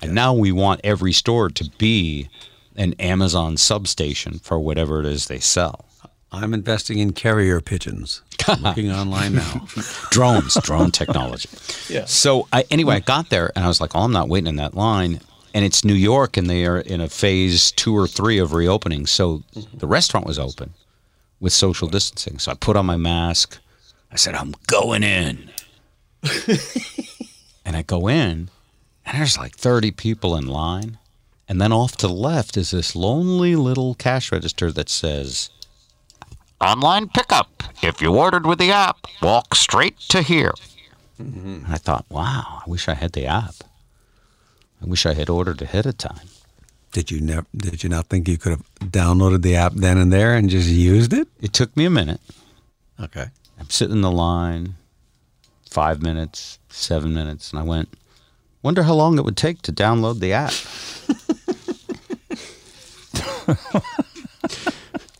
And 0.00 0.14
now 0.14 0.34
we 0.34 0.50
want 0.50 0.80
every 0.82 1.12
store 1.12 1.48
to 1.48 1.70
be 1.78 2.28
an 2.76 2.94
Amazon 2.94 3.56
substation 3.56 4.38
for 4.40 4.58
whatever 4.58 5.00
it 5.00 5.06
is 5.06 5.26
they 5.26 5.38
sell. 5.38 5.84
I'm 6.32 6.54
investing 6.54 6.98
in 6.98 7.12
carrier 7.12 7.60
pigeons. 7.60 8.22
Looking 8.60 8.90
online 8.90 9.34
now. 9.34 9.66
drones, 10.10 10.54
drone 10.62 10.90
technology. 10.90 11.48
Yeah. 11.88 12.06
So 12.06 12.48
I, 12.52 12.64
anyway, 12.70 12.96
I 12.96 13.00
got 13.00 13.28
there 13.28 13.52
and 13.54 13.64
I 13.64 13.68
was 13.68 13.80
like, 13.80 13.94
"Oh, 13.94 14.00
I'm 14.00 14.12
not 14.12 14.28
waiting 14.28 14.48
in 14.48 14.56
that 14.56 14.74
line." 14.74 15.20
And 15.54 15.64
it's 15.64 15.84
New 15.84 15.94
York, 15.94 16.38
and 16.38 16.48
they 16.48 16.64
are 16.64 16.78
in 16.78 17.00
a 17.00 17.08
phase 17.08 17.70
two 17.72 17.94
or 17.96 18.08
three 18.08 18.38
of 18.38 18.54
reopening. 18.54 19.06
So 19.06 19.42
mm-hmm. 19.54 19.78
the 19.78 19.86
restaurant 19.86 20.26
was 20.26 20.38
open 20.38 20.72
with 21.42 21.52
social 21.52 21.88
distancing. 21.88 22.38
So 22.38 22.52
I 22.52 22.54
put 22.54 22.76
on 22.76 22.86
my 22.86 22.96
mask. 22.96 23.58
I 24.10 24.16
said, 24.16 24.34
"I'm 24.34 24.54
going 24.68 25.02
in," 25.02 25.50
and 27.66 27.76
I 27.76 27.82
go 27.82 28.08
in, 28.08 28.48
and 29.04 29.18
there's 29.18 29.36
like 29.36 29.56
30 29.56 29.90
people 29.90 30.36
in 30.36 30.46
line. 30.46 30.98
And 31.48 31.60
then 31.60 31.72
off 31.72 31.96
to 31.98 32.06
the 32.06 32.14
left 32.14 32.56
is 32.56 32.70
this 32.70 32.96
lonely 32.96 33.56
little 33.56 33.94
cash 33.94 34.32
register 34.32 34.72
that 34.72 34.88
says, 34.88 35.50
Online 36.62 37.08
pickup. 37.08 37.64
If 37.82 38.00
you 38.00 38.16
ordered 38.16 38.46
with 38.46 38.58
the 38.58 38.70
app, 38.70 39.06
walk 39.20 39.54
straight 39.54 39.98
to 40.10 40.22
here. 40.22 40.54
Mm-hmm. 41.20 41.64
And 41.64 41.66
I 41.66 41.76
thought, 41.76 42.06
wow, 42.08 42.62
I 42.64 42.70
wish 42.70 42.88
I 42.88 42.94
had 42.94 43.12
the 43.12 43.26
app. 43.26 43.56
I 44.80 44.86
wish 44.86 45.04
I 45.04 45.14
had 45.14 45.28
ordered 45.28 45.60
ahead 45.60 45.86
of 45.86 45.98
time. 45.98 46.28
Did 46.92 47.10
you 47.10 47.20
never? 47.20 47.46
Did 47.56 47.82
you 47.82 47.88
not 47.88 48.06
think 48.06 48.28
you 48.28 48.38
could 48.38 48.50
have 48.52 48.62
downloaded 48.80 49.42
the 49.42 49.56
app 49.56 49.72
then 49.74 49.98
and 49.98 50.12
there 50.12 50.34
and 50.34 50.48
just 50.50 50.68
used 50.68 51.12
it? 51.12 51.26
It 51.40 51.52
took 51.52 51.74
me 51.76 51.84
a 51.86 51.90
minute. 51.90 52.20
Okay. 53.00 53.26
I'm 53.58 53.70
sitting 53.70 53.96
in 53.96 54.02
the 54.02 54.10
line, 54.10 54.74
five 55.70 56.02
minutes, 56.02 56.58
seven 56.68 57.14
minutes, 57.14 57.50
and 57.50 57.60
I 57.60 57.62
went, 57.62 57.88
wonder 58.62 58.82
how 58.82 58.94
long 58.94 59.18
it 59.18 59.24
would 59.24 59.36
take 59.36 59.62
to 59.62 59.72
download 59.72 60.20
the 60.20 60.32
app. 60.34 60.52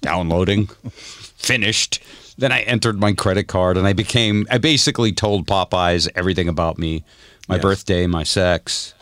Downloading, 0.00 0.66
finished. 0.88 2.02
Then 2.36 2.50
I 2.52 2.62
entered 2.62 2.98
my 2.98 3.12
credit 3.12 3.44
card 3.44 3.76
and 3.76 3.86
I 3.86 3.92
became, 3.92 4.46
I 4.50 4.58
basically 4.58 5.12
told 5.12 5.46
Popeyes 5.46 6.08
everything 6.14 6.48
about 6.48 6.78
me 6.78 7.04
my 7.48 7.56
Yes. 7.56 7.62
birthday, 7.62 8.06
my 8.06 8.22
sex, 8.24 8.94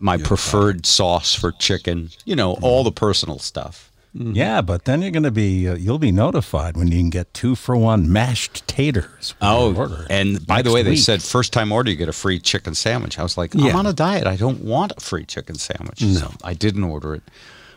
my 0.00 0.16
preferred 0.16 0.86
sauce 0.86 1.34
for 1.34 1.52
chicken, 1.52 2.10
you 2.24 2.36
know, 2.36 2.54
all 2.62 2.84
the 2.84 2.92
personal 2.92 3.38
stuff. 3.38 3.90
Yeah, 4.14 4.62
but 4.62 4.84
then 4.84 5.02
you're 5.02 5.12
going 5.12 5.22
to 5.24 5.30
be 5.30 5.68
uh, 5.68 5.74
you'll 5.76 5.98
be 5.98 6.10
notified 6.10 6.76
when 6.76 6.88
you 6.88 6.98
can 6.98 7.10
get 7.10 7.32
two 7.34 7.54
for 7.54 7.76
one 7.76 8.10
mashed 8.10 8.66
taters. 8.66 9.34
Oh, 9.40 9.74
order 9.74 10.06
and 10.10 10.44
by 10.44 10.62
the 10.62 10.70
next 10.70 10.74
way, 10.74 10.82
they 10.82 10.96
said 10.96 11.22
first 11.22 11.52
time 11.52 11.70
order 11.70 11.90
you 11.90 11.96
get 11.96 12.08
a 12.08 12.12
free 12.12 12.40
chicken 12.40 12.74
sandwich. 12.74 13.18
I 13.18 13.22
was 13.22 13.36
like, 13.36 13.54
Yeah. 13.54 13.70
I'm 13.70 13.76
on 13.76 13.86
a 13.86 13.92
diet. 13.92 14.26
I 14.26 14.34
don't 14.36 14.64
want 14.64 14.92
a 14.96 15.00
free 15.00 15.24
chicken 15.24 15.56
sandwich. 15.56 16.02
No. 16.02 16.14
So 16.14 16.32
I 16.42 16.54
didn't 16.54 16.84
order 16.84 17.14
it. 17.14 17.22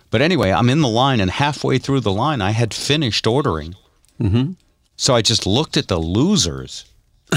But 0.10 0.21
anyway, 0.21 0.51
I'm 0.51 0.69
in 0.69 0.81
the 0.81 0.88
line, 0.88 1.19
and 1.19 1.29
halfway 1.29 1.77
through 1.77 1.99
the 2.01 2.12
line, 2.12 2.41
I 2.41 2.51
had 2.51 2.73
finished 2.73 3.27
ordering. 3.27 3.75
Mm-hmm. 4.19 4.53
So 4.95 5.15
I 5.15 5.21
just 5.21 5.45
looked 5.45 5.77
at 5.77 5.88
the 5.89 5.99
losers. 5.99 6.86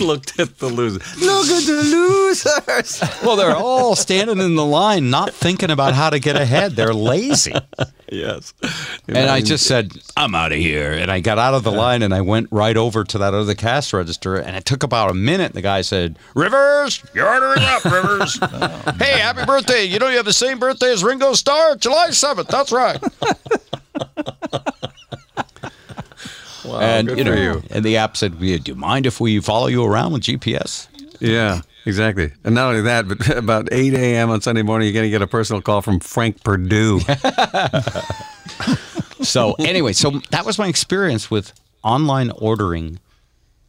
Looked 0.06 0.38
at 0.38 0.58
the 0.58 0.68
losers. 0.68 1.02
Look 1.20 1.46
at 1.48 1.64
the 1.66 1.72
losers. 1.72 3.02
Well, 3.24 3.36
they're 3.36 3.56
all 3.56 3.96
standing 3.96 4.38
in 4.38 4.54
the 4.54 4.64
line, 4.64 5.10
not 5.10 5.34
thinking 5.34 5.70
about 5.70 5.94
how 5.94 6.10
to 6.10 6.18
get 6.18 6.36
ahead. 6.36 6.72
They're 6.72 6.94
lazy. 6.94 7.52
Yes. 8.10 8.54
And 9.06 9.18
I 9.30 9.40
just 9.40 9.66
said, 9.66 9.92
I'm 10.16 10.34
out 10.34 10.52
of 10.52 10.58
here. 10.58 10.92
And 10.92 11.10
I 11.10 11.20
got 11.20 11.38
out 11.38 11.54
of 11.54 11.62
the 11.64 11.72
line 11.72 12.02
and 12.02 12.14
I 12.14 12.20
went 12.20 12.48
right 12.50 12.76
over 12.76 13.04
to 13.04 13.18
that 13.18 13.34
other 13.34 13.54
cash 13.54 13.92
register. 13.92 14.36
And 14.36 14.56
it 14.56 14.64
took 14.64 14.82
about 14.82 15.10
a 15.10 15.14
minute. 15.14 15.52
The 15.52 15.60
guy 15.62 15.82
said, 15.82 16.18
Rivers, 16.34 17.02
you're 17.14 17.28
ordering 17.28 17.64
up, 17.64 17.84
Rivers. 17.84 18.38
Oh, 18.50 18.94
hey, 18.98 19.18
happy 19.18 19.44
birthday. 19.44 19.84
You 19.84 19.98
know 19.98 20.08
you 20.08 20.16
have 20.16 20.24
the 20.24 20.32
same 20.32 20.58
birthday 20.58 20.90
as 20.92 21.04
Ringo 21.04 21.34
Starr? 21.34 21.76
July 21.76 22.08
7th. 22.08 22.48
That's 22.48 22.72
right. 22.72 22.98
Wow, 26.68 26.80
and, 26.80 27.08
good 27.08 27.18
you 27.18 27.24
know, 27.24 27.32
for 27.32 27.38
you. 27.38 27.62
and 27.70 27.84
the 27.84 27.96
app 27.96 28.16
said, 28.16 28.38
Do 28.38 28.46
you 28.46 28.74
mind 28.74 29.06
if 29.06 29.20
we 29.20 29.40
follow 29.40 29.66
you 29.66 29.84
around 29.84 30.12
with 30.12 30.22
GPS? 30.22 30.88
Yeah, 31.20 31.62
exactly. 31.84 32.32
And 32.44 32.54
not 32.54 32.68
only 32.68 32.82
that, 32.82 33.08
but 33.08 33.28
about 33.36 33.68
8 33.72 33.94
a.m. 33.94 34.30
on 34.30 34.40
Sunday 34.40 34.62
morning, 34.62 34.86
you're 34.86 34.94
going 34.94 35.06
to 35.06 35.10
get 35.10 35.22
a 35.22 35.26
personal 35.26 35.62
call 35.62 35.82
from 35.82 36.00
Frank 36.00 36.44
Perdue. 36.44 37.00
So, 39.20 39.54
anyway, 39.58 39.92
so 39.92 40.10
that 40.30 40.46
was 40.46 40.58
my 40.58 40.68
experience 40.68 41.30
with 41.30 41.52
online 41.82 42.30
ordering 42.30 43.00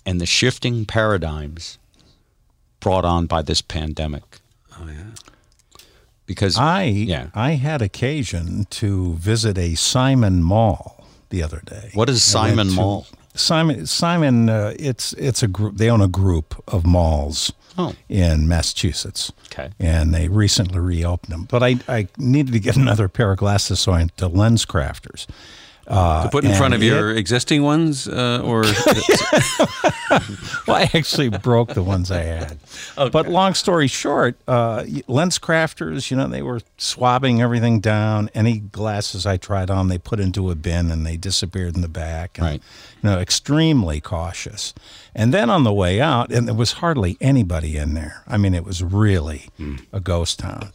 and 0.05 0.21
the 0.21 0.25
shifting 0.25 0.85
paradigms 0.85 1.77
brought 2.79 3.05
on 3.05 3.25
by 3.25 3.41
this 3.41 3.61
pandemic. 3.61 4.23
oh, 4.79 4.87
yeah. 4.87 5.81
Because 6.25 6.57
I 6.57 6.83
yeah. 6.83 7.29
I 7.33 7.53
had 7.53 7.81
occasion 7.81 8.65
to 8.69 9.15
visit 9.15 9.57
a 9.57 9.73
Simon 9.73 10.43
Mall 10.43 10.98
the 11.29 11.43
other 11.43 11.61
day. 11.65 11.91
What 11.93 12.09
is 12.09 12.23
Simon 12.23 12.71
Mall? 12.71 13.07
Simon 13.35 13.85
Simon 13.85 14.49
uh, 14.49 14.73
it's 14.79 15.13
it's 15.13 15.43
a 15.43 15.47
group 15.47 15.77
they 15.77 15.89
own 15.89 16.01
a 16.01 16.07
group 16.07 16.61
of 16.67 16.85
malls 16.85 17.51
Oh. 17.77 17.93
in 18.09 18.45
Massachusetts. 18.47 19.31
Okay. 19.45 19.69
And 19.79 20.13
they 20.13 20.27
recently 20.27 20.79
reopened 20.79 21.31
them. 21.31 21.43
But 21.49 21.63
I, 21.63 21.75
I 21.87 22.07
needed 22.17 22.51
to 22.51 22.59
get 22.59 22.75
another 22.75 23.07
pair 23.07 23.31
of 23.31 23.37
glasses 23.37 23.79
so 23.79 23.93
I 23.93 23.99
went 23.99 24.17
to 24.17 24.27
Lens 24.27 24.65
Crafters. 24.65 25.27
Uh, 25.89 26.23
To 26.23 26.29
put 26.29 26.45
in 26.45 26.53
front 26.53 26.75
of 26.75 26.83
it- 26.83 26.85
your 26.85 27.11
existing 27.11 27.63
ones, 27.63 28.07
uh, 28.07 28.41
or 28.43 28.61
well, 30.67 30.75
I 30.77 30.89
actually 30.93 31.29
broke 31.29 31.73
the 31.73 31.81
ones 31.83 32.11
I 32.11 32.21
had. 32.23 32.57
But 32.95 33.27
long 33.27 33.53
story 33.53 33.87
short, 33.87 34.35
uh, 34.47 34.85
lens 35.07 35.39
crafters, 35.39 36.11
you 36.11 36.17
know, 36.17 36.27
they 36.27 36.41
were 36.41 36.61
swabbing 36.77 37.41
everything 37.41 37.79
down. 37.79 38.29
Any 38.35 38.59
glasses 38.59 39.25
I 39.25 39.37
tried 39.37 39.69
on, 39.69 39.87
they 39.87 39.97
put 39.97 40.19
into 40.19 40.51
a 40.51 40.55
bin 40.55 40.91
and 40.91 41.05
they 41.05 41.17
disappeared 41.17 41.75
in 41.75 41.81
the 41.81 41.87
back. 41.87 42.37
And, 42.37 42.45
Right. 42.47 42.61
You 43.01 43.09
know, 43.11 43.19
extremely 43.19 44.01
cautious. 44.01 44.73
And 45.15 45.33
then 45.33 45.49
on 45.49 45.63
the 45.63 45.73
way 45.73 46.01
out, 46.01 46.31
and 46.31 46.47
there 46.47 46.53
was 46.55 46.73
hardly 46.73 47.17
anybody 47.21 47.77
in 47.77 47.93
there. 47.93 48.23
I 48.27 48.37
mean, 48.37 48.53
it 48.53 48.65
was 48.65 48.83
really 48.83 49.49
a 49.93 49.99
ghost 49.99 50.39
town. 50.39 50.71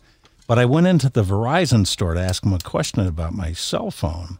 But 0.46 0.58
I 0.58 0.64
went 0.64 0.86
into 0.86 1.08
the 1.08 1.22
Verizon 1.22 1.86
store 1.86 2.14
to 2.14 2.20
ask 2.20 2.42
them 2.42 2.52
a 2.52 2.58
question 2.58 3.06
about 3.06 3.32
my 3.34 3.52
cell 3.52 3.90
phone 3.90 4.38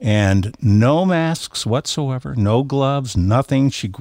and 0.00 0.54
no 0.62 1.04
masks 1.04 1.66
whatsoever, 1.66 2.34
no 2.34 2.62
gloves, 2.62 3.16
nothing. 3.16 3.70
She 3.70 3.92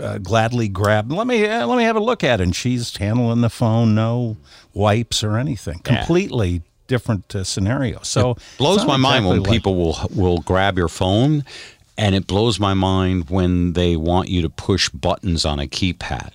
uh, 0.00 0.18
gladly 0.18 0.68
grabbed. 0.68 1.10
Let 1.10 1.26
me 1.26 1.46
uh, 1.46 1.66
let 1.66 1.76
me 1.76 1.84
have 1.84 1.96
a 1.96 2.00
look 2.00 2.22
at 2.22 2.40
it. 2.40 2.44
And 2.44 2.54
she's 2.54 2.96
handling 2.96 3.40
the 3.40 3.50
phone, 3.50 3.94
no 3.94 4.36
wipes 4.74 5.24
or 5.24 5.38
anything. 5.38 5.80
Yeah. 5.84 5.96
Completely 5.96 6.62
different 6.86 7.34
uh, 7.34 7.44
scenario. 7.44 8.00
So 8.02 8.32
it 8.32 8.38
blows 8.58 8.84
my 8.84 8.92
not 8.94 9.00
mind 9.00 9.28
when 9.28 9.42
like- 9.42 9.50
people 9.50 9.76
will 9.76 9.96
will 10.14 10.38
grab 10.38 10.76
your 10.76 10.88
phone, 10.88 11.44
and 11.96 12.14
it 12.14 12.26
blows 12.26 12.60
my 12.60 12.74
mind 12.74 13.30
when 13.30 13.72
they 13.72 13.96
want 13.96 14.28
you 14.28 14.42
to 14.42 14.50
push 14.50 14.88
buttons 14.90 15.44
on 15.44 15.58
a 15.58 15.66
keypad. 15.66 16.32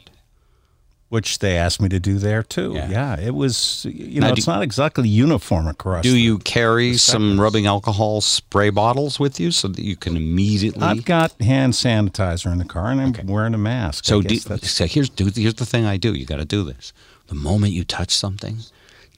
Which 1.15 1.39
they 1.39 1.57
asked 1.57 1.81
me 1.81 1.87
to 1.89 1.99
do 1.99 2.17
there 2.19 2.43
too. 2.43 2.73
Yeah. 2.75 2.89
Yeah, 2.89 3.19
it 3.19 3.33
was. 3.33 3.85
You 3.89 4.19
Now, 4.19 4.27
know, 4.27 4.35
do- 4.35 4.39
it's 4.39 4.47
not 4.47 4.61
exactly 4.61 5.07
uniform 5.07 5.65
across. 5.67 6.03
Do 6.03 6.11
the- 6.11 6.19
you 6.19 6.39
carry 6.39 6.97
some 6.97 7.39
rubbing 7.39 7.65
alcohol 7.65 8.19
spray 8.21 8.69
bottles 8.69 9.19
with 9.19 9.39
you 9.39 9.51
so 9.51 9.69
that 9.69 9.81
you 9.81 9.95
can 9.95 10.17
immediately? 10.17 10.83
I've 10.83 11.05
got 11.05 11.31
hand 11.41 11.73
sanitizer 11.73 12.51
in 12.51 12.57
the 12.57 12.65
car, 12.65 12.91
and 12.91 12.99
I'm 13.01 13.27
wearing 13.27 13.53
a 13.53 13.57
mask. 13.57 14.03
so, 14.05 14.21
do, 14.21 14.35
so 14.37 14.85
here's 14.85 15.09
do, 15.09 15.31
here's 15.33 15.55
the 15.55 15.65
thing 15.65 15.85
I 15.85 15.97
do. 15.97 16.13
You 16.13 16.25
got 16.25 16.37
to 16.37 16.45
do 16.45 16.63
this. 16.63 16.91
The 17.27 17.35
moment 17.35 17.71
you 17.73 17.83
touch 17.83 18.11
something, 18.11 18.57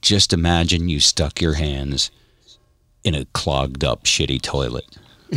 just 0.00 0.32
imagine 0.32 0.88
you 0.88 1.00
stuck 1.00 1.40
your 1.40 1.54
hands 1.54 2.10
in 3.04 3.14
a 3.14 3.24
clogged 3.34 3.82
up 3.84 4.04
shitty 4.04 4.40
toilet. 4.40 4.86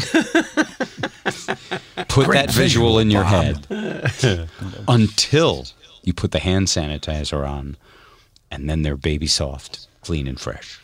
put 2.07 2.25
Great 2.27 2.37
that 2.47 2.51
visual 2.51 2.99
in 2.99 3.11
your 3.11 3.23
Bob. 3.23 3.65
head 3.65 4.49
until 4.87 5.65
you 6.03 6.13
put 6.13 6.31
the 6.31 6.39
hand 6.39 6.67
sanitizer 6.67 7.47
on, 7.47 7.77
and 8.49 8.69
then 8.69 8.81
they're 8.81 8.97
baby 8.97 9.27
soft, 9.27 9.87
clean 10.01 10.27
and 10.27 10.39
fresh. 10.39 10.81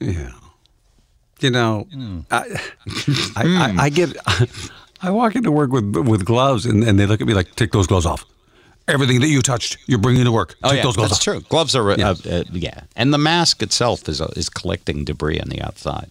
Yeah. 0.00 0.32
You 1.40 1.50
know, 1.50 1.86
I, 2.30 2.44
I, 3.36 3.42
I, 3.44 3.74
I 3.84 3.88
get, 3.88 4.16
I 5.02 5.10
walk 5.10 5.34
into 5.34 5.50
work 5.50 5.70
with 5.72 5.96
with 5.96 6.24
gloves, 6.24 6.64
and, 6.66 6.84
and 6.84 6.98
they 7.00 7.06
look 7.06 7.20
at 7.20 7.26
me 7.26 7.34
like, 7.34 7.56
"Take 7.56 7.72
those 7.72 7.88
gloves 7.88 8.06
off. 8.06 8.24
Everything 8.86 9.20
that 9.20 9.28
you 9.28 9.40
touched, 9.42 9.76
you're 9.86 9.98
bringing 9.98 10.24
to 10.24 10.30
work. 10.32 10.50
Take 10.50 10.58
Oh 10.62 10.72
yeah, 10.72 10.82
those 10.84 10.94
gloves 10.96 11.10
that's 11.10 11.20
off." 11.28 11.34
true. 11.34 11.40
Gloves 11.48 11.74
are 11.74 11.90
Yeah. 11.98 12.10
uh, 12.10 12.14
uh, 12.30 12.44
yeah, 12.52 12.82
and 12.94 13.12
the 13.12 13.18
mask 13.18 13.60
itself 13.62 14.08
is 14.08 14.20
uh, 14.20 14.28
is 14.36 14.48
collecting 14.48 15.04
debris 15.04 15.40
on 15.40 15.48
the 15.48 15.60
outside. 15.62 16.10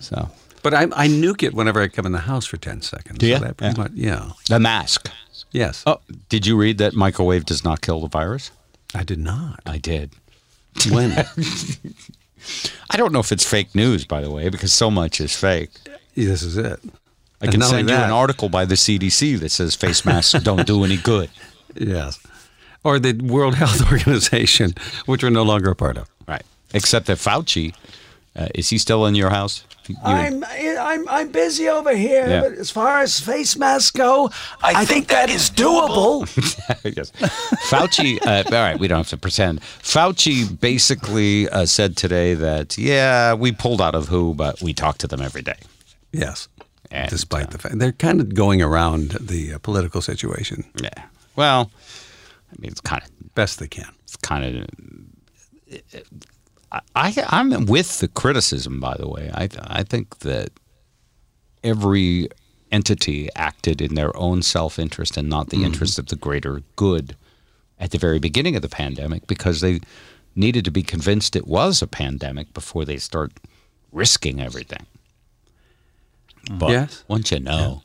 So 0.00 0.30
But 0.62 0.74
I, 0.74 0.82
I 0.84 1.08
nuke 1.08 1.42
it 1.42 1.54
whenever 1.54 1.80
I 1.82 1.88
come 1.88 2.06
in 2.06 2.12
the 2.12 2.18
house 2.20 2.46
for 2.46 2.56
ten 2.56 2.82
seconds. 2.82 3.18
Do 3.18 3.30
So 3.32 3.38
that 3.40 3.54
Yeah. 3.60 3.74
much- 3.76 3.92
yeah. 3.94 4.30
the 4.48 4.58
mask. 4.58 5.10
Yes. 5.52 5.82
Oh, 5.86 6.00
did 6.28 6.46
you 6.46 6.56
read 6.56 6.78
that 6.78 6.94
microwave 6.94 7.44
does 7.44 7.62
not 7.62 7.80
kill 7.80 8.00
the 8.00 8.08
virus? 8.08 8.50
I 8.94 9.04
did 9.04 9.18
not. 9.18 9.60
I 9.66 9.78
did. 9.78 10.10
When? 10.90 11.12
I 12.90 12.96
don't 12.96 13.12
know 13.12 13.20
if 13.20 13.30
it's 13.32 13.48
fake 13.48 13.74
news, 13.74 14.04
by 14.04 14.20
the 14.20 14.30
way, 14.30 14.48
because 14.48 14.72
so 14.72 14.90
much 14.90 15.20
is 15.20 15.36
fake. 15.36 15.70
this 16.14 16.42
is 16.42 16.56
it. 16.56 16.80
I 17.40 17.46
And 17.46 17.52
can 17.52 17.62
send 17.62 17.88
you 17.88 17.94
that- 17.96 18.06
an 18.06 18.10
article 18.12 18.48
by 18.48 18.64
the 18.64 18.74
CDC 18.76 19.38
that 19.40 19.50
says 19.50 19.74
face 19.74 20.04
masks 20.04 20.40
don't 20.42 20.66
do 20.66 20.84
any 20.84 20.96
good. 20.96 21.30
Yes. 21.74 22.18
Or 22.84 22.98
the 22.98 23.14
World 23.14 23.54
Health 23.54 23.80
Organization, 23.92 24.74
which 25.06 25.22
we're 25.22 25.30
no 25.30 25.42
longer 25.42 25.70
a 25.70 25.74
part 25.74 25.96
of. 25.96 26.06
Right. 26.28 26.42
Except 26.74 27.06
that 27.06 27.16
Fauci 27.16 27.74
Uh, 28.34 28.48
is 28.54 28.70
he 28.70 28.78
still 28.78 29.04
in 29.06 29.14
your 29.14 29.30
house? 29.30 29.64
You- 29.88 29.96
I'm 30.04 30.44
I'm 30.44 31.08
I'm 31.08 31.28
busy 31.32 31.68
over 31.68 31.94
here, 31.94 32.26
Yeah. 32.28 32.40
but 32.42 32.52
as 32.52 32.70
far 32.70 33.00
as 33.00 33.18
face 33.20 33.56
masks 33.58 33.90
go, 33.90 34.30
I, 34.62 34.84
think 34.84 35.08
that 35.08 35.28
is 35.28 35.50
doable. 35.50 36.26
yes. 36.96 37.10
Fauci, 37.68 38.18
uh, 38.24 38.44
all 38.46 38.52
right, 38.62 38.78
we 38.78 38.86
don't 38.88 38.98
have 38.98 39.08
to 39.08 39.16
pretend. 39.16 39.60
Fauci 39.82 40.44
basically 40.60 41.48
uh, 41.48 41.66
said 41.66 41.96
today 41.96 42.34
that, 42.34 42.78
yeah, 42.78 43.34
we 43.34 43.50
pulled 43.52 43.80
out 43.82 43.94
of 43.96 44.06
WHO, 44.08 44.34
but 44.34 44.62
we 44.62 44.72
talk 44.72 44.98
to 44.98 45.08
them 45.08 45.20
every 45.20 45.42
day. 45.42 45.58
Yes. 46.12 46.48
And, 46.92 47.10
Despite 47.10 47.50
the 47.50 47.58
fact 47.58 47.78
they're 47.78 47.92
kind 47.92 48.20
of 48.20 48.34
going 48.34 48.62
around 48.62 49.12
the 49.20 49.54
uh, 49.54 49.58
political 49.58 50.00
situation 50.02 50.64
Yeah. 50.80 50.90
Well, 51.36 51.70
I 52.52 52.54
mean, 52.60 52.70
it's 52.70 52.80
kind 52.82 53.02
of, 53.02 53.34
best 53.34 53.58
they 53.58 53.66
can. 53.68 53.88
it's 54.04 54.16
kind 54.16 54.44
of. 54.58 55.82
I, 56.72 56.80
I, 56.94 57.24
I'm 57.28 57.66
with 57.66 58.00
the 58.00 58.08
criticism, 58.08 58.80
by 58.80 58.96
the 58.96 59.08
way. 59.08 59.30
I, 59.32 59.48
I 59.62 59.82
think 59.82 60.20
that 60.20 60.50
every 61.62 62.28
entity 62.70 63.28
acted 63.36 63.80
in 63.82 63.94
their 63.94 64.16
own 64.16 64.42
self 64.42 64.78
interest 64.78 65.16
and 65.16 65.28
not 65.28 65.50
the 65.50 65.58
mm-hmm. 65.58 65.66
interest 65.66 65.98
of 65.98 66.06
the 66.06 66.16
greater 66.16 66.62
good 66.76 67.16
at 67.78 67.90
the 67.90 67.98
very 67.98 68.18
beginning 68.18 68.56
of 68.56 68.62
the 68.62 68.68
pandemic 68.68 69.26
because 69.26 69.60
they 69.60 69.80
needed 70.34 70.64
to 70.64 70.70
be 70.70 70.82
convinced 70.82 71.36
it 71.36 71.46
was 71.46 71.82
a 71.82 71.86
pandemic 71.86 72.54
before 72.54 72.84
they 72.84 72.96
start 72.96 73.32
risking 73.92 74.40
everything. 74.40 74.86
But 76.50 76.70
Yes. 76.70 77.04
once 77.08 77.30
you 77.30 77.40
know, 77.40 77.82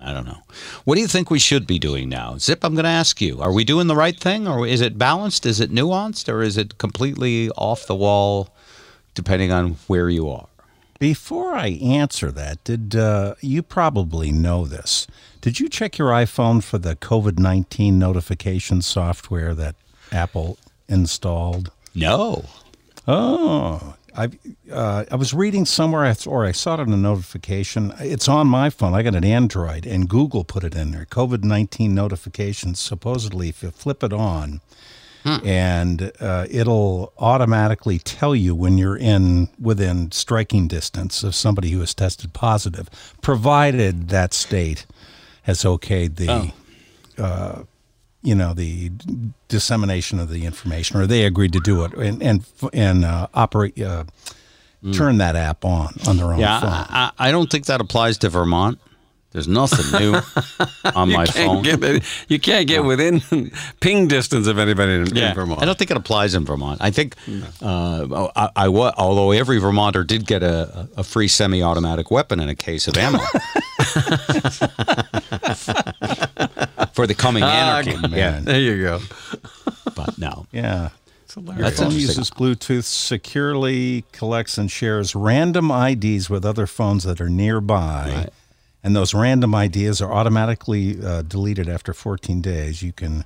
I 0.00 0.12
don't 0.12 0.26
know. 0.26 0.42
What 0.84 0.96
do 0.96 1.00
you 1.00 1.06
think 1.06 1.30
we 1.30 1.38
should 1.38 1.66
be 1.66 1.78
doing 1.78 2.08
now? 2.08 2.36
Zip, 2.38 2.62
I'm 2.64 2.74
going 2.74 2.84
to 2.84 2.90
ask 2.90 3.20
you. 3.20 3.40
Are 3.40 3.52
we 3.52 3.64
doing 3.64 3.86
the 3.86 3.96
right 3.96 4.18
thing 4.18 4.46
or 4.46 4.66
is 4.66 4.80
it 4.80 4.98
balanced? 4.98 5.46
Is 5.46 5.58
it 5.58 5.72
nuanced 5.72 6.32
or 6.32 6.42
is 6.42 6.56
it 6.56 6.78
completely 6.78 7.50
off 7.50 7.86
the 7.86 7.94
wall 7.94 8.54
depending 9.14 9.50
on 9.52 9.76
where 9.86 10.10
you 10.10 10.28
are? 10.28 10.48
Before 10.98 11.54
I 11.54 11.68
answer 11.82 12.30
that, 12.32 12.62
did 12.64 12.96
uh, 12.96 13.34
you 13.40 13.62
probably 13.62 14.32
know 14.32 14.64
this? 14.66 15.06
Did 15.40 15.60
you 15.60 15.68
check 15.68 15.98
your 15.98 16.08
iPhone 16.08 16.62
for 16.62 16.78
the 16.78 16.96
COVID 16.96 17.38
19 17.38 17.98
notification 17.98 18.82
software 18.82 19.54
that 19.54 19.76
Apple 20.10 20.58
installed? 20.88 21.70
No. 21.94 22.46
Oh, 23.06 23.94
I 24.16 24.30
uh, 24.72 25.04
I 25.10 25.14
was 25.16 25.34
reading 25.34 25.66
somewhere, 25.66 26.14
or 26.26 26.44
I 26.44 26.52
saw 26.52 26.74
it 26.74 26.80
in 26.80 26.92
a 26.92 26.96
notification. 26.96 27.92
It's 28.00 28.28
on 28.28 28.46
my 28.46 28.70
phone. 28.70 28.94
I 28.94 29.02
got 29.02 29.14
an 29.14 29.24
Android, 29.24 29.86
and 29.86 30.08
Google 30.08 30.44
put 30.44 30.64
it 30.64 30.74
in 30.74 30.90
there. 30.92 31.04
COVID 31.04 31.44
nineteen 31.44 31.94
notifications. 31.94 32.80
Supposedly, 32.80 33.48
if 33.50 33.62
you 33.62 33.70
flip 33.70 34.02
it 34.02 34.12
on, 34.12 34.60
and 35.44 36.12
uh, 36.20 36.46
it'll 36.50 37.12
automatically 37.18 37.98
tell 37.98 38.34
you 38.34 38.54
when 38.54 38.78
you're 38.78 38.96
in 38.96 39.48
within 39.60 40.12
striking 40.12 40.68
distance 40.68 41.22
of 41.22 41.34
somebody 41.34 41.70
who 41.70 41.80
has 41.80 41.94
tested 41.94 42.32
positive, 42.32 42.88
provided 43.22 44.08
that 44.08 44.32
state 44.32 44.86
has 45.42 45.62
okayed 45.62 46.16
the 46.16 46.52
uh, 47.18 47.62
you 48.26 48.34
know 48.34 48.52
the 48.54 48.90
dissemination 49.48 50.18
of 50.18 50.28
the 50.28 50.44
information, 50.44 50.98
or 51.00 51.06
they 51.06 51.24
agreed 51.24 51.52
to 51.52 51.60
do 51.60 51.84
it 51.84 51.94
and 51.94 52.22
and 52.22 52.44
and 52.72 53.04
uh, 53.04 53.28
operate 53.32 53.80
uh, 53.80 54.04
turn 54.92 55.18
that 55.18 55.36
app 55.36 55.64
on 55.64 55.94
on 56.06 56.16
their 56.16 56.32
own 56.32 56.38
Yeah, 56.40 56.60
phone. 56.60 56.70
I, 56.70 57.12
I 57.18 57.30
don't 57.30 57.50
think 57.50 57.66
that 57.66 57.80
applies 57.80 58.18
to 58.18 58.28
Vermont. 58.28 58.78
There's 59.32 59.48
nothing 59.48 60.00
new 60.00 60.18
on 60.94 61.12
my 61.12 61.26
phone. 61.26 61.62
Get, 61.62 62.02
you 62.28 62.40
can't 62.40 62.66
get 62.66 62.84
within 62.84 63.50
ping 63.80 64.08
distance 64.08 64.46
of 64.46 64.58
anybody 64.58 64.92
in, 64.94 65.14
Yeah, 65.14 65.28
in 65.30 65.34
Vermont. 65.34 65.60
I 65.60 65.66
don't 65.66 65.76
think 65.76 65.90
it 65.90 65.96
applies 65.98 66.34
in 66.34 66.46
Vermont. 66.46 66.80
I 66.80 66.90
think, 66.90 67.16
uh, 67.60 68.28
I, 68.34 68.48
I 68.56 68.66
although 68.68 69.32
every 69.32 69.58
Vermonter 69.60 70.06
did 70.06 70.26
get 70.26 70.42
a, 70.42 70.88
a 70.96 71.04
free 71.04 71.28
semi-automatic 71.28 72.10
weapon 72.10 72.40
in 72.40 72.48
a 72.48 72.54
case 72.54 72.88
of 72.88 72.96
ammo 72.96 73.18
for 76.96 77.06
the 77.06 77.14
coming 77.14 77.42
Ah, 77.44 77.46
anarchy. 77.78 77.94
okay. 78.04 78.16
yeah, 78.16 78.40
There 78.42 78.60
you 78.60 78.82
go. 78.82 79.00
but 79.94 80.18
no, 80.18 80.46
yeah. 80.52 80.90
Your 81.36 81.54
That's 81.56 81.78
phone 81.78 81.92
interesting. 81.92 82.00
uses 82.00 82.30
Bluetooth, 82.30 82.84
securely 82.84 84.04
collects 84.12 84.56
and 84.56 84.70
shares 84.70 85.14
random 85.14 85.70
IDs 85.70 86.30
with 86.30 86.46
other 86.46 86.66
phones 86.66 87.04
that 87.04 87.20
are 87.20 87.28
nearby. 87.28 88.12
Right. 88.16 88.30
And 88.82 88.96
those 88.96 89.12
random 89.12 89.52
IDs 89.54 90.00
are 90.00 90.10
automatically 90.12 90.96
uh, 91.04 91.20
deleted 91.22 91.68
after 91.68 91.92
14 91.92 92.40
days. 92.40 92.82
You 92.82 92.92
can 92.92 93.24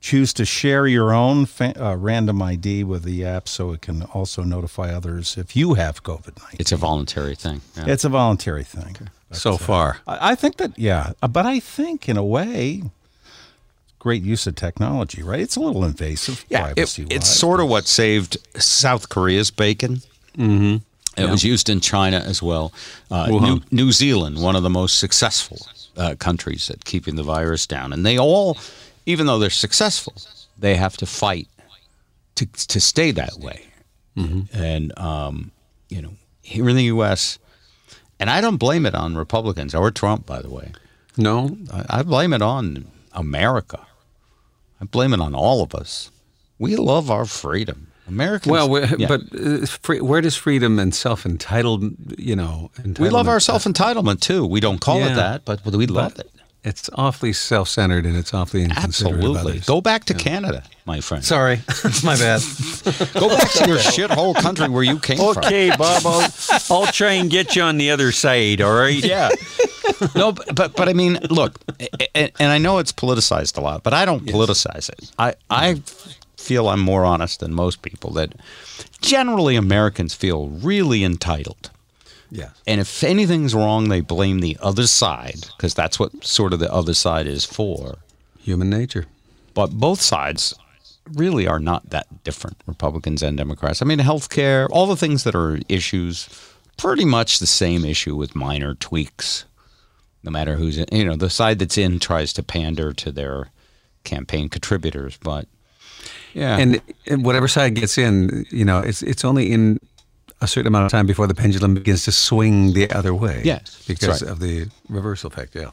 choose 0.00 0.32
to 0.34 0.46
share 0.46 0.86
your 0.86 1.12
own 1.12 1.44
fa- 1.44 1.74
uh, 1.78 1.96
random 1.96 2.40
ID 2.40 2.84
with 2.84 3.02
the 3.02 3.26
app 3.26 3.46
so 3.46 3.72
it 3.72 3.82
can 3.82 4.04
also 4.14 4.42
notify 4.42 4.94
others 4.94 5.36
if 5.36 5.54
you 5.54 5.74
have 5.74 6.02
COVID 6.02 6.38
19. 6.38 6.56
it's 6.60 6.72
a 6.72 6.76
voluntary 6.78 7.34
thing. 7.34 7.60
Yeah. 7.76 7.84
It's 7.88 8.04
a 8.04 8.08
voluntary 8.08 8.64
thing. 8.64 8.96
So 9.32 9.58
far. 9.58 9.98
I 10.06 10.30
I 10.32 10.34
think 10.34 10.56
that, 10.56 10.78
yeah, 10.78 11.12
uh, 11.22 11.28
but 11.28 11.44
I 11.44 11.60
think 11.60 12.08
in 12.08 12.16
a 12.16 12.24
way, 12.24 12.84
great 14.00 14.22
use 14.22 14.48
of 14.48 14.56
technology, 14.56 15.22
right? 15.22 15.38
It's 15.38 15.54
a 15.54 15.60
little 15.60 15.84
invasive, 15.84 16.44
Yeah, 16.48 16.72
it, 16.76 16.98
it's 16.98 17.28
sort 17.28 17.60
of 17.60 17.68
what 17.68 17.86
saved 17.86 18.38
South 18.60 19.08
Korea's 19.08 19.52
bacon. 19.52 20.00
Mm-hmm. 20.36 20.78
It 21.16 21.28
was 21.30 21.44
used 21.44 21.68
in 21.68 21.80
China 21.80 22.18
as 22.26 22.42
well. 22.42 22.72
Uh, 23.10 23.26
New, 23.28 23.60
New 23.70 23.92
Zealand, 23.92 24.42
one 24.42 24.56
of 24.56 24.62
the 24.62 24.70
most 24.70 24.98
successful 24.98 25.58
uh, 25.96 26.14
countries 26.18 26.70
at 26.70 26.84
keeping 26.84 27.16
the 27.16 27.22
virus 27.22 27.66
down, 27.66 27.92
and 27.92 28.06
they 28.06 28.18
all, 28.18 28.56
even 29.04 29.26
though 29.26 29.38
they're 29.38 29.50
successful, 29.50 30.14
they 30.58 30.76
have 30.76 30.96
to 30.96 31.06
fight 31.06 31.46
to 32.36 32.46
to 32.46 32.80
stay 32.80 33.10
that 33.10 33.34
way. 33.38 33.66
And 34.52 34.98
um, 34.98 35.50
you 35.88 36.00
know, 36.00 36.12
here 36.42 36.68
in 36.68 36.76
the 36.76 36.84
U.S., 36.84 37.38
and 38.18 38.30
I 38.30 38.40
don't 38.40 38.56
blame 38.56 38.86
it 38.86 38.94
on 38.94 39.16
Republicans 39.16 39.74
or 39.74 39.90
Trump, 39.90 40.26
by 40.26 40.40
the 40.40 40.50
way. 40.50 40.72
No, 41.16 41.56
I, 41.72 42.00
I 42.00 42.02
blame 42.02 42.32
it 42.32 42.42
on 42.42 42.86
America. 43.12 43.86
I 44.80 44.84
blame 44.84 45.12
it 45.12 45.20
on 45.20 45.34
all 45.34 45.62
of 45.62 45.74
us. 45.74 46.10
We 46.58 46.76
love 46.76 47.10
our 47.10 47.24
freedom. 47.24 47.88
Americans. 48.08 48.50
Well, 48.50 48.98
yeah. 48.98 49.06
but 49.06 49.20
uh, 49.34 49.66
free, 49.66 50.00
where 50.00 50.20
does 50.20 50.36
freedom 50.36 50.78
and 50.78 50.94
self 50.94 51.24
entitled, 51.24 51.84
you 52.18 52.34
know, 52.34 52.70
we 52.98 53.08
love 53.08 53.28
our 53.28 53.40
self 53.40 53.64
entitlement 53.64 54.20
too. 54.20 54.44
We 54.44 54.60
don't 54.60 54.80
call 54.80 54.98
Yeah. 54.98 55.12
it 55.12 55.14
that, 55.14 55.44
but 55.44 55.64
we 55.64 55.86
love 55.86 56.18
it. 56.18 56.30
It's 56.62 56.90
awfully 56.94 57.32
self 57.32 57.68
centered 57.68 58.04
and 58.04 58.16
it's 58.16 58.34
awfully 58.34 58.64
inconsiderate 58.64 59.24
Absolutely. 59.24 59.60
Go 59.60 59.80
back 59.80 60.04
to 60.06 60.14
Canada, 60.14 60.62
my 60.84 61.00
friend. 61.00 61.24
Sorry, 61.24 61.60
my 62.04 62.16
bad. 62.16 62.42
Go 63.14 63.28
back 63.30 63.50
to 63.52 63.64
your 63.66 63.78
shithole 63.78 64.34
country 64.34 64.68
where 64.68 64.82
you 64.82 64.98
came 64.98 65.16
from. 65.16 65.38
Okay, 65.44 65.70
Bob, 65.70 66.02
I'll, 66.04 66.28
I'll 66.68 66.86
try 66.92 67.12
and 67.12 67.30
get 67.30 67.56
you 67.56 67.62
on 67.62 67.78
the 67.78 67.90
other 67.92 68.12
side. 68.12 68.60
All 68.60 68.74
right. 68.74 69.02
Yeah. 69.02 69.30
No, 70.14 70.32
but, 70.32 70.54
but 70.54 70.76
but 70.76 70.88
I 70.88 70.92
mean, 70.92 71.18
look, 71.30 71.58
and, 72.14 72.32
and 72.38 72.52
I 72.52 72.58
know 72.58 72.78
it's 72.78 72.92
politicized 72.92 73.56
a 73.56 73.60
lot, 73.60 73.82
but 73.82 73.94
I 73.94 74.04
don't 74.04 74.24
politicize 74.24 74.88
it. 74.88 75.10
I 75.18 75.34
I 75.48 75.82
feel 76.36 76.68
I'm 76.68 76.80
more 76.80 77.04
honest 77.04 77.40
than 77.40 77.52
most 77.52 77.82
people 77.82 78.10
that 78.12 78.34
generally 79.00 79.56
Americans 79.56 80.14
feel 80.14 80.48
really 80.48 81.04
entitled. 81.04 81.70
Yeah. 82.30 82.50
And 82.66 82.80
if 82.80 83.02
anything's 83.02 83.54
wrong, 83.54 83.88
they 83.88 84.00
blame 84.00 84.40
the 84.40 84.56
other 84.60 84.86
side 84.86 85.48
because 85.56 85.74
that's 85.74 85.98
what 85.98 86.24
sort 86.24 86.52
of 86.52 86.60
the 86.60 86.72
other 86.72 86.94
side 86.94 87.26
is 87.26 87.44
for. 87.44 87.98
Human 88.38 88.70
nature. 88.70 89.06
But 89.52 89.72
both 89.72 90.00
sides 90.00 90.54
really 91.12 91.46
are 91.46 91.58
not 91.58 91.90
that 91.90 92.06
different, 92.24 92.56
Republicans 92.66 93.22
and 93.22 93.36
Democrats. 93.36 93.82
I 93.82 93.84
mean, 93.84 93.98
healthcare, 93.98 94.68
all 94.70 94.86
the 94.86 94.96
things 94.96 95.24
that 95.24 95.34
are 95.34 95.58
issues, 95.68 96.28
pretty 96.76 97.04
much 97.04 97.38
the 97.38 97.46
same 97.46 97.84
issue 97.84 98.14
with 98.14 98.36
minor 98.36 98.74
tweaks. 98.74 99.44
No 100.22 100.30
matter 100.30 100.56
who's 100.56 100.76
in, 100.78 100.86
you 100.92 101.04
know, 101.04 101.16
the 101.16 101.30
side 101.30 101.58
that's 101.58 101.78
in 101.78 101.98
tries 101.98 102.32
to 102.34 102.42
pander 102.42 102.92
to 102.92 103.10
their 103.10 103.50
campaign 104.04 104.48
contributors, 104.48 105.16
but 105.16 105.46
yeah, 106.34 106.58
And, 106.58 106.80
and 107.06 107.24
whatever 107.24 107.48
side 107.48 107.74
gets 107.74 107.98
in, 107.98 108.46
you 108.50 108.64
know, 108.64 108.80
it's 108.80 109.02
it's 109.02 109.24
only 109.24 109.50
in 109.52 109.80
a 110.40 110.46
certain 110.46 110.68
amount 110.68 110.86
of 110.86 110.90
time 110.90 111.06
before 111.06 111.26
the 111.26 111.34
pendulum 111.34 111.74
begins 111.74 112.04
to 112.04 112.12
swing 112.12 112.72
the 112.72 112.90
other 112.90 113.14
way. 113.14 113.42
Yes, 113.44 113.84
because 113.86 114.22
right. 114.22 114.30
of 114.30 114.40
the 114.40 114.68
reversal 114.88 115.28
effect. 115.28 115.54
Yeah. 115.54 115.70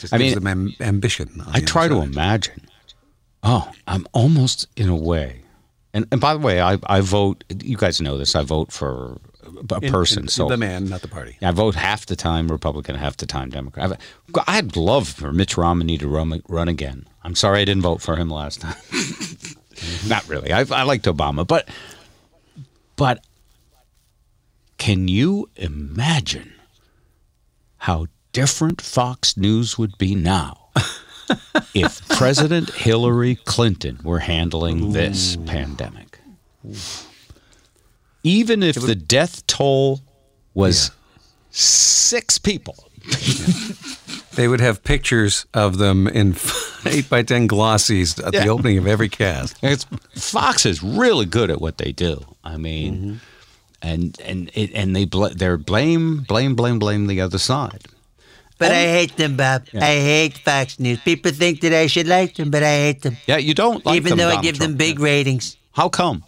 Just 0.00 0.12
I 0.12 0.18
mean, 0.18 0.46
am- 0.46 0.74
ambition. 0.80 1.42
I 1.48 1.60
try 1.60 1.88
to 1.88 2.02
imagine. 2.02 2.66
Oh, 3.42 3.70
I'm 3.86 4.06
almost 4.12 4.68
in 4.76 4.88
a 4.88 4.96
way. 4.96 5.42
And 5.94 6.06
and 6.12 6.20
by 6.20 6.34
the 6.34 6.40
way, 6.40 6.60
I 6.60 6.78
I 6.86 7.00
vote. 7.00 7.44
You 7.62 7.76
guys 7.76 8.00
know 8.00 8.18
this. 8.18 8.34
I 8.34 8.42
vote 8.42 8.72
for 8.72 9.18
a 9.70 9.80
person. 9.80 10.24
in- 10.24 10.28
so 10.28 10.48
the 10.48 10.56
man, 10.56 10.88
not 10.88 11.02
the 11.02 11.08
party. 11.08 11.36
I 11.42 11.50
vote 11.50 11.74
half 11.74 12.06
the 12.06 12.16
time 12.16 12.48
Republican, 12.48 12.94
half 12.94 13.16
the 13.16 13.26
time 13.26 13.50
Democrat. 13.50 14.00
I'd 14.46 14.76
love 14.76 15.08
for 15.08 15.32
Mitch 15.32 15.56
Romney 15.56 15.98
to 15.98 16.08
run, 16.08 16.42
run 16.48 16.68
again. 16.68 17.06
I'm 17.24 17.34
sorry 17.34 17.60
I 17.60 17.64
didn't 17.64 17.82
vote 17.82 18.02
for 18.02 18.16
him 18.16 18.28
last 18.30 18.60
time. 18.60 18.76
Not 20.06 20.28
really. 20.28 20.52
I, 20.52 20.60
I 20.70 20.82
liked 20.84 21.06
Obama, 21.06 21.46
but 21.46 21.68
but 22.96 23.24
can 24.78 25.08
you 25.08 25.48
imagine 25.56 26.52
how 27.78 28.06
different 28.32 28.80
Fox 28.80 29.36
News 29.36 29.78
would 29.78 29.96
be 29.98 30.14
now 30.14 30.68
if 31.74 32.06
President 32.08 32.70
Hillary 32.70 33.36
Clinton 33.44 33.98
were 34.04 34.20
handling 34.20 34.92
this 34.92 35.36
pandemic? 35.46 36.18
Even 38.24 38.62
if 38.62 38.76
the 38.76 38.94
death 38.94 39.46
toll 39.46 40.00
was 40.54 40.90
six 41.50 42.38
people. 42.38 42.76
They 44.34 44.48
would 44.48 44.60
have 44.60 44.82
pictures 44.82 45.44
of 45.52 45.78
them 45.78 46.06
in 46.08 46.36
eight 46.86 47.08
by 47.10 47.22
ten 47.22 47.46
glossies 47.46 48.24
at 48.24 48.32
the 48.32 48.48
opening 48.48 48.78
of 48.78 48.86
every 48.86 49.08
cast. 49.08 49.58
It's 49.62 49.84
Fox 50.14 50.64
is 50.64 50.82
really 50.82 51.26
good 51.26 51.50
at 51.50 51.60
what 51.60 51.78
they 51.78 51.92
do. 51.92 52.24
I 52.42 52.56
mean, 52.56 52.94
mm-hmm. 52.94 53.14
and 53.82 54.18
and 54.24 54.50
it, 54.54 54.72
and 54.74 54.96
they 54.96 55.04
bl- 55.04 55.34
they're 55.34 55.58
blame 55.58 56.22
blame 56.22 56.54
blame 56.54 56.78
blame 56.78 57.08
the 57.08 57.20
other 57.20 57.38
side. 57.38 57.84
But 58.58 58.70
I 58.70 58.84
hate 58.84 59.16
them, 59.16 59.36
Bob. 59.36 59.66
Yeah. 59.72 59.84
I 59.84 59.96
hate 59.96 60.38
Fox 60.38 60.78
News. 60.78 61.00
People 61.00 61.32
think 61.32 61.60
that 61.62 61.72
I 61.72 61.88
should 61.88 62.06
like 62.06 62.36
them, 62.36 62.50
but 62.50 62.62
I 62.62 62.76
hate 62.76 63.02
them. 63.02 63.16
Yeah, 63.26 63.36
you 63.36 63.54
don't 63.54 63.84
like 63.84 63.84
them. 63.84 63.94
Even 63.96 64.10
them, 64.10 64.18
though 64.18 64.28
I 64.28 64.36
Donald 64.36 64.44
give 64.44 64.58
them 64.60 64.76
big 64.76 65.00
ratings. 65.00 65.56
How 65.72 65.88
come? 65.88 66.24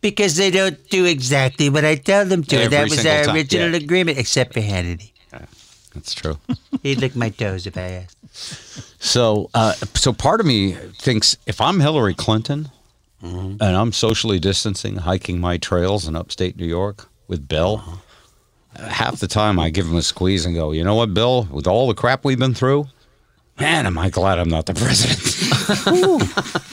Because 0.00 0.36
they 0.36 0.50
don't 0.50 0.88
do 0.88 1.04
exactly 1.04 1.68
what 1.68 1.84
I 1.84 1.96
tell 1.96 2.24
them 2.24 2.42
to. 2.44 2.56
Every 2.56 2.68
that 2.68 2.90
was 2.90 3.04
our 3.04 3.24
time, 3.24 3.34
original 3.36 3.70
yeah. 3.70 3.76
agreement, 3.76 4.18
except 4.18 4.54
for 4.54 4.60
Hannity. 4.60 5.12
Yeah, 5.32 5.44
That's 5.94 6.14
true. 6.14 6.38
He'd 6.82 7.00
lick 7.00 7.14
my 7.14 7.28
toes 7.28 7.66
if 7.66 7.76
I 7.76 8.06
asked. 8.06 8.16
So, 9.02 9.50
uh, 9.54 9.72
so 9.94 10.12
part 10.12 10.40
of 10.40 10.46
me 10.46 10.72
thinks 10.72 11.36
if 11.46 11.60
I'm 11.60 11.80
Hillary 11.80 12.14
Clinton 12.14 12.70
mm-hmm. 13.22 13.62
and 13.62 13.76
I'm 13.76 13.92
socially 13.92 14.38
distancing, 14.38 14.96
hiking 14.96 15.40
my 15.40 15.56
trails 15.56 16.06
in 16.06 16.16
upstate 16.16 16.56
New 16.56 16.66
York 16.66 17.08
with 17.28 17.48
Bill, 17.48 17.82
uh-huh. 17.84 17.96
uh, 18.76 18.88
half 18.88 19.20
the 19.20 19.28
time 19.28 19.58
I 19.58 19.70
give 19.70 19.86
him 19.86 19.96
a 19.96 20.02
squeeze 20.02 20.46
and 20.46 20.54
go, 20.54 20.72
you 20.72 20.84
know 20.84 20.94
what, 20.94 21.14
Bill, 21.14 21.44
with 21.50 21.66
all 21.66 21.88
the 21.88 21.94
crap 21.94 22.24
we've 22.24 22.38
been 22.38 22.54
through, 22.54 22.86
man, 23.58 23.86
am 23.86 23.98
I 23.98 24.10
glad 24.10 24.38
I'm 24.38 24.48
not 24.48 24.66
the 24.66 24.74
president. 24.74 25.20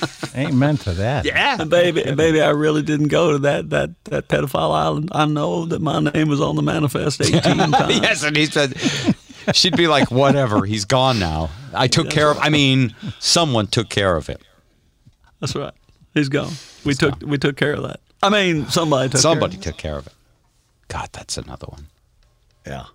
Amen 0.37 0.77
to 0.77 0.91
that. 0.93 1.25
Yeah, 1.25 1.63
baby, 1.63 2.03
and 2.03 2.15
baby, 2.25 2.41
I 2.41 2.49
really 2.49 2.81
didn't 2.83 3.07
go 3.07 3.31
to 3.33 3.37
that 3.39 3.69
that 3.71 4.03
that 4.05 4.27
pedophile 4.27 4.73
island. 4.73 5.09
I 5.11 5.25
know 5.25 5.65
that 5.65 5.81
my 5.81 5.99
name 5.99 6.27
was 6.29 6.39
on 6.41 6.55
the 6.55 6.61
manifest 6.61 7.21
eighteen 7.21 7.41
times. 7.71 7.99
yes, 7.99 8.23
and 8.23 8.35
he 8.37 8.45
said, 8.45 8.75
she'd 9.53 9.75
be 9.77 9.87
like, 9.87 10.11
whatever, 10.11 10.63
he's 10.65 10.85
gone 10.85 11.19
now. 11.19 11.49
I 11.73 11.87
took 11.87 12.09
care 12.09 12.29
of, 12.31 12.37
I 12.39 12.49
mean, 12.49 12.95
someone 13.19 13.67
took 13.67 13.89
care 13.89 14.15
of 14.15 14.27
him. 14.27 14.39
That's 15.39 15.55
right. 15.55 15.73
He's 16.13 16.29
gone. 16.29 16.53
We 16.85 16.93
took 16.93 17.21
we 17.21 17.37
took 17.37 17.57
care 17.57 17.73
of 17.73 17.83
that. 17.83 17.99
I 18.23 18.29
mean, 18.29 18.67
somebody 18.67 19.09
took 19.09 19.21
Somebody 19.21 19.57
care 19.57 19.71
took 19.71 19.77
care 19.77 19.97
of 19.97 20.07
it. 20.07 20.13
God, 20.87 21.09
that's 21.11 21.37
another 21.37 21.67
one. 21.67 21.87
Yeah. 22.65 22.85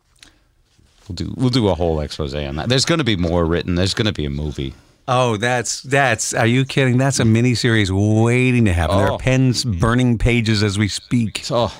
We'll 1.08 1.14
do 1.16 1.34
we'll 1.36 1.50
do 1.50 1.68
a 1.68 1.74
whole 1.74 2.00
expose 2.00 2.34
on 2.34 2.56
that. 2.56 2.68
There's 2.68 2.84
going 2.84 2.98
to 2.98 3.04
be 3.04 3.16
more 3.16 3.44
written. 3.44 3.74
There's 3.74 3.94
going 3.94 4.06
to 4.06 4.12
be 4.12 4.24
a 4.24 4.30
movie. 4.30 4.74
Oh, 5.14 5.36
that's 5.36 5.82
that's. 5.82 6.32
Are 6.32 6.46
you 6.46 6.64
kidding? 6.64 6.96
That's 6.96 7.20
a 7.20 7.24
mini 7.26 7.54
series 7.54 7.92
waiting 7.92 8.64
to 8.64 8.72
happen. 8.72 8.96
There 8.96 9.10
Oh. 9.10 9.14
are 9.16 9.18
pens 9.18 9.62
burning 9.62 10.16
pages 10.16 10.62
as 10.62 10.78
we 10.78 10.88
speak. 10.88 11.44
Oh, 11.50 11.76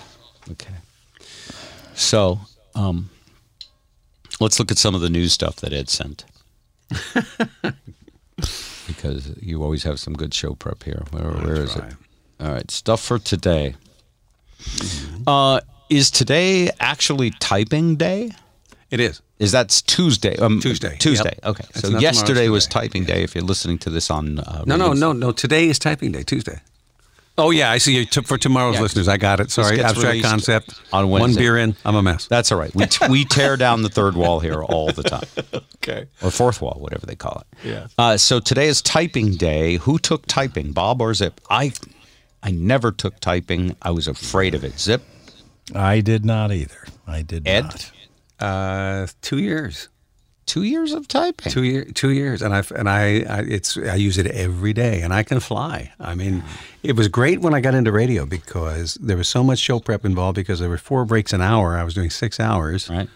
okay. 0.50 0.74
So, 1.94 2.40
um, 2.74 3.08
let's 4.38 4.58
look 4.58 4.70
at 4.70 4.76
some 4.76 4.94
of 4.94 5.00
the 5.00 5.08
news 5.08 5.32
stuff 5.32 5.56
that 5.56 5.72
Ed 5.72 5.88
sent. 5.88 6.24
because 8.86 9.34
you 9.40 9.62
always 9.62 9.82
have 9.84 9.98
some 9.98 10.12
good 10.14 10.34
show 10.34 10.54
prep 10.54 10.82
here. 10.82 11.02
Where, 11.10 11.30
where 11.30 11.56
is 11.62 11.74
it? 11.76 11.84
All 12.40 12.50
right, 12.52 12.70
stuff 12.70 13.00
for 13.02 13.18
today. 13.18 13.76
Uh, 15.26 15.60
is 15.88 16.10
today 16.10 16.70
actually 16.80 17.30
typing 17.40 17.96
day? 17.96 18.30
It 18.90 19.00
is. 19.00 19.22
Is 19.42 19.52
that 19.52 19.68
Tuesday? 19.86 20.36
Um, 20.36 20.60
Tuesday, 20.60 20.96
Tuesday. 20.98 21.34
yep. 21.42 21.46
Okay. 21.46 21.64
It's 21.70 21.80
so 21.80 21.98
yesterday 21.98 22.48
was 22.48 22.66
typing 22.66 23.04
day. 23.04 23.22
If 23.24 23.34
you're 23.34 23.44
listening 23.44 23.78
to 23.78 23.90
this 23.90 24.10
on 24.10 24.38
uh, 24.38 24.62
No, 24.66 24.76
no, 24.76 24.92
no, 24.92 25.12
no. 25.12 25.32
Today 25.32 25.68
is 25.68 25.78
typing 25.78 26.12
day, 26.12 26.22
Tuesday. 26.22 26.60
Oh 27.38 27.50
yeah, 27.50 27.70
I 27.70 27.78
see. 27.78 27.96
you 27.96 28.04
t- 28.04 28.20
For 28.22 28.36
tomorrow's 28.38 28.74
Yeah. 28.76 28.82
listeners, 28.82 29.08
I 29.08 29.16
got 29.16 29.40
it. 29.40 29.50
Sorry, 29.50 29.80
abstract 29.82 30.22
concept. 30.22 30.74
on 30.92 31.08
Wednesday. 31.08 31.24
One 31.24 31.34
beer 31.34 31.56
in, 31.56 31.74
I'm 31.84 31.96
a 31.96 32.02
mess. 32.02 32.26
That's 32.28 32.52
all 32.52 32.58
right. 32.58 32.72
We, 32.74 32.84
t- 32.86 33.06
we 33.08 33.24
tear 33.24 33.56
down 33.56 33.82
the 33.82 33.88
third 33.88 34.14
wall 34.16 34.38
here 34.40 34.62
all 34.62 34.92
the 34.92 35.02
time. 35.02 35.28
Okay. 35.82 36.06
Or 36.22 36.30
fourth 36.30 36.62
wall, 36.62 36.76
whatever 36.78 37.06
they 37.06 37.16
call 37.16 37.42
it. 37.42 37.68
Yeah. 37.68 37.86
Uh, 37.98 38.16
so 38.16 38.38
today 38.38 38.68
is 38.68 38.80
typing 38.80 39.34
day. 39.34 39.78
Who 39.78 39.98
took 39.98 40.26
typing, 40.26 40.70
Bob 40.70 41.00
or 41.02 41.12
Zip? 41.12 41.40
I, 41.50 41.72
I 42.40 42.52
never 42.52 42.92
took 42.92 43.18
typing. 43.18 43.74
I 43.82 43.90
was 43.90 44.06
afraid 44.06 44.54
of 44.54 44.62
it. 44.62 44.78
Zip, 44.78 45.02
I 45.74 46.00
did 46.00 46.24
not 46.24 46.52
either. 46.52 46.86
I 47.04 47.22
did 47.22 47.48
Ed, 47.48 47.62
not. 47.64 47.90
Uh, 48.42 49.06
two 49.20 49.38
years. 49.38 49.88
two 50.46 50.62
years 50.64 50.92
of 50.92 51.06
typing. 51.06 51.52
Two 51.52 51.62
year, 51.62 51.84
two 51.84 52.10
years, 52.10 52.42
and 52.42 52.52
I 52.54 52.62
and 52.76 52.88
I, 52.88 53.24
I 53.28 53.40
it's 53.56 53.76
I 53.78 53.94
use 53.94 54.18
it 54.18 54.26
every 54.26 54.72
day, 54.72 55.00
and 55.02 55.12
I 55.14 55.22
can 55.22 55.40
fly. 55.40 55.92
I 56.00 56.14
mean, 56.14 56.42
it 56.82 56.96
was 56.96 57.08
great 57.08 57.40
when 57.40 57.54
I 57.54 57.60
got 57.60 57.74
into 57.74 57.92
radio 57.92 58.26
because 58.26 58.94
there 58.94 59.16
was 59.16 59.28
so 59.28 59.42
much 59.44 59.58
show 59.60 59.78
prep 59.80 60.04
involved. 60.04 60.34
Because 60.36 60.58
there 60.60 60.68
were 60.68 60.78
four 60.78 61.04
breaks 61.04 61.32
an 61.32 61.40
hour, 61.40 61.76
I 61.78 61.84
was 61.84 61.94
doing 61.94 62.10
six 62.10 62.40
hours. 62.40 62.88
Right. 62.90 63.08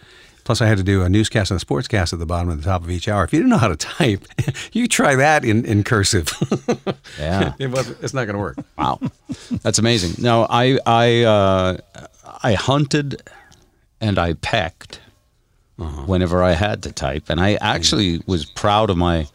Plus, 0.44 0.60
I 0.60 0.66
had 0.68 0.78
to 0.78 0.84
do 0.84 1.02
a 1.02 1.08
newscast 1.08 1.50
and 1.50 1.60
a 1.60 1.64
sportscast 1.64 2.12
at 2.12 2.20
the 2.20 2.26
bottom 2.26 2.48
and 2.50 2.60
the 2.60 2.64
top 2.64 2.84
of 2.84 2.90
each 2.90 3.08
hour. 3.08 3.24
If 3.24 3.32
you 3.32 3.40
didn't 3.40 3.50
know 3.50 3.58
how 3.58 3.66
to 3.66 3.76
type, 3.76 4.24
you 4.72 4.86
try 4.86 5.16
that 5.16 5.44
in, 5.44 5.64
in 5.64 5.82
cursive. 5.82 6.28
Yeah. 7.18 7.54
it 7.58 7.68
was, 7.68 7.90
it's 8.02 8.14
not 8.14 8.26
going 8.26 8.34
to 8.34 8.40
work. 8.40 8.58
Wow, 8.78 9.00
that's 9.62 9.78
amazing. 9.80 10.22
No, 10.22 10.46
I 10.48 10.78
I 10.86 11.22
uh, 11.22 11.76
I 12.44 12.52
hunted 12.54 13.22
and 14.00 14.18
I 14.18 14.34
pecked 14.34 15.00
Uh-huh. 15.78 16.02
whenever 16.06 16.42
I 16.42 16.52
had 16.52 16.82
to 16.84 16.92
type, 16.92 17.24
and 17.28 17.38
I 17.40 17.54
actually 17.56 18.22
was 18.26 18.46
proud 18.46 18.88
of 18.88 18.96
my 18.96 19.26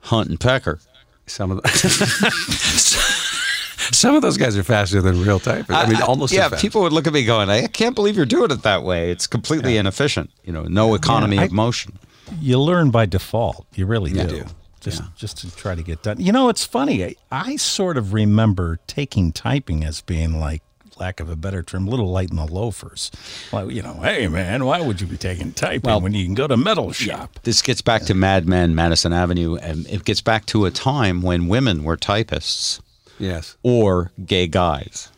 hunt 0.00 0.28
and 0.28 0.38
pecker. 0.38 0.78
Some 1.26 1.50
of 1.50 1.62
the, 1.62 1.68
some 3.92 4.14
of 4.14 4.20
those 4.22 4.36
guys 4.36 4.58
are 4.58 4.62
faster 4.62 5.00
than 5.00 5.22
real 5.22 5.40
typers. 5.40 5.74
I 5.74 5.88
mean, 5.88 6.02
almost 6.02 6.34
yeah. 6.34 6.50
fast. 6.50 6.60
People 6.60 6.82
would 6.82 6.92
look 6.92 7.06
at 7.06 7.14
me 7.14 7.24
going, 7.24 7.48
"I 7.48 7.66
can't 7.66 7.94
believe 7.94 8.14
you're 8.16 8.26
doing 8.26 8.50
it 8.50 8.62
that 8.62 8.82
way. 8.82 9.10
It's 9.10 9.26
completely 9.26 9.78
inefficient. 9.78 10.30
You 10.44 10.52
know, 10.52 10.64
no 10.64 10.94
economy 10.94 11.38
I- 11.38 11.44
of 11.44 11.52
motion." 11.52 11.98
You 12.40 12.58
learn 12.58 12.90
by 12.90 13.04
default. 13.06 13.66
You 13.74 13.86
really 13.86 14.10
You 14.10 14.24
do. 14.24 14.40
do. 14.40 14.44
Just 14.80 15.02
just 15.16 15.38
to 15.38 15.54
try 15.56 15.74
to 15.74 15.82
get 15.82 16.02
done. 16.02 16.20
You 16.20 16.32
know, 16.32 16.50
it's 16.50 16.64
funny. 16.64 17.04
I, 17.04 17.14
I 17.30 17.56
sort 17.56 17.96
of 17.96 18.12
remember 18.12 18.80
taking 18.86 19.32
typing 19.32 19.82
as 19.82 20.02
being 20.02 20.38
like, 20.38 20.62
lack 20.98 21.20
of 21.20 21.28
a 21.28 21.36
better 21.36 21.62
term, 21.62 21.86
a 21.86 21.90
little 21.90 22.10
light 22.10 22.30
in 22.30 22.36
the 22.36 22.46
loafers. 22.46 23.10
Like, 23.52 23.70
you 23.70 23.82
know, 23.82 23.94
hey 23.94 24.28
man, 24.28 24.64
why 24.64 24.80
would 24.80 25.00
you 25.00 25.06
be 25.06 25.16
taking 25.16 25.52
typing 25.52 25.82
Well, 25.88 26.00
when 26.00 26.14
you 26.14 26.24
can 26.24 26.34
go 26.34 26.46
to 26.46 26.56
metal 26.56 26.92
shop? 26.92 27.38
This 27.42 27.62
gets 27.62 27.82
back 27.82 28.02
to 28.02 28.14
Mad 28.14 28.46
Men, 28.46 28.74
Madison 28.74 29.12
Avenue, 29.12 29.56
and 29.56 29.86
it 29.88 30.04
gets 30.04 30.20
back 30.20 30.46
to 30.46 30.64
a 30.66 30.70
time 30.70 31.22
when 31.22 31.48
women 31.48 31.84
were 31.84 31.96
typists 31.96 32.80
yes, 33.18 33.56
or 33.62 34.10
gay 34.24 34.46
guys. 34.46 35.10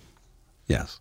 yes. 0.66 1.00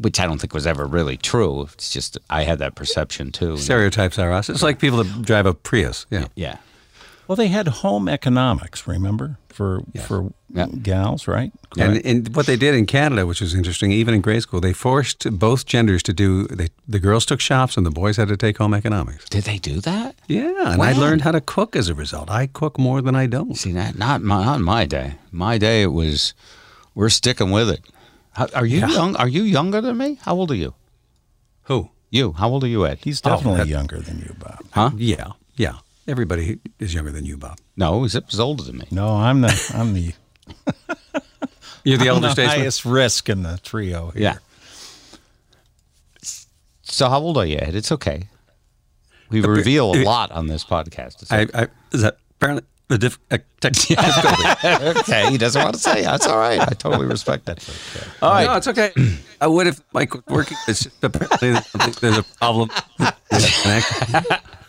which 0.00 0.20
I 0.20 0.26
don't 0.26 0.40
think 0.40 0.54
was 0.54 0.66
ever 0.66 0.86
really 0.86 1.16
true. 1.16 1.62
It's 1.74 1.92
just 1.92 2.16
I 2.30 2.44
had 2.44 2.58
that 2.60 2.74
perception 2.76 3.32
too. 3.32 3.56
Stereotypes 3.56 4.18
are 4.18 4.30
us. 4.32 4.48
It's 4.48 4.62
like 4.62 4.78
people 4.78 5.02
that 5.02 5.22
drive 5.22 5.46
a 5.46 5.54
Prius. 5.54 6.06
Yeah. 6.10 6.26
Yeah. 6.36 6.56
Well, 7.32 7.36
they 7.38 7.48
had 7.48 7.66
home 7.68 8.10
economics, 8.10 8.86
remember, 8.86 9.38
for 9.48 9.80
for 10.06 10.34
gals, 10.82 11.26
right? 11.26 11.50
And, 11.78 12.04
and 12.04 12.36
what 12.36 12.44
they 12.44 12.56
did 12.56 12.74
in 12.74 12.84
Canada, 12.84 13.24
which 13.26 13.40
was 13.40 13.54
interesting, 13.54 13.90
even 13.90 14.12
in 14.12 14.20
grade 14.20 14.42
school, 14.42 14.60
they 14.60 14.74
forced 14.74 15.20
both 15.38 15.64
genders 15.64 16.02
to 16.02 16.12
do. 16.12 16.46
They, 16.48 16.68
the 16.86 16.98
girls 16.98 17.24
took 17.24 17.40
shops 17.40 17.78
and 17.78 17.86
the 17.86 17.90
boys 17.90 18.18
had 18.18 18.28
to 18.28 18.36
take 18.36 18.58
home 18.58 18.74
economics. 18.74 19.24
Did 19.30 19.44
they 19.44 19.56
do 19.56 19.80
that? 19.80 20.14
Yeah, 20.28 20.72
and 20.74 20.82
I 20.82 20.92
learned 20.92 21.22
how 21.22 21.30
to 21.32 21.40
cook 21.40 21.74
as 21.74 21.88
a 21.88 21.94
result. 21.94 22.28
I 22.30 22.48
cook 22.48 22.78
more 22.78 23.00
than 23.00 23.16
I 23.16 23.26
don't. 23.26 23.54
See 23.56 23.72
that? 23.72 23.96
Not 23.96 24.20
my, 24.20 24.44
not 24.44 24.60
my 24.60 24.84
day. 24.84 25.14
My 25.30 25.56
day 25.56 25.80
it 25.80 25.92
was 25.92 26.34
we're 26.94 27.08
sticking 27.08 27.50
with 27.50 27.70
it. 27.70 27.80
How, 28.32 28.46
are 28.54 28.66
you 28.66 28.80
Yeah. 28.80 28.88
young? 28.88 29.16
Are 29.16 29.28
you 29.28 29.42
younger 29.42 29.80
than 29.80 29.96
me? 29.96 30.18
How 30.20 30.34
old 30.34 30.50
are 30.50 30.54
you? 30.64 30.74
Who? 31.62 31.88
You? 32.10 32.32
How 32.32 32.50
old 32.50 32.62
are 32.62 32.68
you, 32.68 32.84
Ed? 32.86 32.98
He's 33.02 33.22
Oh, 33.24 33.30
definitely 33.30 33.60
that- 33.60 33.68
younger 33.68 34.00
than 34.00 34.18
you, 34.18 34.36
Bob. 34.38 34.58
Huh? 34.72 34.90
Yeah, 34.98 35.28
yeah. 35.56 35.76
Everybody 36.08 36.58
is 36.78 36.94
younger 36.94 37.12
than 37.12 37.24
you, 37.24 37.36
Bob. 37.36 37.58
No, 37.76 38.06
Zip's 38.08 38.38
older 38.38 38.64
than 38.64 38.78
me. 38.78 38.86
No, 38.90 39.08
I'm 39.08 39.40
the 39.40 39.72
I'm 39.74 39.94
the 39.94 40.12
You're 41.84 41.98
the 41.98 42.04
I'm 42.08 42.16
elder 42.16 42.28
the 42.28 42.32
statesman. 42.32 42.58
highest 42.60 42.84
risk 42.84 43.28
in 43.28 43.42
the 43.42 43.58
trio 43.62 44.10
here. 44.10 44.22
Yeah. 44.22 44.36
So 46.82 47.08
how 47.08 47.20
old 47.20 47.38
are 47.38 47.46
you, 47.46 47.56
Ed? 47.56 47.74
It's 47.74 47.92
okay. 47.92 48.24
We 49.30 49.40
reveal 49.40 49.94
a 49.94 50.02
lot 50.02 50.30
on 50.30 50.46
this 50.46 50.64
podcast. 50.64 51.26
I, 51.30 51.62
I 51.62 51.68
is 51.92 52.02
that 52.02 52.18
apparently 52.36 52.66
the 52.88 52.98
diff, 52.98 53.18
uh, 53.30 53.38
tech, 53.60 53.72
okay, 54.98 55.30
he 55.30 55.38
doesn't 55.38 55.62
want 55.62 55.74
to 55.74 55.80
say. 55.80 56.02
That's 56.02 56.26
all 56.26 56.36
right. 56.36 56.60
I 56.60 56.74
totally 56.74 57.06
respect 57.06 57.46
that. 57.46 57.66
All 58.20 58.30
right. 58.30 58.46
No, 58.46 58.56
it's 58.56 58.68
okay. 58.68 58.92
I 59.40 59.46
would 59.46 59.66
if 59.68 59.80
Mike 59.94 60.12
was 60.12 60.22
working. 60.26 60.58
It's 60.68 60.84
just 60.84 61.02
apparently 61.02 61.54
there's 62.00 62.18
a 62.18 62.22
problem. 62.22 62.70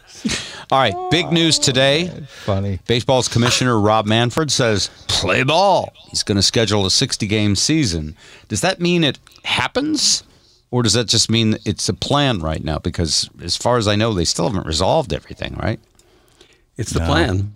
All 0.74 0.80
right, 0.80 0.96
big 1.12 1.32
news 1.32 1.60
today. 1.60 2.10
Oh, 2.12 2.26
funny. 2.26 2.80
Baseball's 2.88 3.28
commissioner 3.28 3.80
Rob 3.80 4.08
Manfred 4.08 4.52
says 4.52 4.90
play 5.08 5.44
ball. 5.44 5.94
He's 6.10 6.24
going 6.24 6.38
to 6.38 6.42
schedule 6.42 6.88
a 6.88 6.90
60 6.90 7.28
game 7.28 7.56
season. 7.56 8.18
Does 8.48 8.62
that 8.62 8.80
mean 8.82 9.04
it 9.04 9.20
happens? 9.44 10.24
Or 10.72 10.82
does 10.82 10.94
that 10.94 11.08
just 11.08 11.30
mean 11.30 11.58
it's 11.64 11.88
a 11.90 11.94
plan 11.94 12.40
right 12.40 12.64
now? 12.64 12.80
Because 12.80 13.30
as 13.44 13.56
far 13.56 13.78
as 13.78 13.88
I 13.88 13.96
know, 13.96 14.16
they 14.16 14.26
still 14.26 14.48
haven't 14.48 14.66
resolved 14.66 15.14
everything, 15.14 15.54
right? 15.62 15.80
It's 16.76 16.90
the 16.90 17.02
No. 17.02 17.06
plan. 17.06 17.54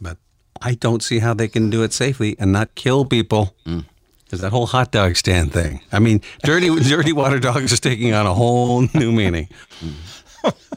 But 0.00 0.16
I 0.60 0.74
don't 0.74 1.04
see 1.04 1.20
how 1.20 1.34
they 1.34 1.46
can 1.46 1.70
do 1.70 1.84
it 1.84 1.92
safely 1.92 2.34
and 2.40 2.50
not 2.50 2.74
kill 2.74 3.04
people. 3.04 3.54
Mm. 3.64 3.84
There's 4.28 4.40
that 4.40 4.50
whole 4.50 4.66
hot 4.66 4.90
dog 4.90 5.14
stand 5.14 5.52
thing. 5.52 5.82
I 5.92 6.00
mean, 6.00 6.20
dirty 6.42 6.68
dirty 6.82 7.12
water 7.12 7.38
dogs 7.38 7.70
is 7.70 7.78
taking 7.78 8.12
on 8.12 8.26
a 8.26 8.34
whole 8.34 8.88
new 8.92 9.12
meaning. 9.12 9.48
Mm. 9.80 9.92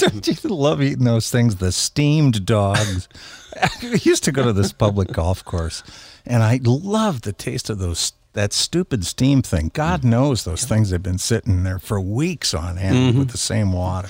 Don't 0.00 0.26
you 0.44 0.50
love 0.50 0.82
eating 0.82 1.04
those 1.04 1.30
things? 1.30 1.56
The 1.56 1.72
steamed 1.72 2.44
dogs. 2.46 3.08
I 3.62 3.68
used 4.02 4.24
to 4.24 4.32
go 4.32 4.44
to 4.44 4.52
this 4.52 4.72
public 4.72 5.08
golf 5.12 5.44
course, 5.44 5.82
and 6.26 6.42
I 6.42 6.60
loved 6.62 7.24
the 7.24 7.32
taste 7.32 7.68
of 7.70 7.78
those 7.78 8.12
that 8.32 8.52
stupid 8.52 9.04
steam 9.04 9.42
thing. 9.42 9.72
God 9.74 10.04
knows 10.04 10.44
those 10.44 10.64
things 10.64 10.90
have 10.90 11.02
been 11.02 11.18
sitting 11.18 11.64
there 11.64 11.80
for 11.80 12.00
weeks 12.00 12.54
on 12.54 12.78
end 12.78 13.14
Mhm. 13.14 13.18
with 13.18 13.30
the 13.30 13.38
same 13.38 13.72
water. 13.72 14.08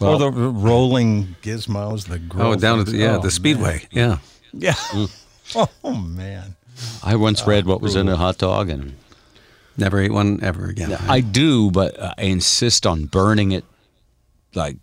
Well- 0.00 0.22
or 0.22 0.30
the 0.30 0.30
rolling 0.50 1.36
gizmos, 1.42 2.04
the 2.08 2.20
Oh, 2.38 2.54
down 2.56 2.80
at 2.80 2.86
the, 2.86 2.96
yeah, 2.98 3.16
Oh, 3.16 3.22
the 3.22 3.30
speedway. 3.30 3.86
Yeah. 3.90 4.18
Yeah. 4.52 4.74
Oh 5.54 5.94
man. 5.94 6.56
I 7.02 7.16
once 7.16 7.46
read 7.46 7.66
what 7.66 7.80
was 7.82 7.96
in 7.96 8.08
a 8.08 8.16
hot 8.16 8.38
dog 8.38 8.68
and 8.70 8.94
never 9.76 10.00
ate 10.00 10.10
one 10.12 10.40
ever 10.42 10.66
again. 10.66 10.92
I 11.06 11.20
do, 11.20 11.70
but 11.70 11.94
I 12.00 12.14
insist 12.22 12.86
on 12.86 13.04
burning 13.04 13.52
it 13.52 13.64
like 14.54 14.76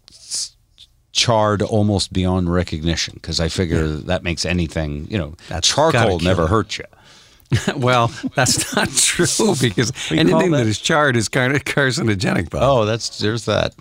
charred 1.11 1.61
almost 1.61 2.13
beyond 2.13 2.51
recognition 2.51 3.13
because 3.15 3.39
I 3.39 3.49
figure 3.49 3.87
that 3.87 4.23
makes 4.23 4.45
anything, 4.45 5.07
you 5.09 5.17
know, 5.17 5.35
charcoal 5.61 6.19
never 6.19 6.43
it. 6.43 6.49
hurt 6.49 6.77
you. 6.77 6.85
well, 7.75 8.07
that's 8.35 8.75
not 8.75 8.89
true 8.95 9.53
because 9.61 9.91
anything 10.11 10.51
that 10.51 10.59
that- 10.59 10.67
is 10.67 10.79
charred 10.79 11.15
is 11.17 11.27
kind 11.27 11.55
of 11.55 11.65
carcinogenic. 11.65 12.49
Bob. 12.49 12.61
Oh, 12.63 12.85
that's 12.85 13.19
there's 13.19 13.45
that. 13.45 13.73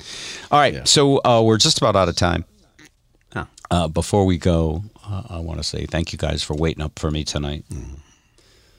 All 0.50 0.58
right, 0.58 0.86
so 0.88 1.20
uh, 1.24 1.42
we're 1.42 1.58
just 1.58 1.78
about 1.78 1.96
out 1.96 2.08
of 2.08 2.16
time. 2.16 2.44
Uh, 3.72 3.86
before 3.86 4.24
we 4.26 4.36
go, 4.36 4.82
uh, 5.06 5.22
I 5.30 5.38
want 5.38 5.60
to 5.60 5.62
say 5.62 5.86
thank 5.86 6.10
you 6.10 6.18
guys 6.18 6.42
for 6.42 6.54
waiting 6.54 6.82
up 6.82 6.98
for 6.98 7.08
me 7.08 7.22
tonight. 7.22 7.64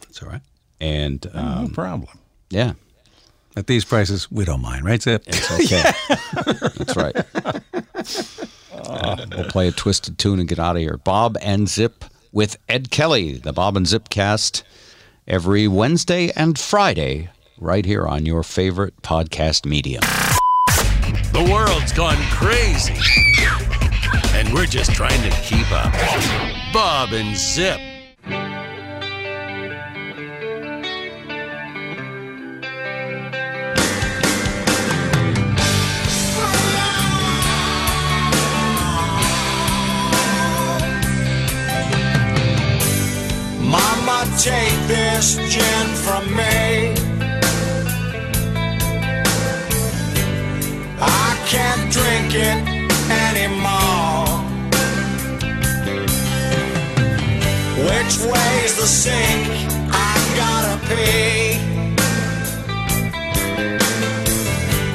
That's 0.01 0.21
all 0.21 0.27
right. 0.27 0.41
And 0.81 1.25
no 1.33 1.39
um, 1.39 1.69
problem. 1.69 2.09
yeah, 2.49 2.73
At 3.57 3.67
these 3.67 3.83
prices, 3.83 4.31
we 4.31 4.45
don't 4.45 4.61
mind, 4.61 4.85
right, 4.85 5.01
Zip? 5.01 5.23
It's 5.27 5.51
okay. 5.51 5.91
That's 6.77 6.95
right. 6.95 7.15
Uh, 8.73 9.25
we'll 9.35 9.49
play 9.49 9.67
a 9.67 9.71
twisted 9.71 10.17
tune 10.17 10.39
and 10.39 10.47
get 10.47 10.57
out 10.57 10.77
of 10.77 10.81
here. 10.81 10.97
Bob 10.97 11.37
and 11.41 11.67
Zip 11.67 12.05
with 12.31 12.57
Ed 12.69 12.91
Kelly, 12.91 13.37
the 13.37 13.51
Bob 13.51 13.75
and 13.75 13.85
Zip 13.85 14.07
cast, 14.09 14.63
every 15.27 15.67
Wednesday 15.67 16.31
and 16.35 16.57
Friday, 16.57 17.29
right 17.57 17.85
here 17.85 18.07
on 18.07 18.25
your 18.25 18.41
favorite 18.43 19.01
podcast 19.01 19.65
medium. 19.65 20.01
The 21.33 21.49
world's 21.51 21.91
gone 21.91 22.17
crazy. 22.31 22.95
And 24.33 24.53
we're 24.53 24.65
just 24.65 24.93
trying 24.93 25.21
to 25.29 25.29
keep 25.41 25.69
up. 25.71 25.93
Bob 26.73 27.11
and 27.11 27.35
Zip. 27.35 27.79
Take 44.21 44.87
this 44.87 45.35
gin 45.51 45.87
from 46.03 46.35
me. 46.35 46.93
I 50.99 51.37
can't 51.47 51.91
drink 51.91 52.33
it 52.33 52.59
anymore. 53.09 54.27
Which 57.87 58.17
way's 58.31 58.75
the 58.77 58.87
sink? 58.87 59.47
I 59.91 60.13
gotta 60.41 60.77
pee. 60.87 61.59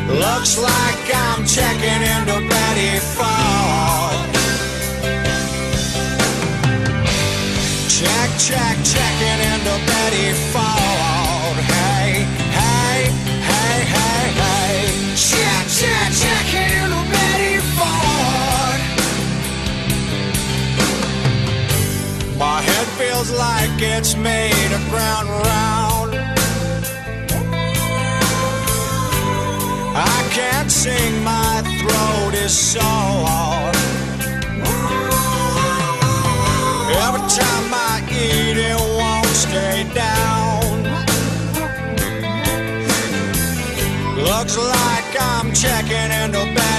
Looks 0.09 0.59
like 0.59 1.15
I'm 1.15 1.45
checking 1.45 2.03
into 2.15 2.49
Betty 2.49 2.99
Ford. 3.01 4.06
Check, 8.07 8.31
check, 8.39 8.77
checking 8.85 9.41
into 9.51 9.75
Betty 9.91 10.31
Ford. 10.53 11.57
Hey, 11.75 12.25
hey, 12.59 12.99
hey, 13.51 13.79
hey, 13.95 14.25
hey. 14.43 14.75
Check, 15.17 15.65
check, 15.79 16.09
checking 16.23 16.71
into 16.83 17.03
Betty 17.13 17.57
Ford. 17.75 18.81
My 22.39 22.61
head 22.63 22.87
feels 23.01 23.31
like 23.33 23.83
it's 23.95 24.15
made 24.17 24.71
of 24.73 24.83
ground 24.89 25.29
round. 25.51 26.13
I 29.97 30.19
can't 30.31 30.71
sing, 30.71 31.25
my 31.25 31.63
throat 31.81 32.35
is 32.35 32.53
sore. 32.57 33.73
Every 37.07 37.21
time 37.29 37.69
I 37.75 37.96
it 38.57 38.79
won't 38.99 39.27
stay 39.27 39.85
down. 39.95 40.83
Looks 44.17 44.57
like 44.57 45.21
I'm 45.21 45.53
checking 45.53 46.11
into 46.23 46.43
Betty 46.55 46.76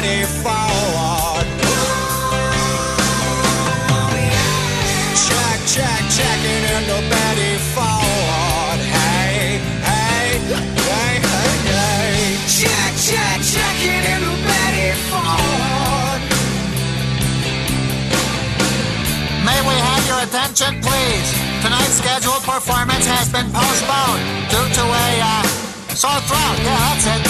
your 20.58 20.82
please? 20.82 21.30
Tonight's 21.62 22.02
scheduled 22.02 22.42
performance 22.42 23.06
has 23.06 23.30
been 23.30 23.46
postponed 23.54 24.26
due 24.50 24.66
to 24.74 24.84
a 24.90 25.10
uh, 25.22 25.46
sore 25.94 26.18
throat. 26.26 26.58
Yeah, 26.66 26.74
that's 26.82 27.06
it. 27.06 27.22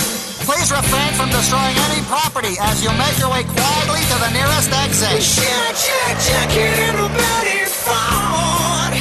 Please 0.47 0.71
refrain 0.71 1.11
from 1.11 1.27
destroying 1.35 1.75
any 1.91 1.99
property 2.07 2.55
as 2.55 2.79
you 2.79 2.87
make 2.95 3.19
your 3.19 3.27
way 3.27 3.43
quietly 3.43 3.99
to 4.07 4.15
the 4.23 4.31
nearest 4.31 4.71
exit. 4.71 5.19
Check, 5.19 5.75
check, 5.75 6.15
into 6.55 7.03
Betty 7.19 7.67
Ford. 7.67 8.95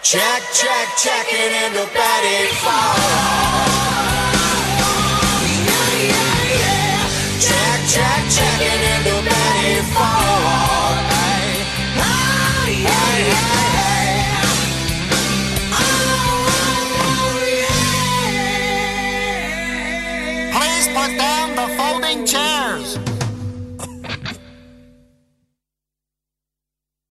Check, 0.00 0.40
check, 0.56 0.88
checking 0.96 1.76
Betty 1.92 2.56
Ford. 2.56 3.79